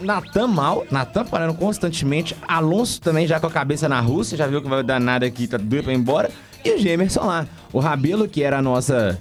Natan 0.01 0.47
mal, 0.47 0.86
Natan 0.91 1.23
parando 1.25 1.53
constantemente. 1.53 2.36
Alonso 2.47 2.99
também 3.01 3.25
já 3.27 3.39
com 3.39 3.47
a 3.47 3.51
cabeça 3.51 3.88
na 3.89 3.99
Rússia, 4.01 4.38
já 4.38 4.47
viu 4.47 4.62
que 4.62 4.67
vai 4.69 4.84
dar 4.84 4.99
nada 4.99 5.25
aqui, 5.25 5.47
tá 5.47 5.58
doido 5.58 5.84
pra 5.86 5.93
ir 5.93 5.97
embora. 5.97 6.29
E 6.65 6.71
o 6.71 6.80
Gemerson 6.80 7.25
lá. 7.25 7.47
O 7.71 7.80
Rabelo, 7.80 8.28
que 8.28 8.41
era 8.41 8.58
a 8.58 8.62
nossa. 8.62 9.19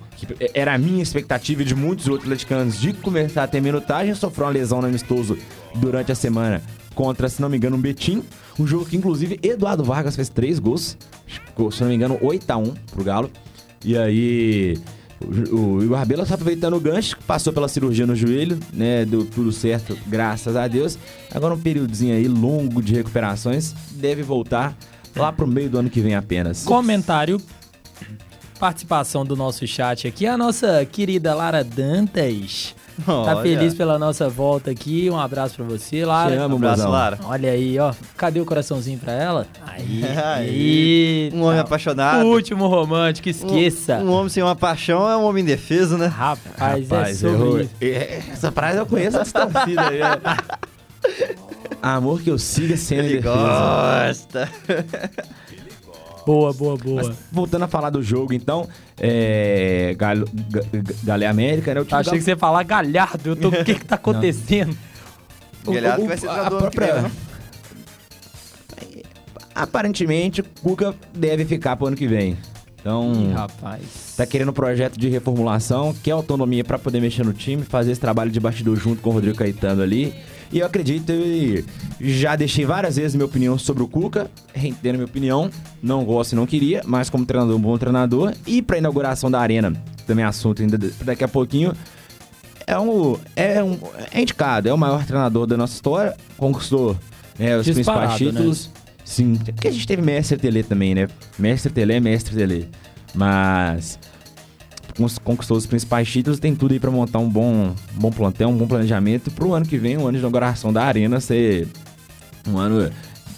era 0.54 0.74
a 0.74 0.78
minha 0.78 1.02
expectativa 1.02 1.61
e 1.61 1.64
de 1.64 1.74
muitos 1.74 2.09
outros 2.09 2.26
atleticanos 2.26 2.80
de 2.80 2.94
começar 2.94 3.44
a 3.44 3.46
ter 3.46 3.61
minutagem, 3.61 4.14
sofreu 4.14 4.46
uma 4.46 4.52
lesão 4.52 4.80
no 4.80 4.87
amistoso 4.87 5.37
durante 5.74 6.11
a 6.11 6.14
semana 6.14 6.62
contra, 6.94 7.28
se 7.28 7.42
não 7.42 7.48
me 7.48 7.57
engano, 7.57 7.76
um 7.76 7.80
Betim. 7.80 8.22
Um 8.59 8.66
jogo 8.66 8.87
que, 8.87 8.96
inclusive, 8.96 9.38
Eduardo 9.42 9.85
Vargas 9.85 10.16
fez 10.16 10.28
três 10.28 10.59
gols. 10.59 10.96
Se 11.70 11.80
não 11.83 11.88
me 11.88 11.94
engano, 11.94 12.18
8x1 12.18 12.74
pro 12.90 13.04
Galo. 13.04 13.30
E 13.85 13.98
aí, 13.98 14.78
o, 15.50 15.57
o 15.57 15.85
Igor 15.85 15.98
Rabelo 15.98 16.24
só 16.24 16.35
aproveitando 16.35 16.74
o 16.74 16.80
gancho, 16.80 17.18
passou 17.26 17.52
pela 17.52 17.68
cirurgia 17.68 18.07
no 18.07 18.14
joelho, 18.16 18.59
né? 18.72 19.04
Deu 19.04 19.24
tudo 19.26 19.52
certo, 19.52 19.98
graças 20.07 20.57
a 20.57 20.66
Deus. 20.66 20.98
Agora 21.35 21.54
um 21.54 21.61
períodozinho 21.61 22.14
aí 22.14 22.28
longo 22.28 22.80
de 22.80 22.94
recuperações. 22.94 23.74
Deve 23.90 24.22
voltar 24.22 24.76
lá 25.16 25.33
pro 25.33 25.46
meio 25.46 25.68
do 25.70 25.79
ano 25.79 25.90
que 25.90 26.00
vem 26.00 26.14
apenas. 26.14 26.64
Comentário. 26.64 27.40
Participação 28.59 29.24
do 29.24 29.35
nosso 29.37 29.66
chat 29.66 30.07
aqui. 30.07 30.27
A 30.27 30.37
nossa 30.38 30.87
querida 30.90 31.35
Lara 31.35 31.62
Dantas. 31.64 32.74
Tá 33.05 33.12
Olha. 33.12 33.42
feliz 33.42 33.74
pela 33.74 33.98
nossa 33.98 34.29
volta 34.29 34.70
aqui. 34.70 35.11
Um 35.11 35.18
abraço 35.18 35.57
pra 35.57 35.64
você, 35.64 36.05
Lara. 36.05 36.31
Te 36.31 36.37
amo, 36.37 36.55
Um 36.55 36.59
abraço, 36.59 36.77
mozão. 36.83 36.92
Lara. 36.92 37.18
Olha 37.24 37.50
aí, 37.50 37.77
ó. 37.81 37.92
Cadê 38.16 38.40
o 38.40 38.44
coraçãozinho 38.46 38.98
pra 39.00 39.12
ela? 39.12 39.46
Aí. 39.66 40.03
Aí. 40.24 41.31
Um 41.35 41.42
homem 41.42 41.59
apaixonado. 41.59 42.24
O 42.24 42.29
último 42.31 42.68
romântico, 42.68 43.29
esqueça. 43.29 43.96
Um, 43.96 44.11
um 44.11 44.12
homem 44.12 44.29
sem 44.29 44.42
uma 44.44 44.55
paixão 44.55 45.11
é 45.11 45.16
um 45.16 45.24
homem 45.24 45.42
indefeso, 45.42 45.98
né? 45.98 46.07
Rapaz, 46.07 46.88
é 46.90 46.94
Rapaz, 46.96 47.18
sobre 47.18 47.68
eu- 47.81 47.88
é, 47.88 48.22
essa 48.33 48.53
frase 48.53 48.79
eu 48.79 48.87
conheço 48.87 49.18
da 49.35 49.46
torcida 49.46 49.88
aí. 49.88 49.98
Amor 51.86 52.22
que 52.22 52.30
eu 52.30 52.38
siga 52.38 52.76
sendo 52.76 53.00
Ele 53.04 53.18
indefeso. 53.18 53.34
gosta. 53.34 54.50
Boa, 56.26 56.52
boa, 56.54 56.76
boa. 56.78 57.02
Mas 57.04 57.16
voltando 57.30 57.64
a 57.64 57.68
falar 57.68 57.90
do 57.90 58.02
jogo, 58.02 58.32
então, 58.32 58.66
é. 58.98 59.94
Galo, 59.98 60.26
Ga- 60.50 60.62
Ga- 60.72 60.94
Galo 61.04 61.22
e 61.22 61.26
América, 61.26 61.74
né? 61.74 61.80
O 61.80 61.84
time 61.84 62.00
Achei 62.00 62.12
da- 62.12 62.18
que 62.18 62.24
você 62.24 62.30
ia 62.30 62.36
falar 62.38 62.62
galhardo. 62.62 63.28
Eu 63.28 63.36
tô... 63.36 63.48
O 63.48 63.64
que 63.64 63.74
que 63.74 63.84
tá 63.84 63.96
acontecendo? 63.96 64.74
o- 65.66 65.72
Guilherme 65.72 65.98
o- 65.98 66.02
que 66.02 66.08
vai 66.08 66.16
ser 66.16 66.28
a 66.30 66.34
que 66.44 66.50
vem, 66.50 66.58
própria- 66.58 67.02
né? 67.02 67.10
Aparentemente, 69.54 70.40
o 70.40 70.44
Cuca 70.62 70.94
deve 71.14 71.44
ficar 71.44 71.76
pro 71.76 71.86
ano 71.86 71.96
que 71.96 72.08
vem. 72.08 72.36
Então, 72.80 73.12
Ih, 73.14 73.32
rapaz. 73.32 74.14
tá 74.16 74.26
querendo 74.26 74.48
um 74.50 74.54
projeto 74.54 74.98
de 74.98 75.08
reformulação, 75.08 75.94
quer 76.02 76.10
autonomia 76.10 76.62
pra 76.64 76.78
poder 76.78 77.00
mexer 77.00 77.24
no 77.24 77.32
time, 77.32 77.62
fazer 77.62 77.92
esse 77.92 78.00
trabalho 78.00 78.30
de 78.30 78.38
bastidor 78.40 78.76
junto 78.76 79.00
com 79.00 79.10
o 79.10 79.12
Rodrigo 79.12 79.36
Caetano 79.38 79.82
ali. 79.82 80.14
E 80.52 80.59
eu 80.61 80.66
acredito, 80.66 81.12
e 81.12 81.64
já 82.00 82.37
deixei 82.37 82.64
várias 82.64 82.96
vezes 82.96 83.14
minha 83.14 83.26
opinião 83.26 83.59
sobre 83.59 83.83
o 83.83 83.88
Cuca, 83.88 84.30
reitero 84.52 84.96
minha 84.98 85.07
opinião, 85.07 85.50
não 85.83 86.04
gosto 86.04 86.33
e 86.33 86.37
não 86.37 86.46
queria, 86.46 86.83
mas 86.85 87.11
como 87.11 87.24
treinador, 87.26 87.57
um 87.57 87.61
bom 87.61 87.76
treinador. 87.76 88.35
E 88.46 88.62
pra 88.62 88.78
inauguração 88.78 89.30
da 89.30 89.40
arena, 89.40 89.72
também 90.07 90.24
assunto 90.24 90.62
ainda 90.62 90.78
daqui 91.02 91.24
a 91.24 91.28
pouquinho, 91.28 91.72
é 92.66 92.78
um, 92.78 93.16
é 93.37 93.62
um 93.62 93.78
é 94.11 94.20
indicado, 94.20 94.68
é 94.68 94.72
o 94.72 94.78
maior 94.78 95.04
treinador 95.04 95.46
da 95.46 95.57
nossa 95.57 95.74
história, 95.74 96.16
conquistou 96.37 96.96
né, 97.38 97.57
os 97.57 97.64
Disparado, 97.66 98.09
principais 98.09 98.18
títulos. 98.18 98.70
Sim, 99.04 99.37
porque 99.37 99.68
a 99.68 99.70
gente 99.70 99.87
teve 99.87 100.00
mestre 100.00 100.38
Tele 100.38 100.62
também, 100.62 100.94
né? 100.94 101.09
Mestre 101.38 101.70
Tele 101.70 102.00
mestre 102.00 102.35
Tele. 102.35 102.70
Mas 103.14 103.98
conquistou 105.22 105.57
os 105.57 105.66
principais 105.66 106.09
títulos, 106.09 106.38
tem 106.38 106.54
tudo 106.54 106.72
aí 106.72 106.80
pra 106.80 106.90
montar 106.90 107.18
um 107.18 107.28
bom, 107.28 107.74
um 107.96 107.98
bom 107.98 108.11
plantel, 108.11 108.48
um 108.48 108.57
bom 108.57 108.66
planejamento 108.66 109.30
pro 109.30 109.52
ano 109.52 109.66
que 109.66 109.76
vem, 109.76 109.96
o 109.96 110.02
ano 110.02 110.12
de 110.12 110.18
inauguração 110.18 110.72
da 110.72 110.85
arena 110.85 111.20
ser 111.20 111.68
um 112.48 112.59
ano 112.59 112.90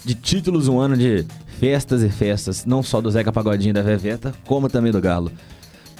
de 0.05 0.13
títulos, 0.15 0.67
um 0.67 0.79
ano 0.79 0.95
de 0.95 1.25
festas 1.59 2.03
e 2.03 2.09
festas, 2.09 2.65
não 2.65 2.83
só 2.83 3.01
do 3.01 3.09
Zeca 3.09 3.31
Pagodinho 3.31 3.71
e 3.71 3.73
da 3.73 3.81
Veveta, 3.81 4.33
como 4.45 4.69
também 4.69 4.91
do 4.91 5.01
Galo. 5.01 5.31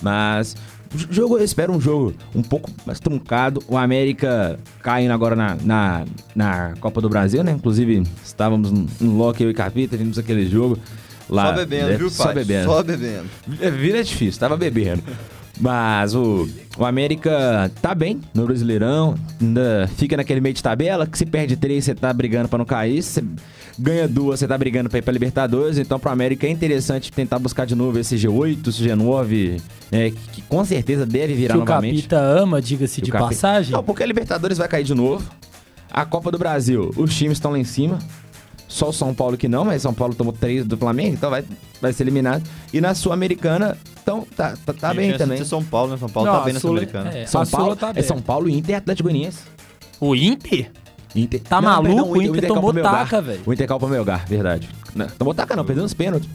Mas 0.02 0.56
o 0.94 1.14
jogo, 1.14 1.38
eu 1.38 1.44
espero 1.44 1.74
um 1.74 1.82
jogo 1.82 2.14
um 2.34 2.42
pouco 2.42 2.70
mais 2.86 3.00
truncado. 3.00 3.62
O 3.68 3.78
América 3.78 4.60
caindo 4.82 5.12
agora 5.12 5.36
na, 5.36 5.58
na, 5.64 6.06
na 6.36 6.74
Copa 6.80 7.02
do 7.02 7.10
Brasil, 7.10 7.44
né? 7.44 7.52
Inclusive, 7.52 8.04
estávamos 8.24 8.72
no 8.72 9.18
Loki, 9.18 9.44
eu 9.44 9.50
e 9.50 9.54
Capita, 9.54 9.98
vimos 9.98 10.18
aquele 10.18 10.48
jogo 10.48 10.78
lá. 11.30 11.48
Só 11.48 11.54
bebendo, 11.54 11.88
né? 11.88 11.98
viu, 11.98 12.12
pai? 12.12 12.28
Só 12.28 12.34
bebendo. 12.34 12.66
Só 12.66 12.84
bebendo. 12.84 13.30
É, 13.60 13.72
Vira 13.72 14.04
difícil, 14.04 14.40
tava 14.40 14.56
bebendo. 14.56 15.04
Mas 15.60 16.14
o, 16.14 16.48
o 16.78 16.86
América 16.86 17.72
tá 17.82 17.96
bem 17.96 18.22
no 18.34 18.46
Brasileirão, 18.46 19.16
ainda 19.42 19.90
fica 19.98 20.16
naquele 20.16 20.40
meio 20.40 20.54
de 20.54 20.62
tabela, 20.62 21.08
que 21.08 21.18
se 21.18 21.26
perde 21.26 21.56
três, 21.56 21.86
você 21.86 21.96
tá 21.96 22.14
brigando 22.14 22.48
pra 22.48 22.60
não 22.60 22.66
cair, 22.66 23.02
se 23.02 23.22
você 23.22 23.26
ganha 23.80 24.08
duas, 24.08 24.40
você 24.40 24.48
tá 24.48 24.58
brigando 24.58 24.90
pra 24.90 25.00
ir 25.00 25.02
pra 25.02 25.12
Libertadores, 25.12 25.78
então 25.78 26.00
pro 26.00 26.12
América 26.12 26.46
é 26.46 26.50
interessante 26.50 27.12
tentar 27.12 27.40
buscar 27.40 27.66
de 27.66 27.74
novo 27.76 27.98
esse 27.98 28.16
G8, 28.16 28.68
esse 28.68 28.84
G9, 28.84 29.60
né, 29.92 30.12
que, 30.32 30.42
com 30.44 30.64
certeza 30.64 31.06
deve 31.06 31.34
virar 31.34 31.56
Que 31.56 31.60
o 31.62 31.66
novamente. 31.66 31.96
Capita 32.04 32.20
ama, 32.20 32.62
diga-se 32.62 33.00
o 33.00 33.04
de 33.04 33.12
passagem. 33.12 33.72
Não, 33.72 33.84
porque 33.84 34.04
a 34.04 34.06
Libertadores 34.06 34.58
vai 34.58 34.68
cair 34.68 34.84
de 34.84 34.94
novo. 34.94 35.28
A 35.90 36.06
Copa 36.06 36.32
do 36.32 36.38
Brasil, 36.38 36.92
os 36.96 37.16
times 37.16 37.38
estão 37.38 37.52
lá 37.52 37.60
em 37.60 37.64
cima. 37.64 37.98
Só 38.68 38.90
o 38.90 38.94
São 38.94 39.14
Paulo 39.14 39.38
que 39.38 39.48
não, 39.48 39.64
mas 39.64 39.82
São 39.82 39.94
Paulo 39.94 40.14
tomou 40.14 40.34
três 40.34 40.66
do 40.66 40.78
Flamengo, 40.78 41.14
então 41.14 41.30
vai, 41.30 41.44
vai 41.82 41.94
ser 41.94 42.04
eliminado. 42.04 42.44
E 42.74 42.82
na 42.82 42.94
Sul-Americana, 42.94 43.78
então 44.08 44.26
tá, 44.38 44.56
tá, 44.66 44.72
tá 44.74 44.94
bem 44.94 45.18
também. 45.18 45.44
São 45.44 45.62
Paulo, 45.64 45.92
né? 45.92 45.98
São 45.98 46.08
Paulo 46.08 46.30
Não, 46.32 46.38
tá 46.40 46.46
bem 46.46 46.54
na 46.54 46.60
Sul- 46.62 46.70
Sul-Americana. 46.70 47.10
é. 47.18 47.26
São 47.26 47.42
a 47.42 47.46
Sula 47.46 47.60
Paulo, 47.62 47.76
tá 47.76 47.90
é 47.90 47.94
bem. 47.94 48.04
São 48.04 48.22
Paulo, 48.22 48.50
Inter 48.50 48.72
e 48.72 48.76
Atlético 48.76 49.10
Goianiense. 49.10 49.40
O 50.00 50.16
Inter? 50.16 50.72
Inter. 51.14 51.42
Tá 51.42 51.60
maluco? 51.62 52.18
O 52.18 52.22
Inter 52.22 52.48
tomou 52.48 52.72
meu 52.72 52.84
lugar. 52.86 53.00
taca, 53.04 53.22
velho. 53.22 53.42
O 53.46 53.52
Inter 53.54 53.68
caiu 53.68 53.80
pro 53.80 53.90
meu 53.90 54.00
lugar, 54.00 54.26
verdade. 54.26 54.70
Não, 54.96 55.08
tomou 55.08 55.34
taca 55.34 55.56
não, 55.56 55.66
perdeu 55.66 55.84
nos 55.84 55.94
pênaltis. 55.94 56.30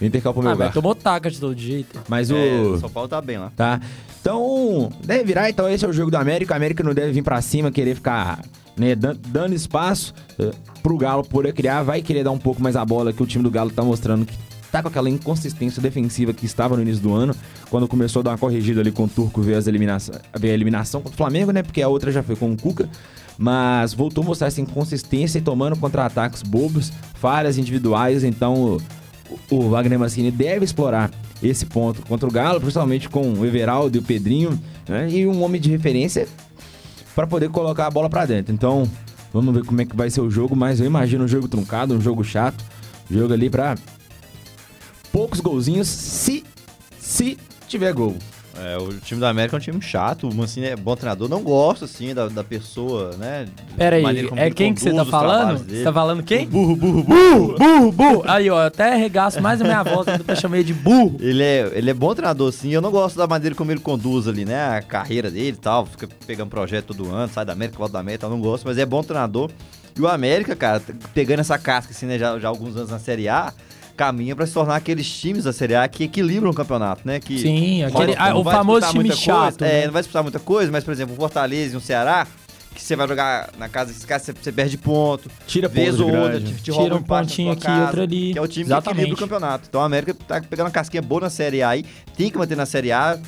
O 0.00 0.04
Inter 0.04 0.22
caiu 0.22 0.32
pro 0.32 0.42
meu 0.42 0.50
Ah, 0.50 0.54
lugar. 0.54 0.64
mas 0.66 0.74
tomou 0.74 0.94
taca 0.94 1.28
de 1.28 1.40
todo 1.40 1.58
jeito. 1.58 1.98
Mas 2.08 2.30
o... 2.30 2.36
É, 2.36 2.78
São 2.78 2.88
Paulo 2.88 3.08
tá 3.08 3.20
bem 3.20 3.38
lá. 3.38 3.50
tá? 3.56 3.80
Então, 4.20 4.90
deve 5.04 5.24
virar, 5.24 5.48
então 5.50 5.68
esse 5.68 5.84
é 5.84 5.88
o 5.88 5.92
jogo 5.92 6.10
do 6.10 6.16
América. 6.16 6.52
O 6.52 6.56
América 6.56 6.82
não 6.84 6.94
deve 6.94 7.12
vir 7.12 7.22
pra 7.22 7.40
cima, 7.42 7.70
querer 7.72 7.94
ficar 7.96 8.40
né, 8.76 8.94
dan- 8.94 9.16
dando 9.26 9.54
espaço 9.54 10.12
eh, 10.38 10.50
pro 10.82 10.96
Galo 10.98 11.24
poder 11.24 11.52
criar. 11.52 11.82
Vai 11.82 12.00
querer 12.02 12.22
dar 12.22 12.30
um 12.30 12.38
pouco 12.38 12.62
mais 12.62 12.76
a 12.76 12.84
bola 12.84 13.12
que 13.12 13.22
o 13.22 13.26
time 13.26 13.42
do 13.42 13.50
Galo 13.50 13.70
tá 13.70 13.82
mostrando 13.82 14.24
que 14.26 14.34
tá 14.70 14.82
com 14.82 14.88
aquela 14.88 15.08
inconsistência 15.08 15.80
defensiva 15.80 16.32
que 16.32 16.46
estava 16.46 16.76
no 16.76 16.82
início 16.82 17.02
do 17.02 17.14
ano, 17.14 17.34
quando 17.70 17.88
começou 17.88 18.20
a 18.20 18.22
dar 18.24 18.30
uma 18.32 18.38
corrigida 18.38 18.80
ali 18.80 18.92
com 18.92 19.04
o 19.04 19.08
Turco, 19.08 19.40
veio, 19.40 19.58
as 19.58 19.66
eliminação, 19.66 20.14
veio 20.38 20.52
a 20.52 20.54
eliminação 20.54 21.00
contra 21.00 21.14
o 21.14 21.16
Flamengo, 21.16 21.50
né? 21.50 21.62
Porque 21.62 21.82
a 21.82 21.88
outra 21.88 22.12
já 22.12 22.22
foi 22.22 22.36
com 22.36 22.52
o 22.52 22.56
Cuca. 22.56 22.88
Mas 23.36 23.94
voltou 23.94 24.24
a 24.24 24.26
mostrar 24.26 24.48
essa 24.48 24.60
inconsistência 24.60 25.38
e 25.38 25.40
tomando 25.40 25.76
contra-ataques 25.76 26.42
bobos, 26.42 26.92
falhas 27.14 27.56
individuais. 27.56 28.24
Então, 28.24 28.80
o, 29.50 29.56
o 29.56 29.70
Wagner 29.70 29.98
Mancini 29.98 30.30
deve 30.30 30.64
explorar 30.64 31.10
esse 31.40 31.64
ponto 31.64 32.02
contra 32.02 32.28
o 32.28 32.32
Galo, 32.32 32.60
principalmente 32.60 33.08
com 33.08 33.32
o 33.34 33.46
Everaldo 33.46 33.96
e 33.96 34.00
o 34.00 34.02
Pedrinho, 34.02 34.58
né? 34.88 35.08
E 35.08 35.26
um 35.26 35.42
homem 35.42 35.60
de 35.60 35.70
referência 35.70 36.26
para 37.14 37.26
poder 37.26 37.48
colocar 37.48 37.86
a 37.86 37.90
bola 37.90 38.10
para 38.10 38.26
dentro. 38.26 38.52
Então, 38.52 38.90
vamos 39.32 39.54
ver 39.54 39.64
como 39.64 39.80
é 39.80 39.84
que 39.84 39.96
vai 39.96 40.10
ser 40.10 40.20
o 40.20 40.30
jogo, 40.30 40.56
mas 40.56 40.80
eu 40.80 40.86
imagino 40.86 41.24
um 41.24 41.28
jogo 41.28 41.46
truncado, 41.46 41.94
um 41.94 42.00
jogo 42.00 42.24
chato, 42.24 42.64
jogo 43.08 43.32
ali 43.32 43.48
para 43.48 43.76
poucos 45.12 45.40
golzinhos, 45.40 45.88
se 45.88 46.44
se 46.98 47.38
tiver 47.66 47.92
gol. 47.92 48.16
É, 48.60 48.76
o 48.76 48.92
time 48.94 49.20
da 49.20 49.28
América 49.28 49.56
é 49.56 49.58
um 49.58 49.60
time 49.60 49.80
chato. 49.80 50.28
O 50.28 50.34
Mancini 50.34 50.66
é 50.66 50.76
bom 50.76 50.96
treinador. 50.96 51.28
Não 51.28 51.42
gosto, 51.42 51.84
assim, 51.84 52.12
da, 52.12 52.26
da 52.26 52.42
pessoa, 52.42 53.16
né? 53.16 53.46
Pera 53.76 53.96
aí, 53.96 54.28
é 54.34 54.50
quem 54.50 54.74
que 54.74 54.80
você 54.80 54.92
tá 54.92 55.04
falando? 55.04 55.64
Você 55.64 55.84
tá 55.84 55.92
falando 55.92 56.22
quem? 56.24 56.46
Burro, 56.46 56.74
burro, 56.74 57.02
burro. 57.04 57.28
Burro, 57.28 57.56
burro, 57.56 57.92
burro. 57.92 58.24
Aí, 58.26 58.50
ó, 58.50 58.60
eu 58.60 58.66
até 58.66 58.94
arregaço 58.94 59.40
mais 59.40 59.60
a 59.60 59.64
minha 59.64 59.82
voz 59.84 60.06
quando 60.06 60.28
eu 60.28 60.36
chamei 60.36 60.64
de 60.64 60.74
burro. 60.74 61.16
Ele 61.20 61.42
é, 61.42 61.70
ele 61.72 61.88
é 61.88 61.94
bom 61.94 62.12
treinador, 62.14 62.50
sim. 62.50 62.70
Eu 62.70 62.80
não 62.80 62.90
gosto 62.90 63.16
da 63.16 63.28
maneira 63.28 63.54
como 63.54 63.70
ele 63.70 63.80
conduz 63.80 64.26
ali, 64.26 64.44
né? 64.44 64.76
A 64.76 64.82
carreira 64.82 65.30
dele 65.30 65.56
e 65.56 65.60
tal. 65.60 65.86
Fica 65.86 66.08
pegando 66.26 66.50
projeto 66.50 66.86
todo 66.86 67.08
ano, 67.14 67.32
sai 67.32 67.44
da 67.44 67.52
América, 67.52 67.78
volta 67.78 67.92
da 67.92 68.00
América, 68.00 68.26
eu 68.26 68.30
não 68.30 68.40
gosto, 68.40 68.64
mas 68.64 68.76
é 68.76 68.84
bom 68.84 69.02
treinador. 69.04 69.50
E 69.96 70.00
o 70.00 70.08
América, 70.08 70.56
cara, 70.56 70.82
pegando 71.14 71.40
essa 71.40 71.58
casca, 71.58 71.92
assim, 71.92 72.06
né? 72.06 72.18
Já, 72.18 72.38
já 72.40 72.48
há 72.48 72.50
alguns 72.50 72.76
anos 72.76 72.90
na 72.90 72.98
Série 72.98 73.28
A, 73.28 73.52
caminha 73.98 74.36
pra 74.36 74.46
se 74.46 74.54
tornar 74.54 74.76
aqueles 74.76 75.10
times 75.10 75.42
da 75.42 75.52
Série 75.52 75.74
A 75.74 75.88
que 75.88 76.04
equilibram 76.04 76.52
o 76.52 76.54
campeonato, 76.54 77.02
né? 77.04 77.18
Que 77.18 77.36
Sim, 77.40 77.82
aquele, 77.82 78.14
Não 78.14 78.24
ah, 78.24 78.38
o 78.38 78.44
famoso 78.44 78.88
time 78.92 79.12
chato. 79.12 79.58
coisa, 79.58 79.66
é, 79.66 79.80
né? 79.80 79.86
não 79.86 79.92
vai 79.92 80.02
disputar 80.02 80.22
muita 80.22 80.38
coisa, 80.38 80.70
mas, 80.70 80.84
por 80.84 80.92
exemplo, 80.92 81.14
o 81.14 81.16
Fortaleza 81.16 81.74
e 81.74 81.76
o 81.76 81.80
Ceará, 81.80 82.24
que 82.72 82.80
você 82.80 82.94
vai 82.94 83.08
jogar 83.08 83.50
na 83.58 83.68
casa 83.68 83.90
desses 83.90 84.04
caras, 84.04 84.22
você, 84.22 84.52
perde 84.52 84.78
ponto. 84.78 85.28
Tira 85.48 85.68
ponto 85.68 86.06
outra, 86.06 86.40
te, 86.40 86.54
te 86.54 86.62
Tira 86.62 86.76
rouba 86.76 86.96
um 86.96 87.02
pontinho 87.02 87.50
aqui, 87.50 87.62
casa, 87.62 87.86
outro 87.86 88.02
ali. 88.02 88.32
Que 88.32 88.38
é 88.38 88.40
o 88.42 88.46
time 88.46 88.66
Exatamente. 88.66 88.94
que 88.94 89.00
equilibra 89.02 89.24
o 89.24 89.28
campeonato. 89.28 89.64
Então 89.68 89.80
a 89.80 89.84
América 89.84 90.14
tá 90.14 90.40
pegando 90.40 90.66
uma 90.66 90.72
casquinha 90.72 91.02
boa 91.02 91.22
na 91.22 91.30
Série 91.30 91.60
A 91.60 91.70
aí, 91.70 91.84
tem 92.16 92.30
que 92.30 92.38
manter 92.38 92.56
na 92.56 92.66
Série 92.66 92.92
A. 92.92 93.18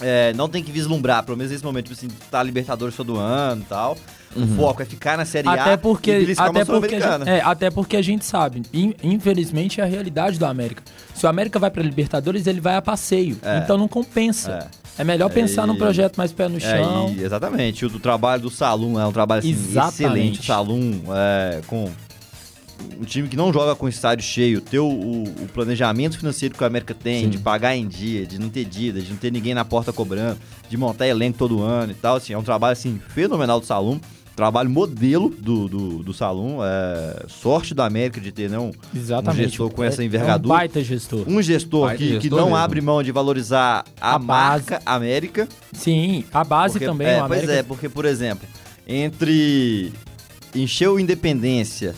é, 0.00 0.32
não 0.34 0.48
tem 0.48 0.62
que 0.62 0.72
vislumbrar, 0.72 1.22
pelo 1.24 1.36
menos 1.36 1.52
nesse 1.52 1.64
momento, 1.64 1.86
tipo 1.92 1.98
assim, 1.98 2.08
tá 2.30 2.42
Libertadores 2.42 2.94
todo 2.96 3.16
ano 3.16 3.62
e 3.62 3.64
tal. 3.64 3.96
O 4.36 4.46
foco 4.56 4.80
é 4.80 4.84
ficar 4.84 5.18
na 5.18 5.24
Série 5.24 5.48
A 5.48 5.52
Até 5.54 5.76
porque, 5.76 6.10
e 6.20 6.32
até, 6.38 6.64
porque 6.64 6.94
a 6.94 7.00
gente, 7.18 7.28
é, 7.28 7.40
até 7.42 7.68
porque 7.70 7.96
a 7.96 8.02
gente 8.02 8.24
sabe, 8.24 8.62
in- 8.72 8.94
infelizmente 9.02 9.80
é 9.80 9.84
a 9.84 9.86
realidade 9.86 10.38
do 10.38 10.46
América. 10.46 10.82
Se 11.14 11.26
o 11.26 11.28
América 11.28 11.58
vai 11.58 11.68
pra 11.70 11.82
Libertadores, 11.82 12.46
ele 12.46 12.60
vai 12.60 12.76
a 12.76 12.82
passeio. 12.82 13.36
É. 13.42 13.58
Então 13.58 13.76
não 13.76 13.88
compensa. 13.88 14.68
É, 14.96 15.02
melhor 15.02 15.30
pensar 15.30 15.66
num 15.66 15.74
e- 15.74 15.78
projeto 15.78 16.16
mais 16.16 16.32
pé 16.32 16.48
no 16.48 16.58
É, 16.58 16.60
chão. 16.60 17.12
e- 17.16 17.22
exatamente. 17.24 17.84
O 17.84 17.88
do 17.88 17.98
trabalho 17.98 18.42
do 18.42 18.50
Salum 18.50 19.00
é 19.00 19.04
um 19.06 19.10
trabalho 19.12 19.40
assim, 19.40 19.50
Exatamente. 19.50 19.94
excelente. 20.04 20.40
O 20.40 20.44
Salum 20.44 21.00
é, 21.12 21.60
com 21.66 21.90
um 23.00 23.04
time 23.04 23.28
que 23.28 23.36
não 23.36 23.52
joga 23.52 23.74
com 23.74 23.88
estádio 23.88 24.24
cheio, 24.24 24.60
ter 24.60 24.78
o, 24.78 24.86
o- 24.88 25.22
o 25.24 25.48
planejamento 25.52 26.16
financeiro 26.18 26.54
que 26.54 26.62
o 26.62 26.66
América 26.66 26.94
tem, 26.94 27.28
de 27.28 27.38
pagar 27.38 27.74
em 27.76 27.86
dia, 27.88 28.26
de 28.26 28.38
não 28.38 28.48
ter 28.48 28.64
dívida, 28.64 29.00
de 29.00 29.10
não 29.10 29.16
ter 29.16 29.30
ninguém 29.32 29.54
na 29.54 29.64
porta 29.64 29.92
cobrando, 29.92 30.38
de 30.68 30.76
montar 30.76 31.06
elenco 31.06 31.38
todo 31.38 31.62
ano 31.62 31.92
e 31.92 31.94
tal, 31.94 32.16
assim, 32.16 32.32
é 32.32 32.38
um 32.38 32.42
trabalho 32.42 32.72
assim 32.72 33.00
fenomenal 33.08 33.60
do 33.60 33.66
Salum. 33.66 34.00
trabalho 34.36 34.70
modelo 34.70 35.28
do, 35.28 35.68
do, 35.68 36.02
do 36.02 36.14
salão. 36.14 36.58
É, 36.64 37.26
sorte 37.28 37.74
da 37.74 37.84
América 37.84 38.18
de 38.20 38.32
ter 38.32 38.48
né, 38.48 38.58
um, 38.58 38.70
Exatamente. 38.94 39.40
um 39.40 39.48
gestor 39.48 39.70
com 39.70 39.84
essa 39.84 40.02
É- 40.02 40.06
envergadura. 40.06 40.54
É 40.54 40.56
um 40.56 40.58
baita 40.58 40.82
gestor. 40.82 41.24
Um 41.28 41.42
gestor 41.42 41.86
Baita 41.88 41.98
que, 41.98 42.06
que 42.08 42.20
gestor 42.22 42.38
não 42.38 42.46
mesmo. 42.46 42.56
abre 42.56 42.80
mão 42.80 43.02
de 43.02 43.12
valorizar 43.12 43.84
a, 44.00 44.14
A 44.14 44.18
marca 44.18 44.80
América. 44.86 45.46
Sim, 45.74 46.24
a 46.32 46.42
base 46.42 46.74
Porque- 46.74 46.86
também. 46.86 47.08
É, 47.08 47.18
pois 47.18 47.24
América- 47.32 47.52
é, 47.52 47.62
porque, 47.62 47.88
por 47.90 48.06
exemplo, 48.06 48.48
entre 48.88 49.92
encher 50.54 50.88
o 50.88 50.98
Independência 50.98 51.94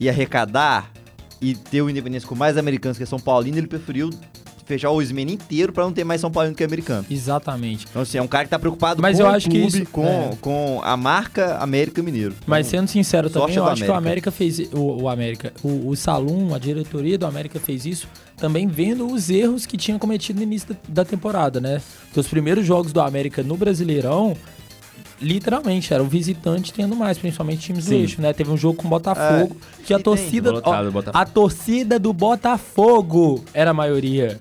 e 0.00 0.08
arrecadar 0.08 0.90
e 1.40 1.54
ter 1.54 1.82
o 1.82 1.88
Independência 1.90 2.28
com 2.28 2.34
mais 2.34 2.56
americanos 2.56 2.98
que 2.98 3.06
São 3.06 3.18
Paulino, 3.18 3.58
ele 3.58 3.66
preferiu 3.66 4.10
fechar 4.66 4.90
o 4.90 5.00
Ismene 5.00 5.32
inteiro 5.32 5.72
pra 5.72 5.82
não 5.84 5.92
ter 5.92 6.04
mais 6.04 6.20
São 6.20 6.30
Paulino 6.30 6.54
que 6.54 6.62
americano. 6.62 7.06
Exatamente. 7.10 7.86
Então, 7.88 8.02
assim, 8.02 8.18
é 8.18 8.22
um 8.22 8.26
cara 8.26 8.44
que 8.44 8.50
tá 8.50 8.58
preocupado 8.58 9.00
Mas 9.00 9.16
com 9.16 9.22
eu 9.22 9.28
acho 9.28 9.48
que 9.48 9.58
clube, 9.60 9.82
isso- 9.82 9.90
com, 9.90 10.04
é. 10.06 10.30
com 10.42 10.80
a 10.84 10.94
marca 10.94 11.56
América 11.56 12.02
Mineiro. 12.02 12.34
Mas 12.46 12.66
Então, 12.68 12.80
sendo 12.80 12.88
sincero 12.88 13.30
também, 13.30 13.54
eu 13.56 13.64
acho 13.66 13.82
que 13.82 13.90
o 13.90 13.94
América. 13.94 14.28
América 14.28 14.30
fez. 14.30 14.58
O, 14.74 15.02
o 15.04 15.08
América, 15.08 15.52
o, 15.62 15.88
o 15.88 15.96
Salum, 15.96 16.54
a 16.54 16.58
diretoria 16.58 17.16
do 17.16 17.24
América 17.24 17.58
fez 17.58 17.86
isso 17.86 18.06
também 18.36 18.66
vendo 18.66 19.06
os 19.10 19.30
erros 19.30 19.64
que 19.64 19.76
tinha 19.78 19.98
cometido 19.98 20.36
no 20.38 20.42
início 20.42 20.68
da, 20.74 21.02
da 21.02 21.04
temporada, 21.04 21.60
né? 21.62 21.80
Porque 22.06 22.20
os 22.20 22.28
primeiros 22.28 22.66
jogos 22.66 22.92
do 22.92 23.00
América 23.00 23.42
no 23.42 23.56
Brasileirão, 23.56 24.36
literalmente, 25.20 25.92
era 25.92 26.02
o 26.02 26.06
visitante 26.06 26.72
tendo 26.72 26.94
mais, 26.96 27.18
principalmente 27.18 27.60
times 27.60 27.84
do 27.84 27.88
Sim. 27.90 28.00
eixo, 28.00 28.20
né? 28.22 28.32
Teve 28.32 28.50
um 28.50 28.56
jogo 28.56 28.78
com 28.78 28.86
o 28.86 28.90
Botafogo, 28.90 29.56
que 29.84 29.92
a 29.92 29.98
torcida. 29.98 30.50
Lotado, 30.52 30.92
ó, 30.94 31.10
a 31.12 31.24
torcida 31.24 31.98
do 31.98 32.12
Botafogo 32.12 33.44
era 33.52 33.70
a 33.70 33.74
maioria. 33.74 34.38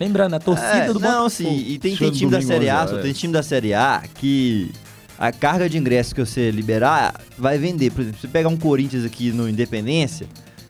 Lembrando, 0.00 0.34
a 0.34 0.40
torcida 0.40 0.68
É, 0.68 0.86
do 0.88 0.94
não, 0.94 1.00
Botafogo. 1.00 1.30
sim, 1.30 1.64
e 1.68 1.78
tem, 1.78 1.96
tem 1.96 2.10
do 2.10 2.16
time 2.16 2.30
da 2.30 2.42
Série 2.42 2.68
A, 2.68 2.76
11 2.78 2.86
só 2.86 2.92
horas. 2.94 3.04
tem 3.04 3.12
time 3.12 3.32
da 3.32 3.42
Série 3.42 3.74
A 3.74 4.02
que 4.14 4.72
a 5.18 5.30
carga 5.30 5.68
de 5.68 5.78
ingressos 5.78 6.12
que 6.12 6.20
você 6.20 6.50
liberar 6.50 7.14
vai 7.38 7.58
vender. 7.58 7.92
Por 7.92 8.00
exemplo, 8.00 8.18
se 8.20 8.26
você 8.26 8.32
pegar 8.32 8.48
um 8.48 8.56
Corinthians 8.56 9.04
aqui 9.04 9.30
no 9.30 9.48
Independência 9.48 10.26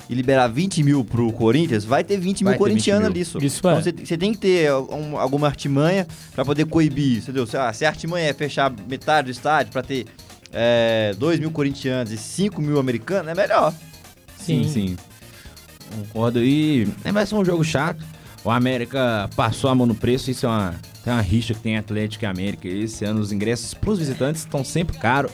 e 0.09 0.15
liberar 0.15 0.49
20 0.49 0.83
mil 0.83 1.05
pro 1.05 1.33
Corinthians, 1.33 1.85
vai 1.85 2.05
ter 2.05 2.19
20 2.19 2.43
mil 2.43 2.51
Vai 2.51 2.59
ter 2.59 2.65
20 2.65 2.71
corintianos 2.73 3.03
mil. 3.05 3.11
ali. 3.13 3.25
Só. 3.25 3.39
Isso 3.39 3.59
então 3.59 3.71
é. 3.79 3.83
você, 3.83 3.93
você 3.93 4.17
tem 4.19 4.33
que 4.33 4.39
ter 4.39 4.73
um- 4.73 5.17
alguma 5.19 5.47
artimanha 5.47 6.07
pra 6.35 6.45
poder 6.45 6.67
coibir, 6.67 7.19
entendeu? 7.19 7.47
Se, 7.47 7.57
ah, 7.57 7.73
se 7.73 7.85
a 7.85 7.89
artimanha 7.89 8.29
é 8.29 8.33
fechar 8.35 8.73
metade 8.89 9.27
do 9.27 9.31
estádio 9.31 9.73
pra 9.73 9.83
ter 9.83 10.07
é, 10.53 11.15
2 11.19 11.41
mil 11.41 11.51
corintianos 11.51 12.13
e 12.13 12.17
5 12.19 12.61
mil 12.63 12.79
americanos, 12.79 13.29
é 13.31 13.35
melhor. 13.35 13.73
Sim. 14.39 14.63
Sim, 14.65 14.69
sim. 14.69 14.97
Concordo. 15.97 16.43
E 16.43 16.89
é, 17.05 17.13
vai 17.13 17.25
ser 17.27 17.35
um 17.35 17.45
jogo 17.45 17.65
chato. 17.65 18.05
O 18.45 18.51
América 18.51 19.29
passou 19.35 19.71
a 19.71 19.75
mão 19.75 19.87
no 19.87 19.95
preço. 19.95 20.31
Isso 20.31 20.45
é 20.47 20.49
uma, 20.49 20.75
tem 21.03 21.13
uma 21.13 21.23
rixa 21.23 21.55
que 21.55 21.61
tem 21.61 21.77
Atlético 21.77 22.25
e 22.25 22.27
América. 22.27 22.69
Esse 22.69 23.05
ano 23.05 23.21
os 23.21 23.33
ingressos 23.33 23.73
pros 23.75 23.99
visitantes 23.99 24.43
estão 24.43 24.63
sempre 24.65 24.99
caros. 24.99 25.33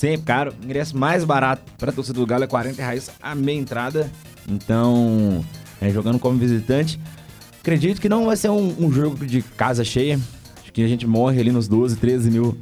Sempre 0.00 0.22
caro. 0.22 0.54
O 0.58 0.64
ingresso 0.64 0.96
mais 0.96 1.24
barato 1.24 1.62
para 1.76 1.92
torcida 1.92 2.18
do 2.18 2.24
Galo 2.24 2.44
é 2.44 2.46
40 2.46 2.80
reais 2.80 3.10
a 3.20 3.34
meia 3.34 3.58
entrada. 3.58 4.10
Então, 4.48 5.44
é, 5.78 5.90
jogando 5.90 6.18
como 6.18 6.38
visitante, 6.38 6.98
acredito 7.60 8.00
que 8.00 8.08
não 8.08 8.24
vai 8.24 8.34
ser 8.34 8.48
um, 8.48 8.74
um 8.78 8.90
jogo 8.90 9.26
de 9.26 9.42
casa 9.42 9.84
cheia. 9.84 10.18
Acho 10.62 10.72
que 10.72 10.82
a 10.82 10.88
gente 10.88 11.06
morre 11.06 11.38
ali 11.38 11.52
nos 11.52 11.68
12, 11.68 11.96
13 11.96 12.30
mil 12.30 12.56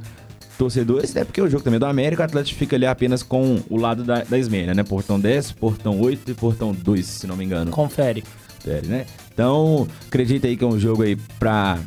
torcedores, 0.57 1.11
até 1.11 1.23
porque 1.23 1.41
o 1.41 1.49
jogo 1.49 1.63
também 1.63 1.77
é 1.77 1.79
do 1.79 1.85
América, 1.85 2.23
o 2.23 2.25
Atlético 2.25 2.59
fica 2.59 2.75
ali 2.75 2.85
apenas 2.85 3.23
com 3.23 3.61
o 3.69 3.77
lado 3.77 4.03
da, 4.03 4.15
da 4.15 4.37
né? 4.75 4.83
Portão 4.83 5.17
10, 5.17 5.53
portão 5.53 5.97
8 5.97 6.31
e 6.31 6.33
portão 6.33 6.73
2, 6.73 7.05
se 7.05 7.25
não 7.25 7.37
me 7.37 7.45
engano. 7.45 7.71
Confere. 7.71 8.21
Confere, 8.57 8.85
né? 8.85 9.05
Então, 9.33 9.87
acredita 10.05 10.45
aí 10.45 10.57
que 10.57 10.63
é 10.65 10.67
um 10.67 10.77
jogo 10.77 11.03
aí 11.03 11.15
pra 11.15 11.79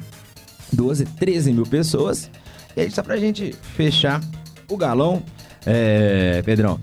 12, 0.73 1.05
13 1.05 1.53
mil 1.53 1.67
pessoas. 1.67 2.31
E 2.75 2.81
aí, 2.81 2.91
só 2.91 3.03
pra 3.03 3.19
gente 3.19 3.55
fechar 3.77 4.19
o 4.67 4.79
galão, 4.79 5.23
é, 5.67 6.43
Pedrão, 6.45 6.79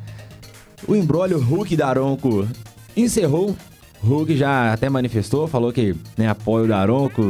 o 0.87 0.95
embrólio 0.95 1.39
Hulk 1.39 1.75
Daronco 1.75 2.47
encerrou. 2.95 3.55
Hulk 4.01 4.35
já 4.37 4.71
até 4.71 4.89
manifestou, 4.89 5.47
falou 5.47 5.73
que 5.73 5.95
né, 6.17 6.29
apoia 6.29 6.63
o 6.63 6.67
Daronco, 6.67 7.21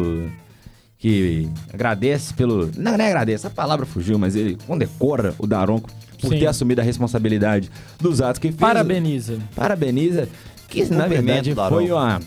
que 0.99 1.49
agradece 1.73 2.33
pelo. 2.33 2.69
Não, 2.77 2.95
não 2.97 3.03
é 3.03 3.07
agradece, 3.07 3.47
a 3.47 3.49
palavra 3.49 3.85
fugiu, 3.85 4.19
mas 4.19 4.35
ele 4.35 4.57
condecora 4.67 5.33
o 5.39 5.47
Daronco 5.47 5.89
por 6.21 6.29
Sim. 6.29 6.39
ter 6.39 6.47
assumido 6.47 6.81
a 6.81 6.83
responsabilidade 6.83 7.71
dos 7.99 8.21
atos 8.21 8.39
que 8.39 8.49
fez. 8.49 8.59
Parabeniza. 8.59 9.39
Parabeniza. 9.55 10.29
Que 10.67 10.85
na 10.93 11.07
verdade 11.07 11.55
foi 11.69 11.91
uma 11.91 12.19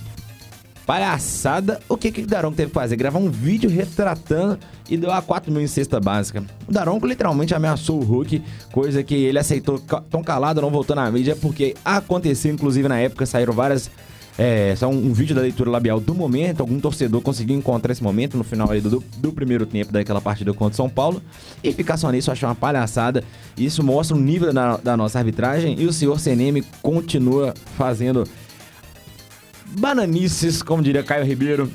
palhaçada. 0.86 1.80
O 1.88 1.96
que, 1.96 2.10
que 2.10 2.22
o 2.22 2.26
Daronco 2.26 2.56
teve 2.56 2.68
que 2.68 2.74
fazer? 2.74 2.96
Gravar 2.96 3.18
um 3.18 3.30
vídeo 3.30 3.70
retratando 3.70 4.58
e 4.88 4.96
deu 4.96 5.10
a 5.10 5.22
4 5.22 5.50
mil 5.52 5.62
em 5.62 5.66
cesta 5.66 6.00
básica. 6.00 6.44
O 6.68 6.72
Daronco 6.72 7.06
literalmente 7.06 7.54
ameaçou 7.54 8.00
o 8.00 8.04
Hulk, 8.04 8.42
coisa 8.70 9.02
que 9.02 9.14
ele 9.14 9.38
aceitou 9.38 9.78
tão 9.78 10.22
calado, 10.22 10.60
não 10.60 10.70
voltou 10.70 10.94
na 10.96 11.10
mídia, 11.10 11.36
porque 11.36 11.74
aconteceu, 11.84 12.52
inclusive 12.52 12.88
na 12.88 12.98
época 12.98 13.26
saíram 13.26 13.52
várias. 13.52 13.90
É, 14.38 14.74
só 14.76 14.88
um, 14.88 15.08
um 15.08 15.12
vídeo 15.12 15.36
da 15.36 15.42
leitura 15.42 15.70
labial 15.70 16.00
do 16.00 16.14
momento, 16.14 16.60
algum 16.60 16.80
torcedor 16.80 17.20
conseguiu 17.20 17.54
encontrar 17.54 17.92
esse 17.92 18.02
momento 18.02 18.34
no 18.38 18.42
final 18.42 18.66
do, 18.80 19.04
do 19.18 19.30
primeiro 19.30 19.66
tempo 19.66 19.92
daquela 19.92 20.22
partida 20.22 20.54
contra 20.54 20.72
o 20.72 20.76
São 20.76 20.88
Paulo 20.88 21.22
e 21.62 21.70
ficar 21.70 21.98
só 21.98 22.10
nisso 22.10 22.32
achei 22.32 22.48
uma 22.48 22.54
palhaçada. 22.54 23.22
Isso 23.58 23.82
mostra 23.82 24.16
o 24.16 24.20
nível 24.20 24.50
da, 24.50 24.78
da 24.78 24.96
nossa 24.96 25.18
arbitragem 25.18 25.76
e 25.78 25.84
o 25.84 25.92
senhor 25.92 26.18
CNM 26.18 26.62
continua 26.80 27.52
fazendo 27.76 28.24
bananices, 29.78 30.62
como 30.62 30.82
diria 30.82 31.02
Caio 31.02 31.24
Ribeiro, 31.24 31.70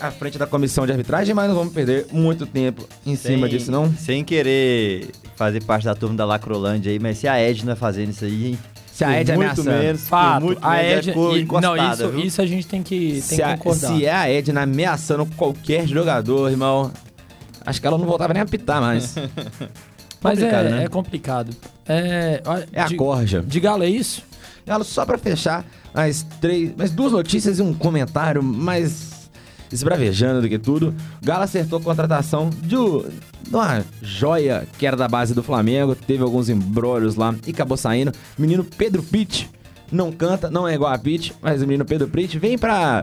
à 0.00 0.10
frente 0.10 0.38
da 0.38 0.46
comissão 0.46 0.86
de 0.86 0.92
arbitragem, 0.92 1.34
mas 1.34 1.48
não 1.48 1.54
vamos 1.56 1.72
perder 1.72 2.06
muito 2.12 2.46
tempo 2.46 2.86
em 3.04 3.16
cima 3.16 3.48
Sem- 3.48 3.58
disso, 3.58 3.70
não. 3.70 3.92
Sem 3.94 4.24
querer 4.24 5.10
fazer 5.36 5.62
parte 5.64 5.84
da 5.84 5.94
turma 5.94 6.16
da 6.16 6.24
Lacrolândia 6.24 6.90
aí, 6.92 6.98
mas 6.98 7.18
se 7.18 7.26
a 7.28 7.36
Edna 7.38 7.74
fazendo 7.76 8.10
isso 8.10 8.24
aí, 8.24 8.46
hein? 8.48 8.58
Se 8.92 9.04
a 9.04 9.12
Edna 9.12 9.36
muito 9.36 9.60
ameaçando. 9.60 9.70
menos, 9.84 10.08
Fato, 10.08 10.44
muito 10.44 10.58
a 10.60 10.70
menos, 10.76 10.92
Ed, 11.06 11.10
ficou 11.12 11.36
e- 11.38 11.44
não, 11.60 11.76
isso, 11.92 12.08
viu? 12.08 12.20
isso 12.20 12.42
a 12.42 12.46
gente 12.46 12.66
tem 12.66 12.82
que, 12.82 12.98
tem 13.12 13.20
Se, 13.20 13.36
que 13.36 13.42
a- 13.42 13.56
concordar. 13.56 13.96
se 13.96 14.04
é 14.04 14.12
a 14.12 14.28
Edna 14.28 14.62
ameaçando 14.62 15.24
qualquer 15.36 15.86
jogador, 15.86 16.50
irmão, 16.50 16.90
acho 17.64 17.80
que 17.80 17.86
ela 17.86 17.96
não 17.96 18.06
voltava 18.06 18.32
nem 18.32 18.40
a 18.40 18.44
apitar 18.44 18.80
mais. 18.80 19.14
Mas 20.20 20.36
complicado, 20.40 20.66
é, 20.66 20.70
né? 20.70 20.84
é 20.84 20.88
complicado. 20.88 21.56
É, 21.88 22.42
É 22.72 22.80
a 22.80 22.86
de, 22.86 22.96
corja. 22.96 23.40
de 23.46 23.60
Galo 23.60 23.84
é 23.84 23.88
isso? 23.88 24.22
Galo, 24.68 24.84
só 24.84 25.06
pra 25.06 25.16
fechar, 25.16 25.64
mais 25.94 26.26
três, 26.40 26.76
mais 26.76 26.90
duas 26.90 27.12
notícias 27.12 27.58
e 27.58 27.62
um 27.62 27.72
comentário 27.72 28.42
mais 28.42 29.30
esbravejando 29.72 30.42
do 30.42 30.48
que 30.48 30.58
tudo. 30.58 30.94
Galo 31.22 31.42
acertou 31.44 31.78
a 31.78 31.82
contratação 31.82 32.50
de, 32.62 32.76
uma 32.76 33.82
joia 34.02 34.66
que 34.78 34.86
era 34.86 34.96
da 34.96 35.08
base 35.08 35.34
do 35.34 35.42
Flamengo, 35.42 35.94
teve 35.94 36.22
alguns 36.22 36.50
embrólios 36.50 37.16
lá 37.16 37.34
e 37.46 37.50
acabou 37.50 37.76
saindo. 37.78 38.12
Menino 38.36 38.62
Pedro 38.62 39.02
Pitt, 39.02 39.50
não 39.90 40.12
canta, 40.12 40.50
não 40.50 40.68
é 40.68 40.74
igual 40.74 40.92
a 40.92 40.98
Pitt, 40.98 41.34
mas 41.40 41.62
o 41.62 41.66
menino 41.66 41.84
Pedro 41.86 42.06
Pitt 42.08 42.38
vem 42.38 42.58
pra 42.58 43.02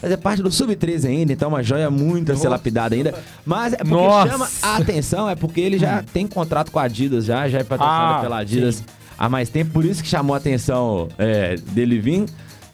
fazer 0.00 0.16
parte 0.16 0.42
do 0.42 0.50
Sub-13 0.50 1.06
ainda, 1.06 1.32
então 1.32 1.48
uma 1.48 1.62
joia 1.62 1.90
muito 1.90 2.32
a 2.32 2.36
ser 2.36 2.48
lapidada 2.48 2.94
ainda. 2.94 3.14
Mas 3.44 3.72
é 3.74 3.76
porque 3.76 3.94
Nossa. 3.94 4.30
chama 4.30 4.48
a 4.62 4.76
atenção, 4.76 5.28
é 5.28 5.34
porque 5.34 5.60
ele 5.60 5.78
já 5.78 6.02
tem 6.02 6.26
contrato 6.26 6.70
com 6.70 6.78
a 6.78 6.84
Adidas 6.84 7.26
já, 7.26 7.46
já 7.48 7.58
é 7.58 7.64
patrocinado 7.64 8.14
Ah, 8.14 8.20
pela 8.20 8.38
Adidas 8.38 8.76
sim. 8.76 8.84
Há 9.18 9.28
mais 9.28 9.48
tempo, 9.48 9.70
por 9.72 9.84
isso 9.84 10.02
que 10.02 10.08
chamou 10.08 10.34
a 10.34 10.38
atenção 10.38 11.08
é, 11.18 11.56
dele 11.72 11.98
vir. 11.98 12.24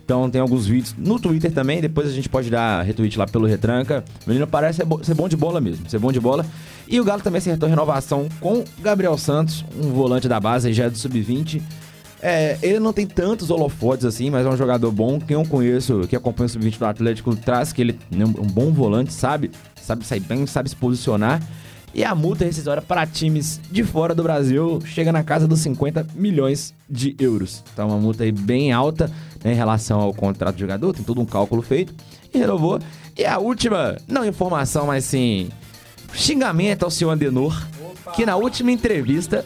Então 0.04 0.28
tem 0.28 0.40
alguns 0.40 0.66
vídeos 0.66 0.92
no 0.98 1.20
Twitter 1.20 1.52
também, 1.52 1.80
depois 1.80 2.08
a 2.08 2.10
gente 2.12 2.28
pode 2.28 2.50
dar 2.50 2.82
retweet 2.82 3.16
lá 3.16 3.26
pelo 3.26 3.46
Retranca. 3.46 4.04
O 4.26 4.28
menino 4.28 4.44
parece 4.46 4.78
ser, 4.78 4.84
bo- 4.84 5.04
ser 5.04 5.14
bom 5.14 5.28
de 5.28 5.36
bola 5.36 5.60
mesmo, 5.60 5.88
ser 5.88 6.00
bom 6.00 6.10
de 6.10 6.18
bola. 6.18 6.44
E 6.88 7.00
o 7.00 7.04
Galo 7.04 7.22
também 7.22 7.38
acertou 7.38 7.68
renovação 7.68 8.28
com 8.40 8.64
Gabriel 8.80 9.16
Santos, 9.16 9.64
um 9.80 9.90
volante 9.92 10.26
da 10.26 10.40
base, 10.40 10.72
já 10.72 10.86
é 10.86 10.90
do 10.90 10.98
Sub-20. 10.98 11.62
É, 12.20 12.58
ele 12.60 12.80
não 12.80 12.92
tem 12.92 13.06
tantos 13.06 13.50
holofotes 13.50 14.04
assim, 14.04 14.28
mas 14.30 14.44
é 14.44 14.48
um 14.50 14.56
jogador 14.56 14.90
bom. 14.90 15.20
Quem 15.20 15.34
eu 15.36 15.44
conheço, 15.44 16.00
que 16.08 16.16
acompanha 16.16 16.46
o 16.46 16.50
Sub-20 16.50 16.78
do 16.78 16.84
Atlético, 16.86 17.36
traz 17.36 17.72
que 17.72 17.80
ele 17.80 17.96
é 18.12 18.24
um 18.24 18.32
bom 18.48 18.72
volante, 18.72 19.12
sabe? 19.12 19.52
Sabe 19.80 20.04
sair 20.04 20.20
bem, 20.20 20.44
sabe 20.44 20.68
se 20.68 20.74
posicionar. 20.76 21.40
E 21.92 22.04
a 22.04 22.14
multa 22.14 22.44
rescisória 22.44 22.80
para 22.80 23.06
times 23.06 23.60
de 23.70 23.82
fora 23.82 24.14
do 24.14 24.22
Brasil 24.22 24.80
chega 24.84 25.10
na 25.10 25.24
casa 25.24 25.48
dos 25.48 25.60
50 25.60 26.06
milhões 26.14 26.72
de 26.88 27.16
euros. 27.18 27.64
Então, 27.72 27.88
uma 27.88 27.98
multa 27.98 28.22
aí 28.22 28.30
bem 28.30 28.72
alta 28.72 29.10
né, 29.42 29.52
em 29.52 29.56
relação 29.56 30.00
ao 30.00 30.14
contrato 30.14 30.54
do 30.54 30.60
jogador, 30.60 30.92
tem 30.94 31.04
todo 31.04 31.20
um 31.20 31.26
cálculo 31.26 31.62
feito. 31.62 31.92
E 32.32 32.38
renovou. 32.38 32.78
E 33.18 33.24
a 33.24 33.38
última, 33.38 33.96
não 34.06 34.24
informação, 34.24 34.86
mas 34.86 35.04
sim 35.04 35.50
xingamento 36.12 36.84
ao 36.84 36.90
senhor 36.90 37.10
Andenor, 37.10 37.56
que 38.14 38.26
na 38.26 38.36
última 38.36 38.72
entrevista 38.72 39.44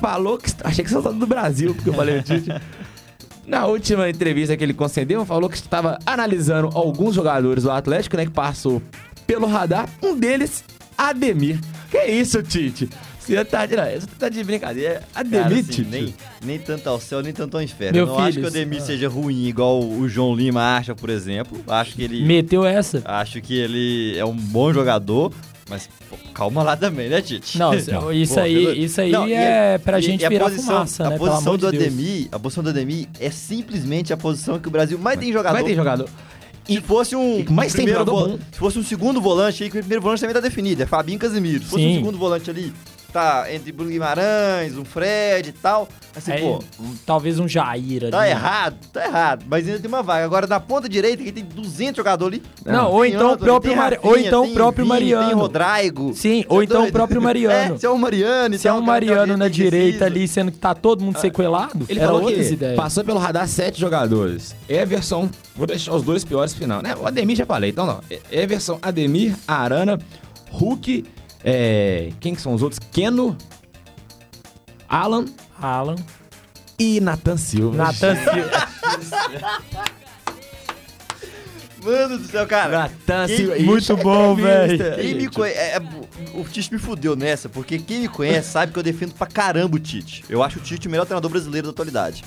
falou 0.00 0.38
que. 0.38 0.50
Achei 0.62 0.84
que 0.84 0.90
você 0.90 0.98
estava 0.98 1.14
do 1.14 1.26
Brasil, 1.26 1.74
porque 1.74 1.90
eu 1.90 1.94
falei 1.94 2.18
o 2.18 2.22
Tite. 2.22 2.50
Na 3.46 3.66
última 3.66 4.08
entrevista 4.08 4.56
que 4.56 4.64
ele 4.64 4.72
concedeu, 4.72 5.22
falou 5.26 5.50
que 5.50 5.56
estava 5.56 5.98
analisando 6.06 6.70
alguns 6.72 7.14
jogadores 7.14 7.64
do 7.64 7.70
Atlético, 7.70 8.16
né? 8.16 8.24
Que 8.24 8.32
passou 8.32 8.80
pelo 9.26 9.46
radar. 9.46 9.86
Um 10.02 10.16
deles, 10.16 10.64
Ademir. 10.96 11.58
Que 11.90 12.04
isso, 12.06 12.42
Tite? 12.42 12.88
Você 13.20 13.42
tá 13.42 13.64
de, 13.64 13.74
você 13.74 14.06
tá 14.18 14.28
de 14.28 14.44
brincadeira. 14.44 15.02
Ademir, 15.14 15.42
Cara, 15.44 15.54
assim, 15.54 15.62
Tite. 15.62 15.88
nem, 15.90 16.14
nem 16.44 16.58
tanto 16.58 16.86
ao 16.88 17.00
céu, 17.00 17.22
nem 17.22 17.32
tanto 17.32 17.56
ao 17.56 17.62
inferno. 17.62 17.94
Meu 17.96 18.06
eu 18.06 18.12
não 18.12 18.18
acho 18.18 18.32
filho, 18.34 18.40
que 18.42 18.44
o 18.44 18.48
Ademir 18.50 18.78
isso- 18.78 18.86
seja 18.88 19.08
ruim, 19.08 19.46
igual 19.46 19.82
o 19.82 20.06
João 20.08 20.34
Lima 20.34 20.76
acha, 20.76 20.94
por 20.94 21.08
exemplo. 21.08 21.58
Acho 21.66 21.94
que 21.94 22.02
ele. 22.02 22.22
Meteu 22.24 22.64
essa? 22.66 23.00
Acho 23.04 23.40
que 23.40 23.54
ele 23.56 24.14
é 24.18 24.24
um 24.24 24.36
bom 24.36 24.72
jogador. 24.72 25.32
Mas 25.70 25.88
pô, 26.10 26.16
calma 26.34 26.62
lá 26.62 26.76
também, 26.76 27.08
né, 27.08 27.22
Tite? 27.22 27.56
Não, 27.58 27.72
isso 27.74 27.90
Pô, 27.90 28.40
aí, 28.40 28.54
pelo- 28.66 28.74
isso 28.74 29.00
aí 29.00 29.10
Não, 29.10 29.26
e 29.26 29.32
é 29.32 29.78
pra 29.78 29.98
e- 29.98 30.02
gente 30.02 30.20
e 30.20 30.26
a 30.26 30.28
virar 30.28 30.44
posição, 30.44 30.66
fumaça, 30.74 31.06
a 31.06 31.10
né? 31.10 31.16
Posição 31.16 31.56
do 31.56 31.70
de. 31.70 31.76
Ademir, 31.78 32.28
a 32.30 32.38
posição 32.38 32.62
do 32.62 32.68
Ademir 32.68 33.08
é 33.18 33.30
simplesmente 33.30 34.12
a 34.12 34.16
posição 34.18 34.58
que 34.58 34.68
o 34.68 34.70
Brasil 34.70 34.98
mais 34.98 35.18
tem 35.18 35.32
jogador. 35.32 35.54
Vai 35.54 35.64
ter 35.64 35.74
jogador. 35.74 36.06
Se 36.66 36.80
fosse 36.80 37.14
um 37.14 37.40
E 37.40 37.50
mais 37.50 37.72
primeiro. 37.72 38.38
Se 38.52 38.58
fosse 38.58 38.78
um 38.78 38.84
segundo 38.84 39.20
volante 39.20 39.62
aí, 39.62 39.70
que 39.70 39.76
o 39.76 39.80
primeiro 39.80 40.02
volante 40.02 40.20
também 40.20 40.34
tá 40.34 40.40
definido, 40.40 40.82
é 40.82 40.86
Fabinho 40.86 41.16
e 41.16 41.18
Casemiro. 41.18 41.64
Se 41.64 41.70
fosse 41.70 41.82
Sim. 41.82 41.92
um 41.92 41.94
segundo 41.96 42.18
volante 42.18 42.50
ali, 42.50 42.72
tá 43.14 43.46
entre 43.54 43.70
Bruno 43.72 43.90
Guimarães, 43.90 44.76
um 44.76 44.84
Fred 44.84 45.48
e 45.50 45.52
tal. 45.52 45.88
Assim, 46.16 46.32
Aí, 46.32 46.40
pô, 46.42 46.62
talvez 47.06 47.38
um 47.38 47.48
Jair 47.48 48.02
ali. 48.02 48.10
tá 48.10 48.28
errado, 48.28 48.76
tá 48.92 49.04
errado. 49.06 49.44
Mas 49.48 49.66
ainda 49.66 49.78
tem 49.80 49.88
uma 49.88 50.02
vaga. 50.02 50.24
Agora, 50.24 50.46
na 50.46 50.60
ponta 50.60 50.88
direita, 50.88 51.22
que 51.22 51.32
tem 51.32 51.44
200 51.44 51.96
jogadores 51.96 52.40
ali. 52.40 52.72
Não, 52.76 52.90
ou 52.92 53.02
Tem 53.02 53.14
então 53.14 53.32
o 53.32 53.38
próprio 53.38 53.70
tem 53.72 53.76
Mari- 53.80 53.96
Rafinha, 53.96 54.12
ou 54.12 54.18
então 54.18 54.44
o 54.44 54.52
próprio 54.52 54.84
Vini, 54.84 54.94
Mariano. 54.94 55.26
Tem 55.26 55.34
Rodrigo. 55.74 56.14
Sim, 56.14 56.44
ou 56.48 56.60
é 56.60 56.64
então 56.64 56.86
o 56.86 56.92
próprio 56.92 57.20
Mariano. 57.22 57.74
É, 57.74 57.78
se 57.78 57.86
é 57.86 57.90
o 57.90 57.98
Mariano. 57.98 58.58
Se 58.58 58.68
é 58.68 58.72
um 58.72 58.80
Mariano 58.80 59.36
na 59.36 59.48
direita 59.48 60.04
ali, 60.04 60.26
sendo 60.28 60.50
que 60.52 60.58
tá 60.58 60.74
todo 60.74 61.02
mundo 61.02 61.18
sequelado, 61.18 61.86
Ele 61.88 61.98
era 62.00 62.08
falou 62.08 62.24
outras 62.24 62.46
que 62.48 62.52
ideias. 62.54 62.76
passou 62.76 63.04
pelo 63.04 63.18
radar 63.18 63.46
sete 63.48 63.80
jogadores. 63.80 64.54
Everson, 64.68 65.28
vou 65.56 65.66
deixar 65.66 65.94
os 65.94 66.02
dois 66.02 66.24
piores 66.24 66.52
final, 66.54 66.82
né? 66.82 66.94
O 67.00 67.06
Ademir 67.06 67.36
já 67.36 67.46
falei, 67.46 67.70
então 67.70 67.86
não. 67.86 68.00
Everson, 68.30 68.78
Ademir, 68.82 69.34
Arana, 69.46 69.98
Hulk, 70.50 71.04
é, 71.44 72.10
quem 72.20 72.34
que 72.34 72.40
são 72.40 72.54
os 72.54 72.62
outros? 72.62 72.78
Keno, 72.90 73.36
Alan 74.88 75.26
Alan, 75.60 75.96
e 76.78 77.00
Nathan 77.00 77.36
Silva. 77.36 77.76
Nathan 77.76 78.16
Silva. 78.16 78.68
Mano 81.82 82.18
do 82.18 82.26
céu, 82.26 82.46
cara. 82.46 82.78
Nathan 82.78 83.26
Quem- 83.26 83.36
Silva. 83.36 83.58
Muito 83.60 83.96
bom, 83.98 84.34
velho. 84.34 84.94
Quem 84.96 85.14
me 85.14 85.28
conhece. 85.28 85.58
é, 85.58 85.76
é, 85.76 85.82
o 86.34 86.44
Tite 86.44 86.72
me 86.72 86.78
fudeu 86.78 87.14
nessa, 87.14 87.48
porque 87.48 87.78
quem 87.78 88.00
me 88.00 88.08
conhece 88.08 88.50
sabe 88.50 88.72
que 88.72 88.78
eu 88.78 88.82
defendo 88.82 89.12
pra 89.14 89.26
caramba 89.26 89.76
o 89.76 89.78
Tite. 89.78 90.24
Eu 90.28 90.42
acho 90.42 90.58
o 90.58 90.62
Tite 90.62 90.88
o 90.88 90.90
melhor 90.90 91.04
treinador 91.04 91.30
brasileiro 91.30 91.66
da 91.66 91.72
atualidade. 91.72 92.24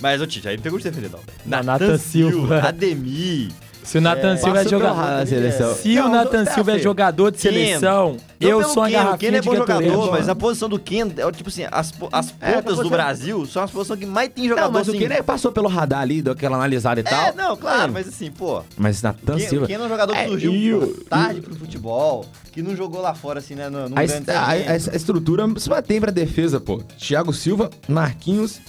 Mas 0.00 0.20
o 0.22 0.26
Tite, 0.28 0.48
aí 0.48 0.56
não 0.56 0.62
pegou 0.62 0.78
de 0.78 0.84
defender, 0.84 1.10
não. 1.10 1.18
velho. 1.18 1.32
Não, 1.44 1.62
Nathan 1.64 1.98
Silva. 1.98 2.60
Ademir. 2.68 3.50
Se 3.88 3.96
o 3.96 4.00
Nathan 4.02 4.36
Silva 4.36 4.60
é 4.60 4.64
Passou 4.64 4.78
pelo 4.80 4.90
jogador. 4.94 5.26
seleção. 5.26 5.74
Se 5.74 5.98
o 5.98 6.02
Não, 6.02 6.08
Nathan 6.10 6.44
tá 6.44 6.52
Silva 6.52 6.72
é 6.72 6.78
jogador 6.78 7.30
de 7.30 7.40
seleção, 7.40 8.16
Não 8.38 8.48
eu 8.50 8.62
sou 8.64 8.82
uma 8.82 8.88
Ken, 8.90 8.94
O 8.96 9.02
garrafinha 9.04 9.30
Ken 9.32 9.36
é 9.38 9.42
bom 9.42 9.56
jogador, 9.56 10.10
mas 10.10 10.28
a 10.28 10.34
posição 10.34 10.68
do 10.68 10.78
Ken, 10.78 11.06
é 11.16 11.32
tipo 11.32 11.48
assim, 11.48 11.64
as, 11.72 11.92
as 12.12 12.34
É, 12.38 12.52
pontas 12.60 12.76
do 12.80 12.90
Brasil 12.90 13.46
são 13.46 13.62
as 13.62 13.70
posições 13.70 13.98
que 13.98 14.04
mais 14.04 14.28
tem 14.28 14.46
jogador 14.46 14.66
Não, 14.66 14.72
mas 14.74 14.88
o 14.88 14.90
assim. 14.90 14.98
Keno 15.00 15.14
é- 15.14 15.22
passou 15.22 15.50
pelo 15.50 15.68
radar 15.68 16.00
ali, 16.02 16.20
deu 16.20 16.34
aquela 16.34 16.56
analisada 16.56 17.00
e 17.00 17.02
tal. 17.02 17.18
É, 17.28 17.32
não, 17.32 17.56
claro, 17.56 17.90
mas 17.90 18.06
assim, 18.06 18.30
pô. 18.30 18.62
Mas 18.76 19.00
Nathan 19.00 19.38
Silva. 19.38 19.64
o 19.64 19.68
Ken 19.68 19.74
é 19.76 19.80
um 19.80 19.88
jogador 19.88 20.12
que 20.12 20.18
É, 20.20 20.28
surgiu 20.28 20.52
e 20.52 20.74
o- 20.74 20.80
pô, 20.88 21.04
tarde 21.08 21.40
pro 21.40 21.54
futebol, 21.54 22.26
que 22.52 22.60
não 22.60 22.76
jogou 22.76 23.00
lá 23.00 23.14
fora, 23.14 23.38
assim, 23.38 23.54
né, 23.54 23.70
no, 23.70 23.88
num 23.88 23.96
A, 23.98 24.04
est- 24.04 24.28
a- 24.28 24.40
a- 24.42 24.52
a 24.52 24.76
estrutura 24.76 25.46
se 25.56 25.70
mantém 25.70 25.98
pra 25.98 26.10
defesa, 26.12 26.60
pô. 26.60 26.82
Thiago 26.98 27.32
Silva, 27.32 27.70
Marquinhos, 27.88 28.60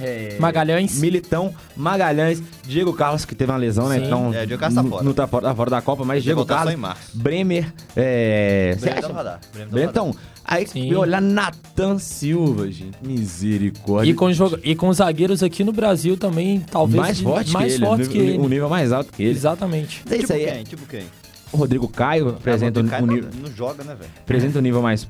é, 0.00 0.36
Magalhães. 0.38 0.98
Militão, 1.00 1.54
Magalhães, 1.76 2.42
Diego 2.66 2.92
Carlos, 2.92 3.24
que 3.24 3.34
teve 3.34 3.50
uma 3.52 3.58
lesão, 3.58 3.88
né? 3.88 3.98
Sim. 3.98 4.04
Então. 4.06 4.32
É, 4.34 4.46
Diego 4.46 4.60
Carlos 4.60 4.74
tá 4.76 4.82
não- 4.82 4.90
fora. 4.90 5.04
Não 5.04 5.12
tá 5.12 5.26
fora, 5.26 5.48
tá 5.48 5.54
fora 5.54 5.70
da 5.70 5.82
Copa, 5.82 6.04
mas 6.04 6.22
Diego 6.22 6.44
Carlos. 6.46 6.72
em 6.74 6.76
março. 6.76 7.10
Bremer, 7.16 7.72
é. 7.96 8.76
Bremer 8.80 9.00
tá 9.02 9.08
no 9.08 9.14
radar, 9.14 9.40
tá. 9.40 9.80
Então, 9.82 10.14
aí 10.44 10.66
Sim. 10.66 10.90
eu 10.90 11.00
olhar 11.00 11.20
Nathan 11.20 11.98
Silva, 11.98 12.70
gente. 12.70 12.96
Misericórdia. 13.02 14.10
E 14.10 14.14
com, 14.14 14.32
joga- 14.32 14.60
e 14.62 14.74
com 14.74 14.92
zagueiros 14.92 15.42
aqui 15.42 15.62
no 15.64 15.72
Brasil 15.72 16.16
também, 16.16 16.60
talvez. 16.60 17.00
mais 17.00 17.20
forte 17.20 17.52
mais 17.52 17.66
que 17.74 17.78
ele. 17.78 17.86
forte 17.86 18.02
um- 18.04 18.08
que 18.10 18.18
ele. 18.18 18.38
Um 18.38 18.48
nível 18.48 18.68
mais 18.68 18.92
alto 18.92 19.12
que 19.12 19.22
ele. 19.22 19.30
Exatamente. 19.32 20.02
É 20.10 20.14
isso 20.16 20.26
Tipo 20.26 20.32
aí. 20.34 20.46
quem? 20.46 20.64
Tipo 20.64 20.86
quem? 20.86 21.04
O 21.50 21.56
Rodrigo 21.56 21.88
Caio 21.88 22.28
apresenta 22.28 22.80
Ah, 22.80 22.82
o 22.82 22.86
Caio 22.88 23.06
nível, 23.06 23.30
não, 23.34 23.48
não 23.48 23.56
joga, 23.56 23.82
né, 23.82 23.94
velho? 23.98 24.10
apresenta 24.20 24.58
um 24.58 24.62
nível 24.62 24.82
mais. 24.82 25.06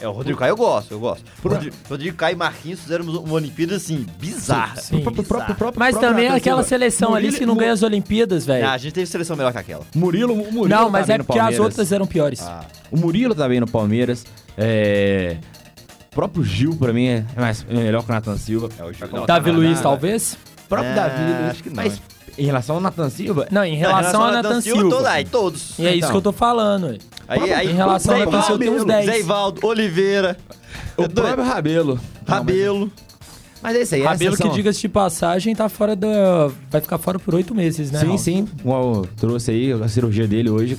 É, 0.00 0.06
o 0.06 0.12
Rodrigo 0.12 0.38
Caio 0.38 0.52
eu 0.52 0.56
gosto, 0.56 0.92
eu 0.92 1.00
gosto. 1.00 1.24
Rodrigo, 1.42 1.74
Rodrigo 1.88 2.16
Caio 2.16 2.34
e 2.34 2.36
Marquinhos 2.36 2.80
fizeram 2.80 3.04
uma 3.04 3.32
Olimpíada, 3.34 3.74
assim, 3.76 4.06
bizarra. 4.18 4.80
Sim. 4.80 4.98
O 4.98 5.02
próprio- 5.02 5.22
o 5.22 5.26
próprio- 5.26 5.52
o 5.54 5.56
próprio- 5.56 5.78
Mas 5.80 5.96
também 5.98 6.24
Nathan 6.26 6.36
aquela 6.36 6.56
Silva. 6.62 6.68
seleção 6.68 7.08
ali 7.14 7.24
Murilo- 7.26 7.38
que 7.38 7.46
não 7.46 7.56
ganha 7.56 7.72
as 7.72 7.82
Olimpíadas, 7.82 8.46
velho. 8.46 8.66
Ah, 8.66 8.72
a 8.72 8.78
gente 8.78 8.92
teve 8.92 9.06
seleção 9.06 9.36
melhor 9.36 9.50
que 9.52 9.58
aquela. 9.58 9.84
Murilo, 9.94 10.32
o 10.34 10.36
Murilo 10.52 10.68
Não, 10.68 10.84
tá 10.84 10.90
mas 10.90 11.06
bem 11.06 11.14
é 11.16 11.18
porque 11.18 11.38
as 11.38 11.58
outras 11.58 11.90
eram 11.90 12.06
piores. 12.06 12.40
Ah, 12.42 12.64
O 12.92 12.96
Murilo 12.96 13.34
tá 13.34 13.48
bem 13.48 13.58
no 13.60 13.66
Palmeiras. 13.66 14.24
É... 14.56 15.36
O 16.10 16.14
próprio 16.14 16.42
Gil, 16.42 16.74
pra 16.76 16.92
mim, 16.92 17.06
é 17.08 17.24
mais, 17.36 17.64
é 17.68 17.74
melhor 17.74 18.02
que 18.04 18.10
o 18.10 18.14
Nathan 18.14 18.36
Silva. 18.36 18.68
É, 18.78 18.82
o 18.84 18.92
Gil. 18.92 19.06
Vai 19.08 19.26
Davi 19.26 19.50
colocar 19.50 19.50
Luiz, 19.66 19.76
na- 19.76 19.82
talvez? 19.82 20.38
O 20.64 20.68
próprio 20.68 20.90
É, 20.90 20.94
Davi 20.94 21.22
Luiz. 21.22 21.50
acho 21.50 21.62
que 21.62 21.68
não, 21.70 21.76
Mas 21.76 22.00
em 22.36 22.44
relação 22.46 22.76
ao 22.76 22.80
Nathan 22.80 23.10
Silva... 23.10 23.46
Não, 23.50 23.64
em 23.64 23.76
relação 23.76 24.24
a 24.24 24.30
Nathan 24.32 24.60
Silva. 24.60 24.88
Toda, 24.90 25.10
aí, 25.10 25.24
todos. 25.24 25.78
E 25.78 25.86
é 25.86 25.90
isso 25.90 25.98
Então. 25.98 26.10
que 26.10 26.16
eu 26.16 26.22
tô 26.22 26.32
falando. 26.32 26.84
ué. 26.86 26.98
Aí, 27.28 27.52
aí, 27.52 27.70
Em 27.70 27.74
relação 27.74 28.16
Zé 28.16 28.26
uns 28.26 28.48
Ivaldo, 28.48 28.84
10. 28.86 29.06
Zé 29.06 29.18
Ivaldo, 29.20 29.66
Oliveira, 29.66 30.36
O 30.96 31.02
É 31.02 31.08
próprio 31.08 31.44
Rabelo. 31.44 32.00
Rabelo. 32.26 32.90
Mas 33.62 33.76
é 33.76 33.82
isso 33.82 33.94
aí. 33.96 34.02
é 34.02 34.06
Rabelo 34.06 34.36
que, 34.36 34.48
diga-se 34.50 34.80
de 34.80 34.88
passagem, 34.88 35.54
tá 35.54 35.68
fora 35.68 35.94
da. 35.96 36.48
Vai 36.70 36.80
ficar 36.80 36.96
fora 36.98 37.18
por 37.18 37.34
oito 37.34 37.54
meses, 37.54 37.90
né? 37.90 37.98
Sim, 38.00 38.06
Raul? 38.06 38.18
sim. 38.18 38.48
Igual 38.60 39.06
trouxe 39.16 39.50
aí 39.50 39.72
a 39.72 39.88
cirurgia 39.88 40.26
dele 40.28 40.48
hoje 40.48 40.78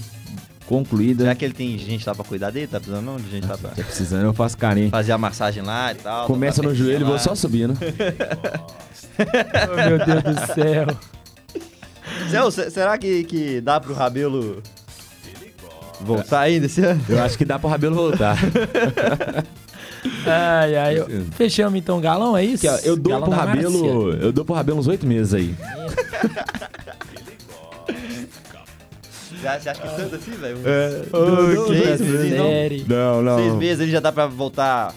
concluída. 0.66 1.24
Será 1.24 1.36
que 1.36 1.44
ele 1.46 1.54
tem 1.54 1.78
gente 1.78 2.08
lá 2.08 2.16
pra 2.16 2.24
cuidar 2.24 2.52
dele? 2.52 2.68
Tá 2.68 2.80
precisando 2.80 3.04
não 3.06 3.18
de 3.18 3.30
gente 3.30 3.46
lá 3.48 3.58
pra 3.58 3.72
Tá 3.72 3.84
precisando, 3.84 4.24
eu 4.24 4.34
faço 4.34 4.58
carinho. 4.58 4.90
fazer 4.90 5.12
a 5.12 5.18
massagem 5.18 5.62
lá 5.62 5.92
e 5.92 5.96
tal. 5.96 6.26
Começa 6.26 6.62
no 6.62 6.74
joelho 6.74 7.02
e 7.02 7.04
vou 7.04 7.20
só 7.20 7.36
subindo. 7.36 7.78
Oh, 9.20 9.76
meu 9.90 10.06
Deus 10.06 10.24
do 10.24 10.54
céu. 10.54 10.88
Zé, 12.30 12.52
se- 12.52 12.72
será 12.72 12.98
que, 12.98 13.24
que 13.26 13.60
dá 13.62 13.80
pro 13.80 13.94
Rabelo 13.94 14.64
voltar 16.02 16.42
ainda 16.42 16.66
esse 16.66 16.82
ano? 16.82 17.02
Eu 17.10 17.22
acho 17.22 17.38
que 17.38 17.46
dá 17.46 17.58
pro 17.60 17.70
Rabelo 17.70 17.96
voltar. 17.96 18.38
Ai, 20.26 20.76
ai. 20.78 20.98
eu- 21.00 21.08
Fechamos 21.36 21.78
então 21.78 21.98
o 21.98 22.02
galão, 22.02 22.36
é 22.38 22.46
isso? 22.46 22.66
Eu 22.86 22.96
dou 22.96 23.12
Galão 23.12 23.28
pro 23.28 23.38
Rabelo. 23.38 24.06
Márcia. 24.08 24.26
Eu 24.26 24.32
dou 24.32 24.46
pro 24.46 24.56
Rabelo 24.56 24.80
uns 24.80 24.88
oito 24.88 25.06
meses 25.06 25.34
aí. 25.34 25.54
Já, 29.42 29.58
você 29.60 29.70
acha 29.70 29.82
que 29.82 29.96
tanto 29.96 30.16
assim, 30.16 30.32
velho? 30.32 30.58
Ô, 31.14 31.66
que 31.68 31.78
seis 31.78 32.02
meses, 32.02 32.38
não? 32.38 32.52
Não, 32.98 33.22
não. 33.22 33.38
Seis 33.38 33.54
meses 33.56 33.80
ele 33.84 33.92
já 33.92 34.00
dá 34.02 34.12
pra 34.12 34.26
voltar. 34.28 34.94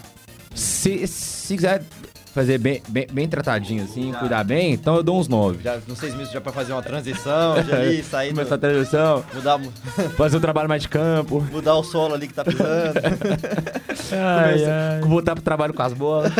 Se, 0.53 1.07
se 1.07 1.55
quiser 1.55 1.81
fazer 2.33 2.57
bem, 2.57 2.81
bem, 2.89 3.07
bem 3.11 3.27
tratadinho 3.27 3.83
assim, 3.83 4.11
cuidar 4.13 4.43
bem, 4.43 4.73
então 4.73 4.95
eu 4.95 5.03
dou 5.03 5.19
uns 5.19 5.27
nove. 5.27 5.59
Já, 5.63 5.77
nos 5.87 5.99
seis 5.99 6.15
meses 6.15 6.33
já 6.33 6.41
pra 6.41 6.51
fazer 6.51 6.73
uma 6.73 6.81
transição, 6.81 7.63
já 7.63 7.75
ali, 7.75 8.01
sair 8.03 8.29
do, 8.29 8.35
Começar 8.35 8.55
a 8.55 8.57
transição, 8.57 9.23
mudar, 9.33 9.59
fazer 10.17 10.37
um 10.37 10.39
trabalho 10.39 10.67
mais 10.67 10.81
de 10.81 10.89
campo, 10.89 11.45
mudar 11.51 11.75
o 11.75 11.83
solo 11.83 12.15
ali 12.15 12.27
que 12.27 12.33
tá 12.33 12.43
pisando. 12.43 12.63
Ai, 14.11 14.63
ai. 14.65 15.01
voltar 15.01 15.33
pro 15.33 15.43
trabalho 15.43 15.73
com 15.73 15.81
as 15.81 15.93
bolas. 15.93 16.31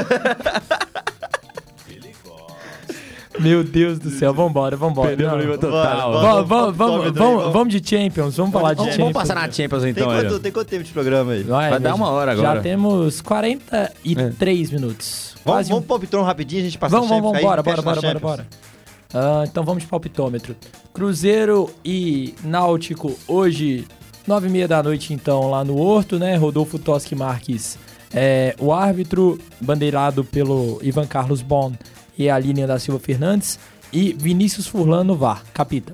Meu 3.39 3.63
Deus 3.63 3.97
do 3.97 4.09
céu, 4.11 4.33
vambora, 4.33 4.75
vambora. 4.77 5.09
Perdeu 5.09 5.31
o 5.31 5.37
nível 5.37 5.57
total. 5.57 6.43
Vamos, 6.73 7.15
vamos, 7.51 7.73
de 7.73 7.87
Champions, 7.87 8.37
vamos 8.37 8.53
falar 8.53 8.73
de 8.73 8.79
Champions. 8.79 8.97
vamos 8.97 9.13
passar 9.13 9.35
na 9.35 9.51
Champions 9.51 9.81
Tem, 9.81 9.91
então. 9.91 10.05
quanto, 10.05 10.33
aí. 10.35 10.39
tem 10.39 10.51
quanto 10.51 10.67
tempo 10.67 10.83
de 10.83 10.91
programa 10.91 11.31
aí? 11.31 11.43
Vai, 11.43 11.71
Vai 11.71 11.79
dar 11.79 11.95
uma 11.95 12.09
hora 12.09 12.35
Já 12.35 12.41
agora. 12.41 12.61
temos 12.61 13.21
43 13.21 14.71
minutos. 14.71 15.32
Vamos, 15.45 15.67
um- 15.67 15.69
vamos 15.73 15.85
pro 15.85 15.99
Pitron 15.99 16.23
rapidinho, 16.23 16.61
a 16.61 16.65
gente 16.65 16.77
passa 16.77 16.95
Vamos, 16.95 17.09
vamos, 17.09 17.31
bora, 17.41 17.61
bora, 17.63 17.81
bora, 17.81 18.01
bora, 18.01 18.19
bora. 18.19 18.47
Ah, 19.13 19.43
então 19.47 19.63
vamos 19.63 19.83
de 19.83 19.89
palpitômetro. 19.89 20.55
Cruzeiro 20.93 21.69
e 21.85 22.33
Náutico 22.43 23.13
hoje, 23.27 23.85
nove 24.25 24.47
e 24.47 24.49
meia 24.49 24.67
da 24.67 24.81
noite, 24.81 25.13
então, 25.13 25.49
lá 25.49 25.63
no 25.63 25.77
Horto, 25.77 26.17
né? 26.17 26.35
Rodolfo 26.35 26.79
Toschi 26.79 27.13
Marques, 27.15 27.77
é, 28.13 28.55
o 28.59 28.73
árbitro, 28.73 29.39
bandeirado 29.61 30.23
pelo 30.23 30.79
Ivan 30.81 31.05
Carlos 31.05 31.41
Bon 31.41 31.73
e 32.17 32.29
a 32.29 32.39
linha 32.39 32.65
da 32.65 32.79
Silva 32.79 32.99
Fernandes, 32.99 33.59
e 33.91 34.13
Vinícius 34.17 34.65
Furlan 34.67 35.03
no 35.03 35.15
VAR. 35.15 35.43
Capita. 35.53 35.93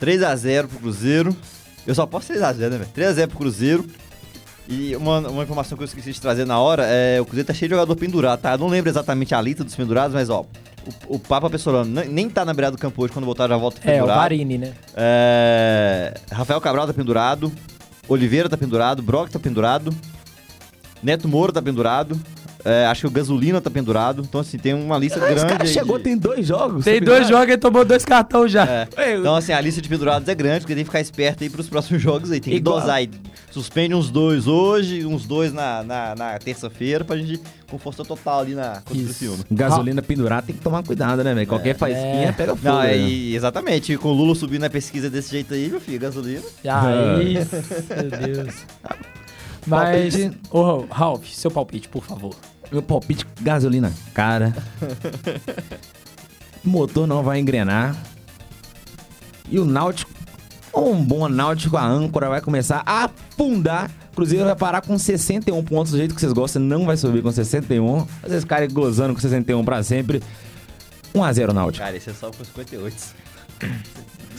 3x0 0.00 0.66
pro 0.68 0.78
Cruzeiro. 0.78 1.36
Eu 1.86 1.94
só 1.94 2.06
posso 2.06 2.32
3x0, 2.32 2.70
né, 2.70 2.78
velho? 2.78 2.86
3x0 2.94 3.28
pro 3.28 3.38
Cruzeiro. 3.38 3.84
E 4.70 4.94
uma, 4.94 5.18
uma 5.18 5.42
informação 5.42 5.76
que 5.76 5.82
eu 5.82 5.86
esqueci 5.86 6.12
de 6.12 6.20
trazer 6.20 6.46
na 6.46 6.60
hora 6.60 6.86
é 6.86 7.20
o 7.20 7.24
Cruzeiro 7.24 7.46
tá 7.48 7.52
cheio 7.52 7.68
de 7.68 7.74
jogador 7.74 7.96
pendurado, 7.96 8.40
tá? 8.40 8.52
Eu 8.52 8.58
não 8.58 8.68
lembro 8.68 8.88
exatamente 8.88 9.34
a 9.34 9.40
lista 9.42 9.64
dos 9.64 9.74
pendurados, 9.74 10.14
mas 10.14 10.30
ó, 10.30 10.46
o, 11.08 11.16
o 11.16 11.18
Papa 11.18 11.50
Pessolano 11.50 11.90
nem, 12.08 12.30
tá 12.30 12.44
na 12.44 12.54
beirada 12.54 12.76
do 12.76 12.80
campo 12.80 13.02
hoje, 13.02 13.12
quando 13.12 13.24
voltar 13.24 13.48
já 13.48 13.56
volta 13.56 13.80
É, 13.82 13.94
o 13.94 13.94
pendurado. 13.96 14.16
Varini, 14.18 14.58
né? 14.58 14.72
É, 14.96 16.14
Rafael 16.30 16.60
Cabral 16.60 16.86
tá 16.86 16.94
pendurado. 16.94 17.52
Oliveira 18.08 18.48
tá 18.48 18.56
pendurado. 18.56 19.02
Brock 19.02 19.28
tá 19.30 19.40
pendurado. 19.40 19.92
Neto 21.02 21.26
Moura 21.26 21.52
tá 21.52 21.60
pendurado. 21.60 22.20
É, 22.64 22.86
acho 22.86 23.02
que 23.02 23.06
o 23.06 23.10
Gasolina 23.10 23.60
tá 23.60 23.70
pendurado. 23.70 24.22
Então, 24.22 24.40
assim, 24.40 24.58
tem 24.58 24.74
uma 24.74 24.98
lista 24.98 25.18
Esse 25.24 25.34
grande. 25.34 25.52
cara 25.52 25.66
chegou, 25.66 25.98
de- 25.98 26.04
tem 26.04 26.16
dois 26.16 26.46
jogos. 26.46 26.84
Tem 26.84 27.00
dois 27.00 27.28
jogos 27.28 27.54
e 27.54 27.58
tomou 27.58 27.84
dois 27.84 28.04
cartões 28.04 28.52
já. 28.52 28.64
É. 28.96 29.16
Então, 29.16 29.34
assim, 29.34 29.52
a 29.52 29.60
lista 29.60 29.80
de 29.80 29.88
pendurados 29.88 30.28
é 30.28 30.34
grande, 30.34 30.60
porque 30.60 30.74
tem 30.74 30.84
que 30.84 30.88
ficar 30.90 31.00
esperto 31.00 31.42
aí 31.42 31.50
pros 31.50 31.68
próximos 31.68 32.00
jogos 32.02 32.30
aí. 32.30 32.40
Tem 32.40 32.52
que 32.52 32.58
Igual- 32.58 32.80
dosar 32.80 32.96
aí. 32.96 33.10
Suspende 33.50 33.94
uns 33.96 34.10
dois 34.10 34.46
hoje, 34.46 35.04
uns 35.04 35.26
dois 35.26 35.52
na, 35.52 35.82
na, 35.82 36.14
na 36.14 36.38
terça-feira, 36.38 37.04
pra 37.04 37.16
gente 37.16 37.40
com 37.68 37.78
força 37.78 38.04
total 38.04 38.40
ali 38.40 38.54
na 38.54 38.74
contra 38.84 38.94
o 38.94 38.96
Isso. 38.96 39.06
Criciúma. 39.06 39.44
Gasolina 39.50 40.00
pendurada 40.02 40.42
tem 40.42 40.54
que 40.54 40.60
tomar 40.62 40.84
cuidado, 40.84 41.24
né, 41.24 41.34
velho? 41.34 41.46
Qualquer 41.48 41.76
faísquinha 41.76 42.28
É. 42.28 42.32
pega 42.32 42.54
fogo. 42.54 42.68
Não, 42.68 42.82
é, 42.82 42.96
né? 42.96 43.08
exatamente. 43.34 43.96
Com 43.96 44.08
o 44.08 44.12
Lula 44.12 44.34
subindo 44.36 44.60
na 44.62 44.70
pesquisa 44.70 45.10
desse 45.10 45.30
jeito 45.32 45.52
aí, 45.54 45.68
meu 45.68 45.80
filho, 45.80 45.98
gasolina. 45.98 46.42
Ah, 46.68 47.20
isso, 47.22 47.56
meu 47.56 48.34
Deus. 48.34 48.54
Mas, 49.66 50.16
Palpite. 50.16 50.40
ô, 50.50 50.84
Ralph, 50.90 51.26
seu 51.28 51.50
palpite, 51.50 51.88
por 51.88 52.02
favor. 52.02 52.34
Meu 52.70 52.82
palpite, 52.82 53.26
gasolina 53.40 53.92
cara. 54.14 54.54
o 56.64 56.68
motor 56.68 57.06
não 57.06 57.22
vai 57.22 57.40
engrenar. 57.40 57.96
E 59.48 59.58
o 59.58 59.64
Náutico, 59.64 60.10
um 60.74 61.02
bom 61.04 61.28
Náutico, 61.28 61.76
a 61.76 61.84
âncora 61.84 62.28
vai 62.28 62.40
começar 62.40 62.82
a 62.86 63.04
afundar. 63.04 63.90
Cruzeiro 64.14 64.44
vai 64.44 64.56
parar 64.56 64.80
com 64.82 64.96
61 64.98 65.62
pontos, 65.64 65.92
do 65.92 65.98
jeito 65.98 66.14
que 66.14 66.20
vocês 66.20 66.32
gostam, 66.32 66.62
não 66.62 66.84
vai 66.84 66.96
subir 66.96 67.22
com 67.22 67.32
61. 67.32 68.06
Às 68.22 68.30
vezes 68.30 68.44
caras 68.44 68.72
gozando 68.72 69.14
com 69.14 69.20
61 69.20 69.64
pra 69.64 69.82
sempre. 69.82 70.22
1x0 71.14 71.52
Náutico. 71.52 71.84
Cara, 71.84 71.96
esse 71.96 72.10
é 72.10 72.14
só 72.14 72.30
com 72.30 72.44
58. 72.44 72.96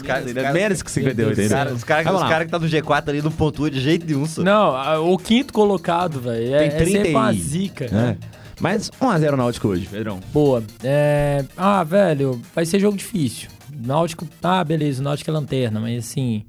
Os 0.02 0.08
caras 0.08 0.26
os 0.26 0.34
caras- 0.34 0.54
Menos 0.54 0.84
que 0.84 0.92
58 0.92 1.32
os 1.34 1.40
ainda. 1.40 1.56
caras 1.56 1.74
os 1.74 1.84
caras- 1.84 2.14
os 2.14 2.20
lá. 2.22 2.30
caras 2.30 2.46
que 2.46 2.52
tá 2.52 2.60
no 2.60 2.68
G4 2.68 3.10
ali 3.10 3.22
não 3.22 3.32
pontua 3.32 3.70
de 3.70 3.80
jeito 3.80 4.06
nenhum, 4.06 4.26
só. 4.26 4.42
Não, 4.44 5.12
o 5.14 5.18
quinto 5.18 5.54
colocado, 5.54 6.20
velho, 6.20 6.54
é, 6.56 6.60
Tem 6.60 6.68
é 6.68 6.72
sempre 6.72 6.86
30 7.02 7.10
uma 7.10 7.34
zica. 7.34 7.86
É. 7.86 8.18
Mas 8.60 8.92
1x0 9.02 9.36
Náutico 9.38 9.68
hoje, 9.70 9.88
Pedrão. 9.90 10.20
Boa. 10.32 10.64
É... 10.84 11.44
Ah, 11.58 11.84
velho, 11.84 12.40
vai 12.54 12.66
ser 12.66 12.80
jogo 12.80 12.96
difícil. 12.98 13.50
Náutico, 13.74 14.28
ah, 14.44 14.64
beleza, 14.64 15.02
o 15.02 15.04
Náutico 15.04 15.32
é 15.32 15.34
lanterna, 15.34 15.80
mas 15.80 16.06
assim, 16.06 16.44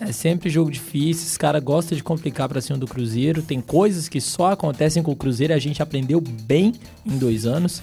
é 0.00 0.10
sempre 0.10 0.50
jogo 0.50 0.70
difícil. 0.72 1.26
Os 1.26 1.36
caras 1.36 1.62
gostam 1.62 1.96
de 1.96 2.02
complicar 2.02 2.48
pra 2.48 2.60
cima 2.60 2.76
do 2.76 2.88
Cruzeiro. 2.88 3.42
Tem 3.42 3.60
coisas 3.60 4.08
que 4.08 4.20
só 4.20 4.50
acontecem 4.50 5.00
com 5.04 5.12
o 5.12 5.16
Cruzeiro 5.16 5.52
e 5.52 5.54
a 5.54 5.58
gente 5.60 5.80
aprendeu 5.80 6.20
bem 6.20 6.72
em 7.06 7.16
dois 7.16 7.46
anos. 7.46 7.80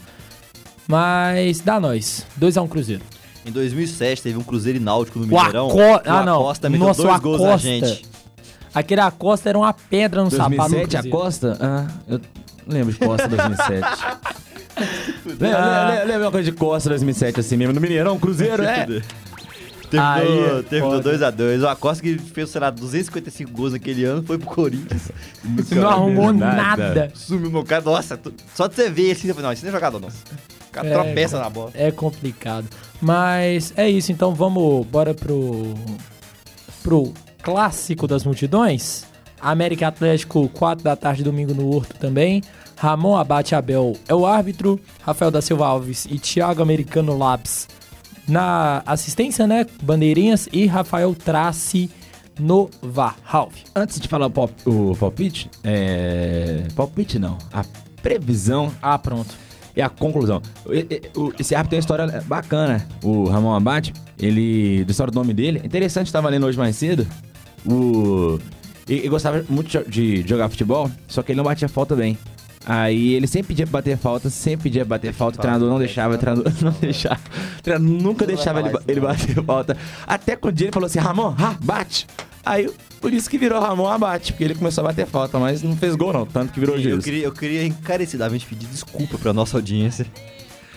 Mas 0.87 1.61
dá 1.61 1.79
nós. 1.79 2.25
2x1 2.37 2.67
Cruzeiro. 2.67 3.03
Em 3.49 3.51
2007 3.51 4.21
teve 4.21 4.37
um 4.37 4.43
Cruzeiro 4.43 4.77
e 4.77 4.81
Náutico 4.81 5.19
no 5.19 5.25
O 5.25 5.27
Mineirão. 5.27 5.67
Aco- 5.69 6.01
Ah, 6.05 6.23
não. 6.23 6.41
Acosta 6.41 6.69
meteu 6.69 6.87
Nossa, 6.87 7.01
o 7.01 7.05
dois 7.05 7.19
gols 7.19 7.41
na 7.41 7.47
Acosta. 7.49 7.67
gente. 7.67 8.05
Aquele 8.73 9.01
Acosta 9.01 9.49
era 9.49 9.57
uma 9.57 9.73
pedra 9.73 10.23
no 10.23 10.29
sapato 10.29 10.51
do 10.51 10.57
2007, 10.57 10.95
a 10.97 10.99
Cruzeiro. 11.01 11.17
Costa? 11.17 11.57
Ah, 11.59 11.87
eu 12.07 12.21
lembro 12.67 12.93
de 12.93 12.99
Costa 12.99 13.27
2007. 13.27 13.71
lembra, 15.25 15.57
Ah. 15.57 15.89
lembra, 15.89 16.03
lembra 16.05 16.25
uma 16.25 16.31
coisa 16.31 16.51
de 16.51 16.57
Costa 16.57 16.89
2007 16.89 17.39
assim 17.39 17.57
mesmo? 17.57 17.73
No 17.73 17.81
Mineirão, 17.81 18.19
Cruzeiro, 18.19 18.61
é? 18.63 18.85
Aí 19.97 20.25
Terminou, 20.27 20.59
é 20.59 20.63
terminou 20.63 21.03
foda. 21.03 21.31
2x2. 21.33 21.63
O 21.63 21.67
Acosta 21.67 22.03
que 22.03 22.17
fez, 22.17 22.49
sei 22.49 22.61
lá, 22.61 22.69
255 22.69 23.51
gols 23.51 23.73
naquele 23.73 24.03
ano, 24.05 24.21
foi 24.23 24.37
pro 24.37 24.47
Corinthians. 24.47 25.11
Não 25.71 25.89
arrumou 25.89 26.31
nada. 26.33 26.55
nada. 26.89 27.11
Sumiu 27.15 27.49
no 27.49 27.63
cara. 27.63 27.81
Nossa, 27.83 28.15
tu- 28.17 28.33
só 28.53 28.67
de 28.67 28.75
você 28.75 28.89
ver 28.89 29.11
assim, 29.11 29.27
você 29.27 29.33
fala, 29.33 29.47
não, 29.47 29.53
isso 29.53 29.63
não 29.63 29.69
é 29.69 29.73
jogador, 29.73 29.99
não. 29.99 30.07
O 30.09 30.71
cara 30.71 30.87
É, 30.87 30.93
tropeça 30.93 31.39
na 31.39 31.49
bola. 31.49 31.71
É 31.73 31.89
complicado. 31.91 32.67
Mas 33.01 33.73
é 33.75 33.89
isso, 33.89 34.11
então 34.11 34.35
vamos 34.35 34.85
bora 34.87 35.13
pro 35.13 35.73
pro 36.83 37.13
clássico 37.41 38.07
das 38.07 38.23
multidões. 38.23 39.05
América 39.41 39.87
Atlético, 39.87 40.49
4 40.49 40.83
da 40.83 40.95
tarde, 40.95 41.23
domingo 41.23 41.53
no 41.53 41.73
Horto 41.73 41.95
também. 41.97 42.41
Ramon 42.75 43.15
Abate 43.17 43.55
Abel 43.55 43.95
é 44.07 44.13
o 44.13 44.25
árbitro. 44.25 44.79
Rafael 45.01 45.31
da 45.31 45.41
Silva 45.41 45.65
Alves 45.67 46.05
e 46.09 46.19
Thiago 46.19 46.61
Americano 46.61 47.17
Labs 47.17 47.67
na 48.29 48.81
assistência, 48.85 49.45
né? 49.47 49.65
Bandeirinhas. 49.83 50.47
E 50.51 50.65
Rafael 50.65 51.13
Trace 51.15 51.89
no 52.39 52.69
VAR. 52.81 53.17
Ralf. 53.23 53.53
Antes 53.75 53.99
de 53.99 54.07
falar 54.07 54.27
o, 54.27 54.31
pop, 54.31 54.53
o 54.65 54.95
palpite, 54.95 55.49
é... 55.63 56.63
Palpite 56.75 57.19
não. 57.19 57.37
A 57.51 57.65
previsão 58.01 58.71
Ah, 58.81 58.97
pronto. 58.97 59.35
e 59.75 59.81
a 59.81 59.89
conclusão. 59.89 60.41
E- 60.69 60.87
e- 60.89 61.01
Esse 61.39 61.53
árbitro 61.55 61.71
tem 61.71 61.77
uma 61.77 61.81
história 61.81 62.23
bacana. 62.25 62.87
O 63.03 63.25
Ramon 63.25 63.53
Abate, 63.55 63.91
ele. 64.17 64.83
Da 64.85 64.91
história 64.91 65.11
do 65.11 65.15
nome 65.19 65.33
dele. 65.33 65.61
Interessante, 65.63 66.07
estava 66.07 66.29
lendo 66.29 66.45
hoje 66.45 66.57
mais 66.57 66.75
cedo. 66.75 67.05
O. 67.65 68.39
Ele 68.87 69.01
ele 69.01 69.09
gostava 69.09 69.43
muito 69.49 69.69
de, 69.89 70.23
de 70.23 70.27
jogar 70.29 70.49
futebol, 70.49 70.89
só 71.07 71.21
que 71.21 71.31
ele 71.31 71.37
não 71.37 71.43
batia 71.43 71.69
falta 71.69 71.95
bem. 71.95 72.17
Aí 72.65 73.13
ele 73.13 73.25
sempre 73.25 73.47
pedia 73.49 73.65
pra 73.65 73.79
bater 73.79 73.97
falta, 73.97 74.29
sempre 74.29 74.63
pedia 74.63 74.85
pra 74.85 74.97
bater 74.97 75.13
falta, 75.13 75.37
o 75.37 75.41
treinador 75.41 75.69
não 75.69 75.79
deixava, 75.79 76.15
o 76.15 76.17
treinador 76.17 76.51
não 76.61 76.71
deixava. 76.79 77.19
O 77.57 77.61
treinador 77.63 78.01
nunca 78.01 78.25
deixava 78.27 78.59
ele, 78.59 78.69
ele 78.87 78.99
bater 78.99 79.43
falta. 79.43 79.77
Até 80.05 80.35
que 80.35 80.47
um 80.47 80.51
dia 80.51 80.65
ele 80.65 80.73
falou 80.73 80.87
assim: 80.87 80.99
Ramon, 80.99 81.33
ah, 81.39 81.55
bate! 81.61 82.05
Aí, 82.45 82.69
por 83.01 83.13
isso 83.13 83.29
que 83.29 83.37
virou 83.37 83.59
Ramon 83.61 83.87
Abate, 83.87 84.31
porque 84.33 84.43
ele 84.43 84.55
começou 84.55 84.83
a 84.83 84.87
bater 84.87 85.05
falta, 85.05 85.37
mas 85.37 85.61
não 85.61 85.75
fez 85.75 85.95
gol 85.95 86.11
não, 86.13 86.25
tanto 86.25 86.51
que 86.53 86.59
virou 86.59 86.75
Eu 86.75 86.81
juiz. 86.81 87.03
queria, 87.03 87.25
eu 87.25 87.31
queria 87.31 87.63
encarecidamente 87.65 88.45
pedir 88.45 88.65
desculpa 88.67 89.17
pra 89.17 89.33
nossa 89.33 89.57
audiência. 89.57 90.05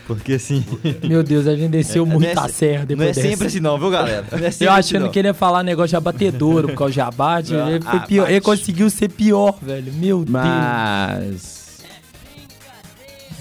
Porque 0.07 0.35
assim. 0.35 0.65
Meu 1.03 1.23
Deus, 1.23 1.47
a 1.47 1.55
gente 1.57 1.71
desceu 1.71 2.05
não 2.05 2.15
muito 2.15 2.27
é 2.27 2.33
a 2.37 2.49
se- 2.49 2.55
serra 2.55 2.85
depois 2.85 2.99
Não 2.99 3.05
é 3.05 3.15
dessa. 3.15 3.29
sempre 3.29 3.47
assim, 3.47 3.61
não, 3.61 3.79
viu, 3.79 3.91
galera? 3.91 4.25
Não 4.31 4.39
é 4.39 4.43
Eu 4.43 4.47
assim, 4.49 4.67
achando 4.67 5.05
não. 5.05 5.11
que 5.11 5.19
ele 5.21 5.29
ia 5.29 5.35
falar 5.35 5.63
negócio 5.63 5.91
de 5.91 5.97
abatedouro, 5.97 6.69
por 6.69 6.77
causa 6.77 6.93
de 6.95 7.01
abate. 7.01 7.53
Ah, 7.57 7.71
ele, 7.71 8.07
pior. 8.07 8.29
ele 8.31 8.41
conseguiu 8.41 8.91
ser 8.91 9.09
pior, 9.09 9.57
velho. 9.63 9.93
Meu 9.95 10.19
Deus. 10.25 10.31
Mas. 10.31 11.62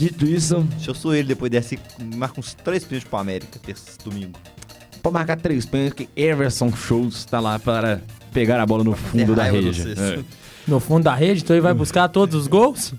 Dito 0.01 0.25
isso, 0.25 0.65
Se 0.79 0.87
eu 0.87 0.95
sou 0.95 1.13
ele 1.13 1.27
depois 1.27 1.51
dessa, 1.51 1.75
marca 2.15 2.39
uns 2.39 2.55
três 2.55 2.83
pênaltis 2.83 3.07
pro 3.07 3.19
América, 3.19 3.59
terça, 3.59 3.91
domingo. 4.03 4.31
pode 5.03 5.13
marcar 5.13 5.37
três 5.37 5.63
pênaltis, 5.63 5.93
que 5.93 6.09
Everson 6.19 6.71
Schultz 6.75 7.23
tá 7.23 7.39
lá 7.39 7.59
para 7.59 8.01
pegar 8.33 8.59
a 8.59 8.65
bola 8.65 8.83
no 8.83 8.95
fundo 8.95 9.35
da 9.35 9.43
rede. 9.43 9.79
É. 9.91 10.19
No 10.67 10.79
fundo 10.79 11.03
da 11.03 11.13
rede, 11.13 11.43
então 11.43 11.55
ele 11.55 11.61
vai 11.61 11.75
buscar 11.75 12.07
todos 12.07 12.33
os 12.33 12.47
gols? 12.47 12.95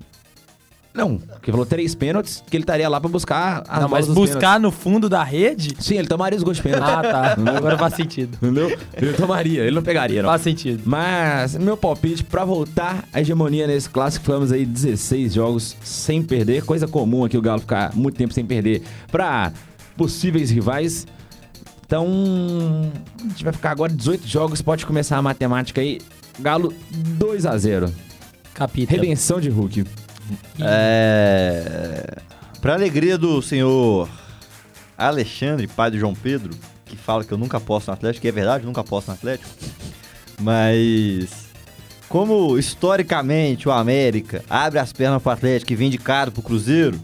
Não, 0.94 1.16
porque 1.16 1.50
falou 1.50 1.64
três 1.64 1.94
pênaltis, 1.94 2.44
que 2.50 2.56
ele 2.56 2.64
estaria 2.64 2.86
lá 2.86 3.00
pra 3.00 3.08
buscar 3.08 3.62
as 3.66 3.80
Não, 3.80 3.88
mas 3.88 4.06
buscar 4.06 4.60
no 4.60 4.70
fundo 4.70 5.08
da 5.08 5.24
rede? 5.24 5.74
Sim, 5.78 5.96
ele 5.96 6.06
tomaria 6.06 6.36
os 6.36 6.42
gols 6.42 6.58
de 6.58 6.62
pênalti. 6.62 6.84
Ah, 6.84 7.02
tá. 7.02 7.32
Agora 7.56 7.78
faz 7.78 7.94
sentido. 7.94 8.36
Entendeu? 8.42 8.78
Ele 8.94 9.12
tomaria, 9.14 9.62
ele 9.62 9.74
não 9.74 9.82
pegaria, 9.82 10.22
não. 10.22 10.28
Faz 10.28 10.42
sentido. 10.42 10.82
Mas 10.84 11.56
meu 11.56 11.78
palpite 11.78 12.22
pra 12.22 12.44
voltar 12.44 13.04
a 13.10 13.20
hegemonia 13.20 13.66
nesse 13.66 13.88
clássico, 13.88 14.26
falamos 14.26 14.52
aí 14.52 14.66
16 14.66 15.32
jogos 15.32 15.76
sem 15.82 16.22
perder, 16.22 16.62
coisa 16.64 16.86
comum 16.86 17.24
aqui 17.24 17.38
o 17.38 17.42
Galo 17.42 17.60
ficar 17.60 17.94
muito 17.94 18.16
tempo 18.16 18.34
sem 18.34 18.44
perder 18.44 18.82
pra 19.10 19.50
possíveis 19.96 20.50
rivais. 20.50 21.06
Então, 21.86 22.06
a 23.18 23.28
gente 23.28 23.44
vai 23.44 23.52
ficar 23.52 23.70
agora 23.70 23.92
18 23.92 24.26
jogos, 24.26 24.60
pode 24.60 24.84
começar 24.84 25.16
a 25.16 25.22
matemática 25.22 25.80
aí. 25.80 26.00
Galo 26.38 26.72
2 26.90 27.46
a 27.46 27.56
0. 27.56 27.92
Capita. 28.54 28.92
Redenção 28.92 29.40
de 29.40 29.48
Hulk. 29.48 29.84
É. 30.60 32.18
Pra 32.60 32.74
alegria 32.74 33.18
do 33.18 33.42
senhor 33.42 34.08
Alexandre, 34.96 35.66
pai 35.66 35.90
do 35.90 35.98
João 35.98 36.14
Pedro, 36.14 36.50
que 36.84 36.96
fala 36.96 37.24
que 37.24 37.32
eu 37.32 37.38
nunca 37.38 37.56
aposto 37.56 37.88
no 37.88 37.94
Atlético, 37.94 38.22
que 38.22 38.28
é 38.28 38.32
verdade, 38.32 38.64
eu 38.64 38.66
nunca 38.68 38.80
aposto 38.82 39.08
no 39.08 39.14
Atlético. 39.14 39.48
Mas. 40.40 41.50
Como 42.08 42.58
historicamente 42.58 43.66
o 43.68 43.72
América 43.72 44.44
abre 44.50 44.78
as 44.78 44.92
pernas 44.92 45.22
pro 45.22 45.32
Atlético 45.32 45.72
e 45.72 45.76
vende 45.76 45.96
caro 45.96 46.30
pro 46.30 46.42
Cruzeiro. 46.42 47.00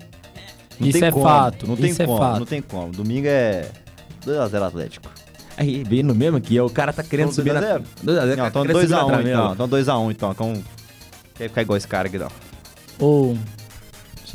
não 0.79 0.87
Isso 0.87 0.99
tem 0.99 1.09
é 1.09 1.11
como, 1.11 1.25
fato, 1.25 1.67
Não 1.67 1.77
tem 1.77 1.91
isso 1.91 2.03
é 2.03 2.07
como, 2.07 2.19
fato. 2.19 2.39
não 2.39 2.47
tem 2.47 2.61
como. 2.61 2.93
Domingo 2.93 3.27
é 3.27 3.71
2x0 4.27 4.63
Atlético. 4.67 5.09
Aí, 5.57 5.83
bem 5.83 6.03
no 6.03 6.15
mesmo 6.15 6.37
aqui, 6.37 6.61
o 6.61 6.69
cara 6.69 6.93
tá 6.93 7.03
querendo 7.03 7.31
Então, 7.33 7.35
subir 7.37 7.55
na... 7.55 7.61
2x0? 7.61 7.83
2x0, 8.05 8.37
Não, 8.37 8.47
então 8.47 8.63
querendo 8.67 8.81
subir 8.83 8.91
na 8.91 9.01
2x1 9.03 9.07
trave, 9.07 9.31
então. 9.31 9.47
ó. 9.49 9.53
Então 9.55 9.69
2x1 9.69 10.11
então. 10.13 10.31
Então. 10.31 10.65
Quer 11.35 11.49
ficar 11.49 11.63
igual 11.63 11.77
esse 11.79 11.89
cara 11.89 12.07
aqui, 12.09 12.19
não. 12.19 12.29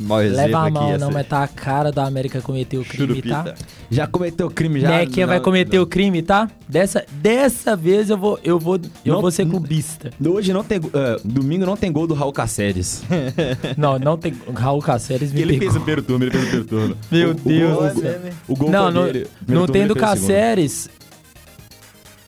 Mau 0.00 0.20
exemplo 0.20 0.42
leva 0.44 0.58
a 0.66 0.70
mão, 0.70 0.98
não, 0.98 1.10
mas 1.12 1.24
tá 1.28 1.44
a 1.44 1.46
cara 1.46 1.92
da 1.92 2.04
América 2.04 2.42
cometer 2.42 2.78
o 2.78 2.84
crime, 2.84 3.22
tá? 3.22 3.42
churupita. 3.44 3.54
Já 3.88 4.08
cometeu 4.08 4.50
crime, 4.50 4.80
já. 4.80 4.88
Nequinha 4.88 5.24
vai 5.24 5.36
não- 5.36 5.44
cometer 5.44 5.78
o 5.78 5.86
crime, 5.86 6.20
tá? 6.20 6.50
Dessa, 6.68 7.06
dessa 7.12 7.76
vez 7.76 8.10
eu 8.10 8.18
vou, 8.18 8.36
eu 8.42 8.58
vou, 8.58 8.74
eu 9.04 9.14
Não- 9.14 9.20
vou 9.20 9.30
ser 9.30 9.46
clubista. 9.46 10.10
Hoje 10.26 10.52
não 10.52 10.64
tem. 10.64 10.80
eh, 10.92 11.16
domingo 11.24 11.64
não 11.64 11.76
tem 11.76 11.92
gol 11.92 12.08
do 12.08 12.14
Raul 12.14 12.32
Caceres. 12.32 13.04
Não, 13.78 13.96
não 13.96 14.16
tem. 14.18 14.34
Raul 14.52 14.80
Caceres 14.82 15.32
me 15.32 15.42
ele 15.42 15.52
pegou. 15.58 15.62
fez 15.70 15.76
o 15.76 15.78
primeiro 15.80 16.02
turno, 16.02 16.24
ele 16.24 16.30
fez 16.32 16.42
o 16.44 16.46
primeiro 16.48 16.68
turno. 16.68 16.96
Meu 17.12 17.28
O- 17.28 17.32
o 17.32 17.34
Deus 17.36 17.72
gol- 17.78 17.90
do 17.94 18.00
céu. 18.00 18.20
O 18.48 18.56
gol 18.56 18.70
Não, 18.70 18.84
foi 18.84 18.92
não, 18.92 19.04
dele. 19.04 19.26
Não 19.46 19.66
tem 19.68 19.86
do 19.86 19.92
o. 19.92 19.96
Caceres. 19.96 20.88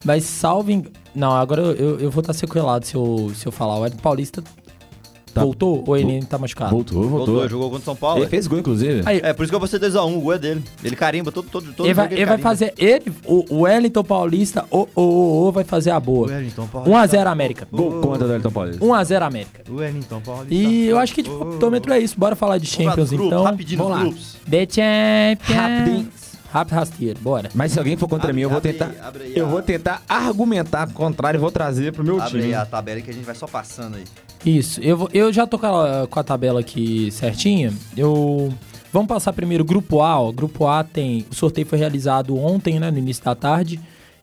Mas 0.05 0.22
salve. 0.22 0.84
Não, 1.12 1.32
agora 1.32 1.62
eu, 1.62 1.72
eu, 1.74 1.99
eu 2.01 2.11
vou 2.12 2.20
estar 2.20 2.32
sequelado 2.32 2.87
se 2.87 2.95
eu, 2.95 3.32
se 3.34 3.45
eu 3.47 3.51
falar. 3.51 3.76
O 3.80 3.87
Ed 3.87 3.97
Paulista 4.01 4.41
Tá. 5.37 5.43
Voltou 5.45 5.84
ou 5.87 5.97
ele 5.97 6.12
ainda 6.12 6.26
tá 6.26 6.39
machucado? 6.39 6.70
Voltou, 6.70 7.03
voltou. 7.03 7.26
Voltou, 7.26 7.49
jogou 7.49 7.68
contra 7.70 7.82
o 7.82 7.84
São 7.84 7.95
Paulo. 7.97 8.22
Ele 8.22 8.28
fez 8.30 8.47
gol, 8.47 8.59
inclusive. 8.59 9.03
Aí, 9.05 9.20
É, 9.22 9.32
por 9.34 9.43
isso 9.43 9.51
que 9.51 9.55
eu 9.55 9.59
vou 9.61 9.68
ser 9.68 9.78
2x1, 9.78 10.16
o 10.16 10.20
gol 10.20 10.32
é 10.32 10.39
dele. 10.39 10.64
Ele 10.82 10.97
carimba 10.97 11.30
todo, 11.30 11.47
todo, 11.51 11.72
todo 11.74 11.87
ele 11.87 11.93
vai, 11.93 12.07
jogo 12.07 12.16
ele 12.16 12.24
vai 12.26 12.39
fazer. 12.39 12.72
Ele, 12.78 13.12
o, 13.26 13.45
o 13.55 13.61
Wellington 13.62 14.03
Paulista, 14.03 14.64
o, 14.70 14.89
o, 14.95 15.03
o, 15.03 15.49
o 15.49 15.53
vai 15.53 15.62
fazer 15.64 15.91
a 15.91 16.01
boa. 16.01 16.28
Wellington 16.28 16.66
Paulista. 16.66 17.18
1x0 17.18 17.26
América. 17.26 17.68
Gol 17.70 18.01
contra 18.01 18.26
o 18.26 18.30
Wellington 18.30 18.51
Paulista. 18.51 18.84
1x0 18.84 19.22
América. 19.22 19.61
Wellington 19.70 20.20
Paulista. 20.22 20.55
E 20.55 20.87
eu 20.87 20.99
acho 20.99 21.14
que 21.14 21.22
de 21.22 21.30
optômetro 21.30 21.93
é 21.93 21.99
isso. 21.99 22.18
Bora 22.18 22.34
falar 22.34 22.57
de 22.59 22.66
Champions 22.66 23.12
então. 23.12 23.43
rapidinho 23.45 23.78
Vamos 23.78 23.93
lá. 23.93 24.03
grupos. 24.05 24.37
The 24.51 24.66
Champions. 24.70 25.57
Rapidinho. 25.57 26.09
Rápido 26.49 26.74
rasteiro, 26.74 27.20
bora. 27.20 27.51
Mas 27.55 27.72
se 27.72 27.78
alguém 27.78 27.97
for 27.99 28.09
contra 28.09 28.28
Abre- 28.28 28.32
mim, 28.34 28.41
eu 28.43 28.49
vou 28.49 28.59
abre 28.59 28.72
tentar. 28.72 28.93
abre 29.07 29.24
aí 29.24 29.32
eu 29.37 29.45
a- 29.45 29.49
vou 29.49 29.61
tentar 29.61 30.03
argumentar 30.09 30.91
contrário 30.93 31.37
e 31.37 31.41
vou 31.41 31.51
trazer 31.51 31.93
pro 31.93 32.03
meu 32.03 32.16
Abre 32.18 32.30
time. 32.41 32.45
aí 32.45 32.55
a 32.55 32.64
tabela 32.64 33.01
que 33.03 33.11
a 33.11 33.12
gente 33.12 33.24
vai 33.24 33.34
só 33.34 33.47
passando 33.47 33.97
aí. 33.97 34.05
Isso, 34.47 34.80
eu, 34.80 35.09
eu 35.12 35.32
já 35.32 35.44
tô 35.47 35.59
com 35.59 35.66
a, 35.66 36.07
com 36.07 36.20
a 36.20 36.22
tabela 36.22 36.61
aqui 36.61 37.11
certinha. 37.11 37.72
Eu. 37.97 38.55
Vamos 38.92 39.09
passar 39.09 39.32
primeiro 39.32 39.64
o 39.64 39.66
grupo 39.66 40.01
A, 40.01 40.20
ó. 40.20 40.30
Grupo 40.30 40.66
A 40.68 40.84
tem. 40.84 41.26
O 41.30 41.34
sorteio 41.34 41.66
foi 41.66 41.78
realizado 41.78 42.38
ontem, 42.38 42.78
né? 42.78 42.90
No 42.90 42.99
início 42.99 43.24
da 43.24 43.34
tarde. 43.34 43.80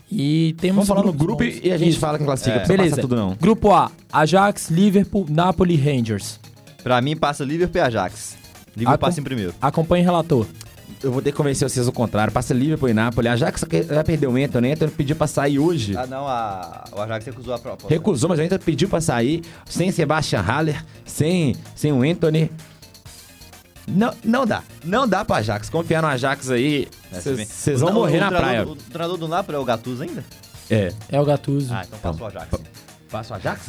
E 0.10 0.56
temos. 0.60 0.88
Vamos 0.88 0.88
falar 0.88 1.04
no 1.04 1.12
grupo 1.12 1.44
bons. 1.44 1.60
e 1.62 1.72
a 1.72 1.78
gente 1.78 1.90
Isso. 1.92 2.00
fala 2.00 2.18
quem 2.18 2.26
classifica. 2.26 2.58
É. 2.64 2.66
Beleza. 2.68 3.02
tudo 3.02 3.16
não. 3.18 3.36
Grupo 3.36 3.72
A, 3.74 3.92
Ajax, 4.12 4.70
Liverpool, 4.70 5.26
Napoli, 5.30 5.76
Rangers. 5.76 6.40
Pra 6.82 7.02
mim, 7.02 7.18
passa 7.18 7.44
Liverpool 7.44 7.82
e 7.82 7.82
Ajax. 7.86 8.38
Liverpool 8.76 8.94
Ah, 8.94 8.98
passa 8.98 9.20
em 9.20 9.24
primeiro. 9.24 9.54
Acompanhe 9.62 10.04
o 10.04 10.06
relator. 10.06 10.46
Eu 11.04 11.12
vou 11.12 11.22
ter 11.22 11.32
que 11.32 11.38
convencer 11.38 11.70
vocês 11.70 11.86
o 11.86 11.92
contrário. 11.92 12.32
Passa 12.32 12.54
Liverpool 12.54 12.88
e 12.88 12.94
Napoli. 12.94 13.28
A 13.28 13.34
Ajax 13.34 13.66
já 13.90 14.04
perdeu 14.04 14.32
o 14.32 14.38
Anthony. 14.38 14.72
Anthony 14.72 14.92
pediu 14.92 15.16
pra 15.18 15.28
sair 15.28 15.60
hoje. 15.60 15.98
Ah, 15.98 16.08
não, 16.08 16.26
a... 16.26 16.86
o 16.94 17.02
Ajax 17.02 17.26
recusou 17.26 17.54
a 17.54 17.60
proposta. 17.60 17.94
Recusou, 17.94 18.30
mas 18.30 18.40
o 18.40 18.42
Anthony 18.42 18.64
pediu 18.64 18.88
pra 18.88 19.02
sair. 19.02 19.44
Sem 19.66 19.92
Sebastian 19.92 20.40
Haller, 20.40 20.84
sem, 21.06 21.56
sem 21.76 21.92
o 21.92 22.04
Anthony. 22.04 22.50
Não, 23.86 24.14
não 24.24 24.46
dá. 24.46 24.64
Não 24.84 25.06
dá 25.06 25.26
pra 25.26 25.38
Ajax. 25.38 25.70
Confiar 25.70 26.02
no 26.02 26.08
Ajax 26.08 26.50
aí, 26.50 26.88
É, 27.12 27.20
vocês 27.20 27.82
vão 27.82 27.92
morrer 27.92 28.18
o 28.18 28.22
na 28.22 28.30
praia. 28.30 28.66
O 28.66 28.76
treinador 28.76 29.18
do 29.18 29.28
Napoli 29.28 29.58
é 29.58 29.60
o 29.60 29.66
Gattuso 29.66 30.04
ainda? 30.04 30.24
É. 30.70 30.94
É 31.12 31.20
o 31.20 31.26
Gattuso. 31.26 31.74
Ah, 31.74 31.84
então 31.86 32.00
passa 32.00 32.24
o 32.24 32.28
Ajax. 32.28 32.62
Passa 33.14 33.36
o 33.36 33.38
Ajax? 33.38 33.68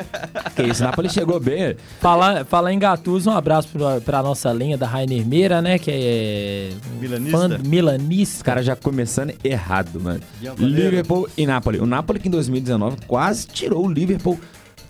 que 0.56 0.62
isso, 0.62 0.82
o 0.82 0.86
Napoli 0.86 1.10
chegou 1.10 1.38
bem. 1.38 1.76
Falar, 2.00 2.46
falar 2.46 2.72
em 2.72 2.78
Gattuso, 2.78 3.28
um 3.28 3.36
abraço 3.36 3.68
pra, 3.68 4.00
pra 4.00 4.22
nossa 4.22 4.50
linha 4.50 4.78
da 4.78 4.86
Rainer 4.86 5.26
Meira, 5.26 5.60
né? 5.60 5.78
Que 5.78 5.90
é. 5.92 6.70
Milanista. 6.98 7.36
fã- 7.38 7.58
milanista. 7.58 8.36
Os 8.36 8.42
caras 8.42 8.64
já 8.64 8.74
começando 8.74 9.34
errado, 9.44 10.00
mano. 10.00 10.20
Liverpool 10.56 11.28
e 11.36 11.46
Napoli. 11.46 11.78
O 11.80 11.84
Napoli 11.84 12.18
que 12.18 12.28
em 12.28 12.30
2019 12.30 12.96
quase 13.06 13.46
tirou 13.46 13.84
o 13.84 13.92
Liverpool 13.92 14.40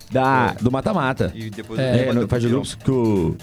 da, 0.09 0.53
do 0.53 0.71
mata-mata. 0.71 1.33
E 1.35 1.49
depois 1.49 1.77
É, 1.77 2.07
É, 2.07 2.13
no 2.13 2.25
faz 2.25 2.41
de 2.41 2.47
grupos 2.47 2.75
que 2.75 2.89
o, 2.89 3.35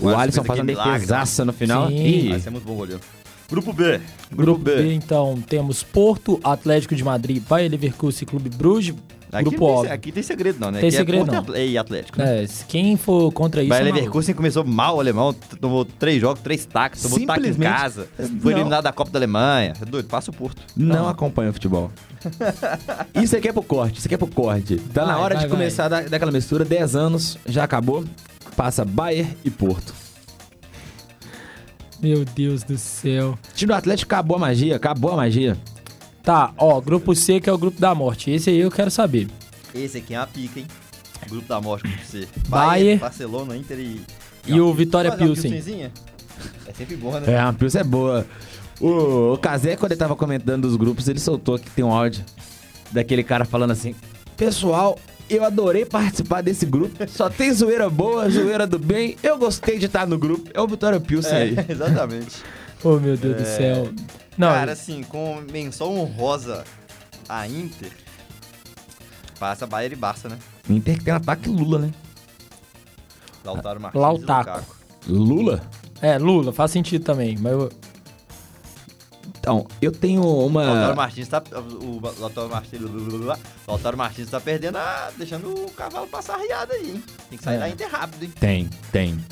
o, 0.00 0.06
O 0.06 0.16
Alisson 0.16 0.42
faz 0.42 0.58
uma 0.58 0.66
defesaça 0.66 1.44
no 1.44 1.52
final. 1.52 1.86
Sim. 1.86 1.94
E 1.94 2.28
Vai 2.30 2.40
ser 2.40 2.50
muito 2.50 2.64
bom 2.64 2.74
goleiro. 2.74 3.00
Grupo 3.48 3.72
B. 3.72 4.00
Grupo 4.32 4.60
B, 4.60 4.92
então, 4.92 5.40
temos 5.48 5.84
Porto, 5.84 6.40
Atlético 6.42 6.96
de 6.96 7.04
Madrid, 7.04 7.40
Bayer 7.48 7.70
Leverkusen 7.70 8.22
e 8.24 8.26
Clube 8.26 8.48
Bruges. 8.50 8.92
Aqui, 9.32 9.44
grupo 9.44 9.60
não 9.60 9.66
tem, 9.68 9.76
óbvio. 9.78 9.92
aqui 9.92 10.12
tem 10.12 10.22
segredo 10.22 10.58
não, 10.58 10.70
né? 10.70 10.80
Tem 10.80 10.88
aqui 10.88 10.96
segredo 10.96 11.30
é 11.32 11.40
não. 11.40 11.56
e 11.56 11.78
Atlético. 11.78 12.18
né? 12.18 12.44
É, 12.44 12.48
quem 12.66 12.96
for 12.96 13.30
contra 13.32 13.62
isso. 13.62 13.68
Bayer 13.68 13.86
é. 13.86 13.92
Leverkusen 13.92 14.34
começou 14.34 14.64
mal 14.64 14.96
o 14.96 15.00
alemão, 15.00 15.32
tomou 15.60 15.84
três 15.84 16.20
jogos, 16.20 16.42
três 16.42 16.66
taques, 16.66 17.02
tomou 17.02 17.24
taque 17.24 17.48
em 17.48 17.54
casa, 17.54 18.08
foi 18.40 18.52
Não. 18.52 18.58
eliminado 18.60 18.84
da 18.84 18.92
Copa 18.92 19.10
da 19.10 19.18
Alemanha. 19.18 19.74
É 19.80 19.84
doido, 19.84 20.06
passa 20.08 20.30
o 20.30 20.34
Porto. 20.34 20.60
não 20.76 21.08
acompanha 21.08 21.50
o 21.50 21.52
futebol. 21.52 21.90
isso 23.14 23.36
aqui 23.36 23.48
é 23.48 23.52
pro 23.52 23.62
corte, 23.62 23.98
isso 23.98 24.08
aqui 24.08 24.14
é 24.14 24.18
pro 24.18 24.26
corte. 24.26 24.76
Tá 24.92 25.06
na 25.06 25.14
Vai, 25.14 25.22
hora 25.22 25.34
vai, 25.36 25.44
de 25.44 25.48
vai. 25.48 25.58
começar 25.58 25.84
a 25.84 25.88
dar, 25.88 26.08
dar 26.08 26.16
aquela 26.16 26.32
mistura. 26.32 26.64
10 26.64 26.96
anos, 26.96 27.38
já 27.46 27.64
acabou. 27.64 28.04
Passa 28.56 28.84
Bayern 28.84 29.36
e 29.44 29.50
Porto. 29.50 29.94
Meu 32.02 32.24
Deus 32.24 32.62
do 32.62 32.78
céu. 32.78 33.38
Time 33.54 33.72
do 33.72 33.76
Atlético 33.76 34.12
acabou 34.12 34.36
a 34.36 34.40
magia, 34.40 34.76
acabou 34.76 35.12
a 35.12 35.16
magia. 35.16 35.56
Tá, 36.22 36.52
ó, 36.58 36.80
grupo 36.80 37.14
C 37.14 37.40
que 37.40 37.48
é 37.48 37.52
o 37.52 37.58
grupo 37.58 37.80
da 37.80 37.94
morte. 37.94 38.30
Esse 38.30 38.50
aí 38.50 38.58
eu 38.58 38.70
quero 38.70 38.90
saber. 38.90 39.28
Esse 39.74 39.98
aqui 39.98 40.14
é 40.14 40.18
uma 40.18 40.26
pica, 40.26 40.60
hein? 40.60 40.66
Grupo 41.28 41.48
da 41.48 41.60
morte, 41.60 41.86
grupo 41.88 42.04
C. 42.04 42.28
Bayern. 42.48 43.00
Barcelona, 43.00 43.56
Inter 43.56 43.78
e... 43.78 44.00
E 44.46 44.60
o 44.60 44.72
Vitória 44.72 45.12
Pilsen. 45.12 45.54
É 46.66 46.72
sempre 46.72 46.96
bom, 46.96 47.12
né? 47.18 47.32
É, 47.32 47.38
a 47.38 47.52
Pilsen 47.52 47.82
é 47.82 47.84
boa. 47.84 48.26
O, 48.80 49.34
o 49.34 49.38
Kazé, 49.38 49.76
quando 49.76 49.92
ele 49.92 49.98
tava 49.98 50.16
comentando 50.16 50.62
dos 50.62 50.76
grupos, 50.76 51.06
ele 51.08 51.20
soltou 51.20 51.58
que 51.58 51.70
tem 51.70 51.84
um 51.84 51.92
áudio 51.92 52.24
daquele 52.90 53.22
cara 53.22 53.44
falando 53.44 53.72
assim: 53.72 53.94
Pessoal, 54.36 54.98
eu 55.28 55.44
adorei 55.44 55.84
participar 55.84 56.42
desse 56.42 56.64
grupo. 56.64 57.06
Só 57.08 57.28
tem 57.28 57.52
zoeira 57.52 57.90
boa, 57.90 58.28
zoeira 58.30 58.66
do 58.66 58.78
bem. 58.78 59.16
Eu 59.22 59.38
gostei 59.38 59.78
de 59.78 59.86
estar 59.86 60.06
no 60.06 60.18
grupo. 60.18 60.50
É 60.54 60.60
o 60.60 60.66
Vitória 60.66 60.98
Pilsen 60.98 61.32
aí. 61.36 61.56
É, 61.56 61.66
exatamente. 61.72 62.42
Oh, 62.82 62.96
meu 62.96 63.16
Deus 63.16 63.36
do 63.36 63.44
céu. 63.44 63.90
Não, 64.40 64.48
Cara, 64.48 64.72
assim, 64.72 65.02
com 65.02 65.40
menção 65.52 65.94
honrosa 65.98 66.64
a 67.28 67.46
Inter, 67.46 67.92
passa 69.38 69.66
Bayern 69.66 69.94
e 69.94 69.98
Barça, 69.98 70.28
né? 70.28 70.38
Inter 70.68 70.96
que 70.98 71.04
tem 71.04 71.12
um 71.12 71.16
ataque 71.18 71.48
Lula, 71.48 71.78
né? 71.78 71.90
Lautaro 73.44 73.80
Martins 73.80 74.00
Lautaco. 74.02 74.50
e 74.50 74.52
Lukaku. 74.52 74.76
Lula? 75.08 75.60
é, 76.02 76.18
Lula, 76.18 76.52
faz 76.52 76.70
sentido 76.70 77.04
também. 77.04 77.36
Mas 77.38 77.52
eu, 77.52 77.70
Então, 79.38 79.66
eu 79.80 79.90
tenho 79.92 80.22
uma. 80.22 80.62
Lautaro 80.64 80.96
Martins 80.96 81.28
tá. 81.28 81.42
O 81.82 82.00
Lautaro 82.20 82.48
Martins. 82.50 82.80
Lautaro 83.66 83.96
Martins 83.96 84.30
tá 84.30 84.40
perdendo 84.40 84.76
a. 84.76 85.10
deixando 85.16 85.52
o 85.66 85.70
cavalo 85.72 86.06
passar 86.06 86.36
riada 86.38 86.74
aí, 86.74 86.90
hein? 86.92 87.04
Tem 87.30 87.38
que 87.38 87.44
sair 87.44 87.56
É. 87.56 87.58
da 87.60 87.68
Inter 87.68 87.90
rápido, 87.90 88.22
hein? 88.24 88.32
Tem, 88.38 88.70
tem. 88.92 89.24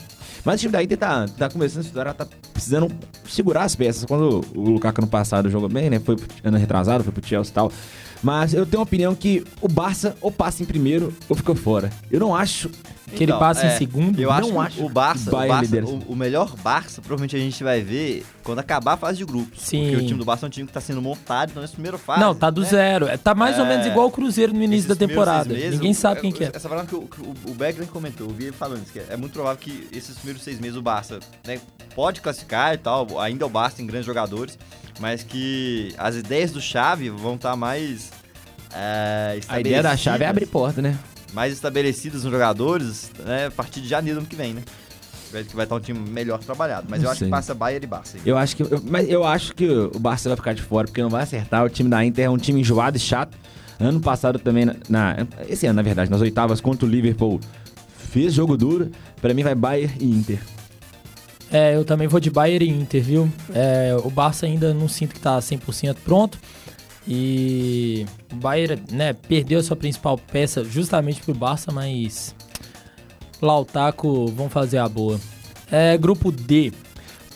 Mas 0.45 0.57
o 0.57 0.59
time 0.61 0.73
da 0.73 0.83
Inter 0.83 0.99
tá, 0.99 1.27
tá 1.27 1.49
começando 1.49 1.79
a 1.79 1.85
estudar, 1.85 2.15
tá 2.15 2.27
precisando 2.53 2.91
segurar 3.29 3.65
as 3.65 3.75
peças. 3.75 4.05
Quando 4.05 4.45
o 4.55 4.71
Lukaku 4.71 5.01
no 5.01 5.07
passado 5.07 5.51
jogou 5.51 5.69
bem, 5.69 5.91
né? 5.91 5.99
Foi 6.01 6.17
ano 6.45 6.57
retrasado, 6.57 7.05
foi 7.05 7.13
pro 7.13 7.27
Chelsea 7.27 7.51
e 7.51 7.55
tal. 7.55 7.73
Mas 8.23 8.53
eu 8.55 8.67
tenho 8.67 8.79
uma 8.81 8.85
opinião 8.85 9.15
que 9.15 9.45
o 9.61 9.69
Barça 9.69 10.17
ou 10.21 10.31
passa 10.31 10.63
em 10.63 10.67
primeiro 10.67 11.15
ou 11.29 11.37
fica 11.37 11.55
fora. 11.55 11.91
Eu 12.11 12.19
não 12.21 12.35
acho 12.35 12.69
Que 13.15 13.25
ele 13.25 13.33
passa 13.33 13.67
em 13.67 13.79
segundo? 13.79 14.21
Eu 14.21 14.29
Não 14.29 14.61
acho, 14.61 14.85
o 14.85 14.89
Barça, 14.91 15.31
o, 15.31 15.33
Bayern 15.33 15.67
Barça 15.67 15.87
o, 15.87 16.13
o 16.13 16.17
melhor 16.17 16.55
Barça, 16.57 17.01
provavelmente 17.01 17.35
a 17.37 17.39
gente 17.39 17.65
vai 17.65 17.81
ver 17.81 18.23
quando 18.45 18.59
acabar 18.59 18.93
a 18.95 18.97
fase 18.99 19.17
de 19.19 19.25
grupos. 19.25 19.63
Sim. 19.63 19.83
Porque 19.85 19.97
o 19.97 20.07
time 20.07 20.19
do 20.19 20.25
Barça 20.27 20.45
é 20.45 20.47
um 20.47 20.51
time 20.51 20.67
que 20.67 20.73
tá 20.75 20.81
sendo 20.81 21.01
montado, 21.01 21.51
então 21.51 21.63
nesse 21.63 21.73
primeiro 21.73 21.97
fase. 21.97 22.21
não, 22.21 22.35
tá 22.35 22.51
do 22.51 22.61
né? 22.61 22.69
zero. 22.69 23.07
É, 23.09 23.17
Tá 23.17 23.35
mais 23.35 23.59
ou 23.59 23.65
É. 23.65 23.69
menos 23.69 23.87
igual 23.87 24.09
o 24.09 24.11
Cruzeiro 24.11 24.53
no 24.53 24.63
início 24.63 24.89
da 24.89 24.95
temporada. 24.97 25.49
meses, 25.55 25.71
Ninguém 25.71 25.95
sabe 25.95 26.21
quem 26.21 26.31
que 26.33 26.45
é. 26.45 26.51
Essa 26.53 26.69
palavra 26.69 26.87
que 26.89 26.95
o, 26.97 27.09
o, 27.47 27.51
o 27.51 27.55
Beckler 27.55 27.89
comentou, 27.89 28.27
eu 28.29 28.35
vi 28.35 28.45
ele 28.45 28.53
falando 28.53 28.83
isso, 28.83 28.93
que 28.93 28.99
é 29.01 29.17
muito 29.17 29.33
provável 29.33 29.59
que 29.59 29.89
esses 29.91 30.15
primeiros 30.17 30.43
seis 30.43 30.59
meses 30.61 30.77
o 30.77 30.83
Barça 30.83 31.19
né, 31.47 31.59
pode 31.95 32.21
classificar 32.21 32.75
e 32.75 32.79
tal, 32.79 33.19
ainda 33.21 33.47
o 33.47 33.49
Barça 33.49 33.79
tem 33.79 33.87
grandes 33.87 34.05
jogadores, 34.07 34.59
mas 34.99 35.23
que 35.23 35.95
as 35.99 36.17
ideias 36.17 36.51
do 36.53 36.61
Xavi 36.61 37.11
vão 37.11 37.35
estar 37.37 37.55
mais 37.57 38.11
é, 38.75 39.41
A 39.49 39.61
ideia 39.61 39.83
da 39.83 39.97
chave 39.97 40.25
é 40.25 40.27
abrir 40.29 40.47
porta, 40.47 40.83
né? 40.83 40.99
mais 41.33 41.53
estabelecidas 41.53 42.25
nos 42.25 42.33
jogadores 42.33 43.11
né, 43.25 43.47
a 43.47 43.51
partir 43.51 43.81
de 43.83 43.89
janeiro 43.89 44.19
do 44.19 44.23
ano 44.23 44.29
que 44.29 44.35
vem, 44.37 44.55
né? 44.55 44.63
Que 45.47 45.55
vai 45.55 45.67
estar 45.67 45.75
um 45.77 45.81
time 45.81 45.99
melhor 45.99 46.39
trabalhado. 46.39 46.87
Mas 46.89 47.03
eu 47.03 47.11
acho 47.11 47.23
que 47.25 47.31
passa 47.31 47.55
Bayern 47.55 47.85
e 47.85 47.87
Barça. 47.87 48.17
hein? 48.17 48.23
Eu 48.25 48.39
acho 48.39 48.57
que. 48.57 48.63
eu- 48.63 48.83
mas 48.87 49.07
eu 49.11 49.25
acho 49.25 49.55
que 49.55 49.69
o 49.69 49.99
Barça 49.99 50.31
vai 50.31 50.37
ficar 50.37 50.55
de 50.55 50.63
fora, 50.63 50.87
porque 50.87 51.03
não 51.03 51.11
vai 51.11 51.23
acertar. 51.23 51.63
O 51.67 51.69
time 51.69 51.91
da 51.91 52.03
Inter 52.03 52.25
é 52.25 52.31
um 52.31 52.39
time 52.39 52.63
enjoado 52.63 52.97
e 52.97 53.01
chato. 53.01 53.37
Ano 53.79 54.01
passado 54.01 54.39
também, 54.39 54.65
na, 54.65 54.75
na- 54.89 55.17
esse 55.47 55.67
ano, 55.67 55.77
na 55.77 55.83
verdade, 55.83 56.11
nas 56.11 56.23
oitavas 56.23 56.63
contra 56.63 56.87
o 56.87 56.89
Liverpool, 56.89 57.41
fez 58.11 58.33
jogo 58.33 58.57
duro. 58.57 58.91
Pra 59.21 59.35
mim 59.35 59.43
vai 59.43 59.55
Bayern 59.55 59.95
e 60.01 60.11
Inter. 60.11 60.39
É, 61.51 61.75
eu 61.75 61.85
também 61.85 62.07
vou 62.07 62.21
de 62.21 62.31
Bayern 62.31 62.65
e 62.67 62.69
Inter, 62.69 63.03
viu? 63.03 63.33
É, 63.55 63.97
o 64.05 64.11
Barça 64.11 64.45
ainda 64.47 64.75
não 64.75 64.89
sinto 64.89 65.15
que 65.15 65.21
tá 65.21 65.39
100% 65.39 65.97
pronto. 66.05 66.39
E 67.07 68.05
o 68.31 68.37
Bayern, 68.37 68.83
né, 68.93 69.15
perdeu 69.15 69.59
a 69.59 69.63
sua 69.63 69.77
principal 69.77 70.19
peça 70.19 70.63
justamente 70.63 71.23
pro 71.23 71.33
Barça, 71.33 71.73
mas 71.73 72.35
Lautaco 73.41 74.27
vão 74.29 74.51
fazer 74.51 74.79
a 74.79 74.89
boa. 74.89 75.19
É, 75.71 75.97
grupo 75.97 76.31
D. 76.31 76.73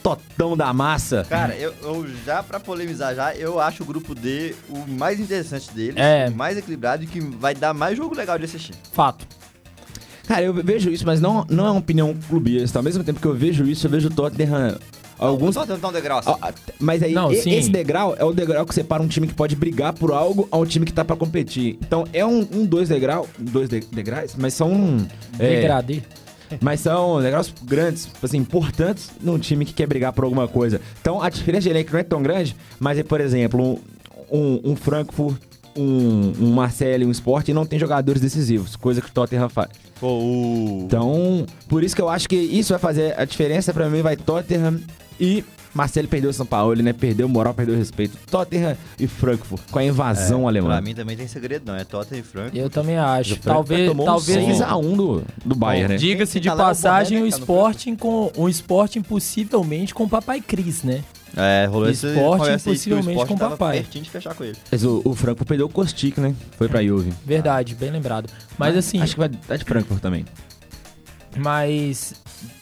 Totão 0.03 0.57
da 0.57 0.73
massa. 0.73 1.25
Cara, 1.29 1.55
eu, 1.55 1.73
eu 1.81 2.07
já 2.27 2.43
pra 2.43 2.59
polemizar 2.59 3.15
já, 3.15 3.35
eu 3.37 3.61
acho 3.61 3.85
o 3.85 3.87
grupo 3.87 4.17
D 4.17 4.53
o 4.69 4.79
mais 4.91 5.21
interessante 5.21 5.71
deles, 5.73 5.95
É. 5.97 6.27
o 6.29 6.35
mais 6.35 6.59
equilibrado 6.59 7.05
e 7.05 7.07
que 7.07 7.21
vai 7.21 7.55
dar 7.55 7.73
mais 7.73 7.97
jogo 7.97 8.13
legal 8.13 8.37
de 8.37 8.45
assistir. 8.45 8.75
Fato. 8.93 9.25
Cara, 10.27 10.43
eu 10.43 10.55
vejo 10.55 10.91
isso, 10.91 11.05
mas 11.05 11.21
não, 11.21 11.45
não 11.51 11.67
é 11.67 11.71
uma 11.71 11.81
opinião 11.81 12.15
clubista. 12.29 12.79
Ao 12.79 12.83
mesmo 12.83 13.03
tempo 13.05 13.21
que 13.21 13.27
eu 13.27 13.35
vejo 13.35 13.65
isso, 13.65 13.87
eu 13.87 13.91
vejo 13.91 14.09
o 14.09 14.11
Tottenham. 14.11 14.77
Alguns. 15.19 15.55
Só 15.55 15.65
tentar 15.65 15.89
um 15.89 15.93
degrau 15.93 16.19
assim. 16.19 16.35
Ah, 16.43 16.53
Mas 16.81 17.01
aí, 17.03 17.13
Não, 17.13 17.33
e- 17.33 17.37
esse 17.37 17.71
degrau 17.71 18.17
é 18.19 18.25
o 18.25 18.33
degrau 18.33 18.67
que 18.67 18.75
separa 18.75 19.01
um 19.03 19.07
time 19.07 19.27
que 19.29 19.35
pode 19.35 19.55
brigar 19.55 19.93
por 19.93 20.11
algo 20.11 20.49
a 20.51 20.57
um 20.59 20.65
time 20.65 20.85
que 20.85 20.93
tá 20.93 21.05
pra 21.05 21.15
competir. 21.15 21.79
Então 21.81 22.05
é 22.13 22.25
um, 22.27 22.41
um 22.53 22.65
dois 22.67 22.89
degrau, 22.89 23.29
dois 23.39 23.69
de- 23.69 23.81
degraus, 23.93 24.35
mas 24.37 24.55
são. 24.55 25.07
é, 25.39 25.57
Degradê. 25.61 26.03
mas 26.61 26.81
são 26.81 27.21
degraus 27.23 27.55
grandes, 27.63 28.09
assim, 28.21 28.39
importantes 28.39 29.11
num 29.21 29.39
time 29.39 29.65
que 29.65 29.73
quer 29.73 29.87
brigar 29.87 30.13
por 30.13 30.25
alguma 30.25 30.49
coisa. 30.49 30.81
Então 31.01 31.23
a 31.23 31.29
diferença 31.31 31.63
de 31.63 31.71
elenco 31.71 31.93
não 31.93 32.01
é 32.01 32.05
tão 32.05 32.21
grande, 32.23 32.57
mas 32.81 32.99
é, 32.99 33.05
por 33.05 33.21
exemplo, 33.21 33.79
um, 34.31 34.39
um, 34.39 34.73
um 34.73 34.77
Frankfurt 34.77 35.37
um, 35.77 36.33
um 36.41 36.53
Marcelo 36.53 37.05
e 37.05 37.07
um 37.07 37.11
Sport 37.11 37.49
e 37.49 37.55
não 37.55 37.67
tem 37.67 37.79
jogadores 37.79 38.21
decisivos, 38.21 38.77
coisa 38.77 39.01
que 39.01 39.09
o 39.09 39.13
Tottenham 39.13 39.49
faz. 39.49 39.71
Pô, 40.01 40.09
o... 40.09 40.83
Então, 40.85 41.47
por 41.69 41.83
isso 41.83 41.95
que 41.95 42.03
eu 42.03 42.09
acho 42.09 42.29
que 42.29 42.37
isso 42.37 42.73
vai 42.73 42.79
fazer 42.79 43.19
a 43.19 43.25
diferença 43.25 43.73
pra 43.73 43.89
mim, 43.89 44.03
vai 44.03 44.17
Tottenham 44.17 44.81
e 45.21 45.45
Marcelo 45.75 46.07
perdeu 46.07 46.31
o 46.31 46.33
São 46.33 46.45
Paulo, 46.45 46.75
né? 46.83 46.93
Perdeu 46.93 47.29
moral, 47.29 47.55
perdeu 47.55 47.77
respeito. 47.77 48.19
Tottenham 48.31 48.77
e 48.99 49.07
Frankfurt, 49.07 49.63
com 49.71 49.79
a 49.79 49.85
invasão 49.85 50.47
alemã. 50.47 50.69
Pra 50.69 50.81
mim 50.81 50.95
também 50.95 51.17
tem 51.17 51.27
segredo, 51.27 51.65
não. 51.67 51.75
É 51.75 51.85
Tottenham 51.85 52.21
e 52.21 52.23
Franco. 52.23 52.57
Eu 52.57 52.69
também 52.69 52.99
acho. 52.99 53.35
O 53.35 53.37
Frankfurt 53.37 53.55
Talvez, 53.55 53.89
tomou 53.89 54.07
talvez 54.07 54.61
um 54.61 54.65
6x1 54.65 54.97
do, 54.97 55.25
do 55.45 55.55
Bayern, 55.55 55.95
né? 55.95 55.97
Diga-se 55.97 56.33
Quem 56.35 56.43
de 56.43 56.49
tá 56.49 56.53
é 56.53 56.57
o 56.57 56.59
passagem, 56.59 57.19
o 57.19 57.25
né, 57.25 57.31
no 57.31 57.37
Sporting 57.39 57.97
com 57.97 58.31
o 58.37 58.49
Sporting 58.49 59.03
possivelmente 59.03 59.95
com 59.95 60.05
o 60.05 60.09
Papai 60.09 60.41
Cris, 60.41 60.83
né? 60.83 61.03
É, 61.37 61.67
rolou 61.67 61.89
esse 61.89 62.07
Esporte, 62.07 62.51
o 62.51 62.61
possivelmente 62.61 63.11
Sport 63.11 63.29
com 63.29 63.37
tava 63.37 63.57
papai. 63.57 63.79
pertinho 63.79 64.05
de 64.05 64.11
fechar 64.11 64.35
com 64.35 64.45
ele. 64.45 64.57
Mas 64.71 64.85
o, 64.85 65.01
o 65.05 65.15
Frankfurt 65.15 65.49
perdeu 65.49 65.67
o 65.67 65.69
Kostic, 65.71 66.19
né? 66.19 66.35
Foi 66.59 66.69
pra 66.69 66.83
Juve. 66.85 67.13
Verdade, 67.25 67.75
bem 67.75 67.91
lembrado. 67.91 68.29
Mas 68.59 68.77
assim, 68.77 69.01
Acho 69.01 69.15
que 69.15 69.21
vai 69.21 69.29
dar 69.29 69.57
de 69.57 69.65
Frankfurt 69.65 70.01
também. 70.01 70.25
mas 71.37 72.15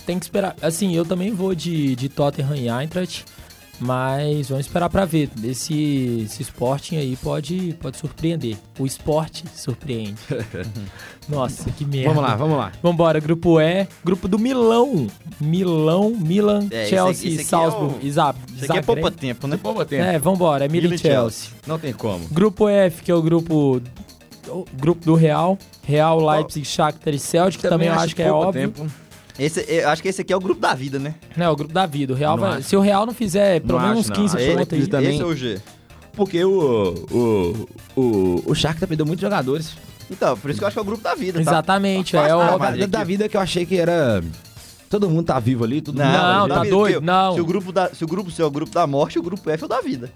tem 0.06 0.18
que 0.18 0.24
esperar. 0.24 0.54
Assim, 0.62 0.94
eu 0.94 1.04
também 1.04 1.32
vou 1.32 1.54
de, 1.54 1.94
de 1.96 2.08
Tottenham 2.08 2.54
e 2.56 2.68
Eintracht, 2.68 3.24
mas 3.81 4.49
vamos 4.49 4.66
esperar 4.66 4.89
pra 4.91 5.05
ver. 5.05 5.31
Esse, 5.43 6.22
esse 6.26 6.43
Sporting 6.43 6.97
aí 6.97 7.16
pode, 7.16 7.74
pode 7.81 7.97
surpreender. 7.97 8.57
O 8.78 8.87
esporte 8.87 9.45
surpreende. 9.55 10.16
Nossa, 11.28 11.70
que 11.70 11.85
merda. 11.85 12.09
Vamos 12.09 12.22
lá, 12.22 12.37
vamos 12.37 12.57
lá. 12.57 12.72
Vambora, 12.83 13.20
grupo 13.20 13.61
E, 13.61 13.87
grupo 14.05 14.26
do 14.28 14.39
Milão. 14.39 15.07
Milão, 15.41 16.11
Milan, 16.11 16.66
É, 16.70 16.83
esse 16.83 16.91
Chelsea, 16.91 17.11
aqui- 17.11 17.26
esse 17.28 17.35
aqui 17.35 17.41
é 17.41 17.45
Salzburg, 17.45 17.95
o- 18.05 18.07
Isa- 18.07 18.35
Isso 18.55 18.64
aqui 18.64 18.78
é 18.78 18.83
poupa 18.83 19.11
tempo, 19.11 19.47
né? 19.47 19.57
Pouco 19.57 19.85
tempo. 19.85 20.03
É, 20.05 20.18
vambora, 20.18 20.64
é 20.64 20.68
Milan 20.68 20.91
e 20.91 20.95
e 20.95 20.99
Chelsea. 20.99 21.51
Não 21.66 21.78
tem 21.78 21.93
como. 21.93 22.26
Grupo 22.28 22.68
F, 22.68 23.03
que 23.03 23.11
é 23.11 23.14
o 23.14 23.22
grupo 23.22 23.81
o 24.49 24.64
grupo 24.74 25.05
do 25.05 25.14
Real, 25.14 25.57
Real, 25.85 26.18
Leipzig, 26.18 26.64
Shakhtar 26.66 27.14
e 27.14 27.18
Celtic, 27.20 27.61
que 27.61 27.68
também 27.68 27.87
eu 27.87 27.95
acho 27.95 28.16
que 28.16 28.22
é 28.22 28.33
óbvio. 28.33 28.70
tempo. 28.72 28.91
Esse, 29.39 29.64
eu 29.68 29.89
acho 29.89 30.03
que 30.03 30.09
esse 30.09 30.20
aqui 30.20 30.33
é 30.33 30.37
o 30.37 30.41
grupo 30.41 30.61
da 30.61 30.74
vida, 30.74 30.99
né? 30.99 31.14
Não, 31.37 31.47
é 31.47 31.51
o 31.51 31.57
grupo 31.57 31.72
da 31.72 31.87
vida. 31.87 32.12
O 32.12 32.16
Real 32.16 32.37
vai- 32.37 32.59
acho. 32.59 32.68
se 32.68 32.76
o 32.76 32.81
Real 32.81 33.07
não 33.07 33.14
fizer 33.14 33.61
pelo 33.61 33.78
Não 33.78 33.89
menos 33.89 34.01
acho, 34.11 34.12
uns 34.12 34.16
não. 34.18 34.24
15 34.24 34.37
Ele 34.39 34.57
pontos 34.57 34.78
aí. 34.78 34.87
também- 34.87 35.11
Esse 35.14 35.22
é 35.22 35.26
o 35.26 35.37
G. 35.37 35.61
Porque 36.12 36.45
o, 36.45 36.95
o, 37.11 37.68
o, 38.01 38.43
o 38.47 38.55
Shakhtar 38.55 38.89
perdeu 38.89 39.07
muitos 39.07 39.22
jogadores. 39.22 39.70
Então, 40.11 40.37
por 40.37 40.51
isso 40.51 40.59
que 40.59 40.64
eu 40.64 40.66
acho 40.68 40.74
que 40.74 40.78
é 40.78 40.83
o 40.83 40.85
grupo 40.85 41.03
da 41.03 41.14
vida, 41.14 41.35
tá? 41.35 41.41
Exatamente, 41.41 42.16
é 42.16 42.35
o 42.35 42.39
da 42.41 42.51
da, 42.51 42.59
Madrid 42.59 42.87
da 42.89 42.99
aqui. 42.99 43.07
vida 43.07 43.28
que 43.28 43.37
eu 43.37 43.41
achei 43.41 43.64
que 43.64 43.76
era... 43.78 44.22
Todo 44.91 45.09
mundo 45.09 45.22
tá 45.24 45.38
vivo 45.38 45.62
ali, 45.64 45.80
todo 45.80 45.95
mundo 45.97 46.05
Não, 46.05 46.49
da 46.49 46.55
tá 46.57 46.62
vida, 46.62 46.74
doido? 46.74 46.95
porque 46.95 47.07
Não. 47.07 47.34
Se 47.34 47.41
o 47.41 47.45
grupo 47.47 47.70
da, 47.72 47.88
se 47.95 48.05
o 48.05 48.07
grupo 48.09 48.30
C 48.30 48.43
é 48.43 48.45
o 48.45 48.51
grupo 48.51 48.74
da 48.74 48.86
morte, 48.88 49.18
o 49.18 49.22
grupo 49.22 49.49
F 49.49 49.62
é 49.62 49.64
o 49.64 49.68
da 49.68 49.80
vida. 49.80 50.11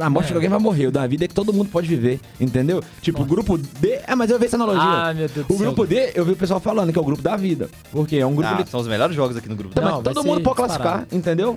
A 0.00 0.10
morte 0.10 0.26
É. 0.26 0.28
de 0.30 0.34
alguém 0.34 0.50
vai 0.50 0.58
morrer. 0.58 0.88
O 0.88 0.90
da 0.90 1.06
vida 1.06 1.24
é 1.24 1.28
que 1.28 1.34
todo 1.34 1.52
mundo 1.52 1.70
pode 1.70 1.86
viver, 1.86 2.18
entendeu? 2.40 2.82
Tipo, 3.00 3.22
o 3.22 3.24
grupo 3.24 3.56
D... 3.56 4.00
É, 4.04 4.16
mas 4.16 4.28
eu 4.28 4.36
vi 4.38 4.46
essa 4.46 4.56
analogia. 4.56 4.82
Ah, 4.82 5.14
meu 5.14 5.28
Deus 5.28 5.46
do 5.46 5.54
o 5.54 5.56
céu. 5.56 5.66
grupo 5.66 5.86
D, 5.86 6.10
eu 6.16 6.24
vi 6.24 6.32
o 6.32 6.36
pessoal 6.36 6.58
falando 6.58 6.92
que 6.92 6.98
é 6.98 7.00
o 7.00 7.04
grupo 7.04 7.22
da 7.22 7.36
vida. 7.36 7.70
Porque 7.92 8.16
é 8.16 8.26
um 8.26 8.34
grupo... 8.34 8.52
Ah, 8.52 8.62
de... 8.62 8.68
são 8.68 8.80
os 8.80 8.88
melhores 8.88 9.14
jogos 9.14 9.36
aqui 9.36 9.48
no 9.48 9.54
grupo 9.54 9.76
da 9.76 9.80
Não, 9.82 9.88
mas 9.92 10.02
vai 10.02 10.12
todo 10.14 10.22
ser 10.24 10.28
mundo 10.28 10.42
pode 10.42 10.56
classificar, 10.56 10.92
disparado. 11.02 11.16
entendeu? 11.16 11.56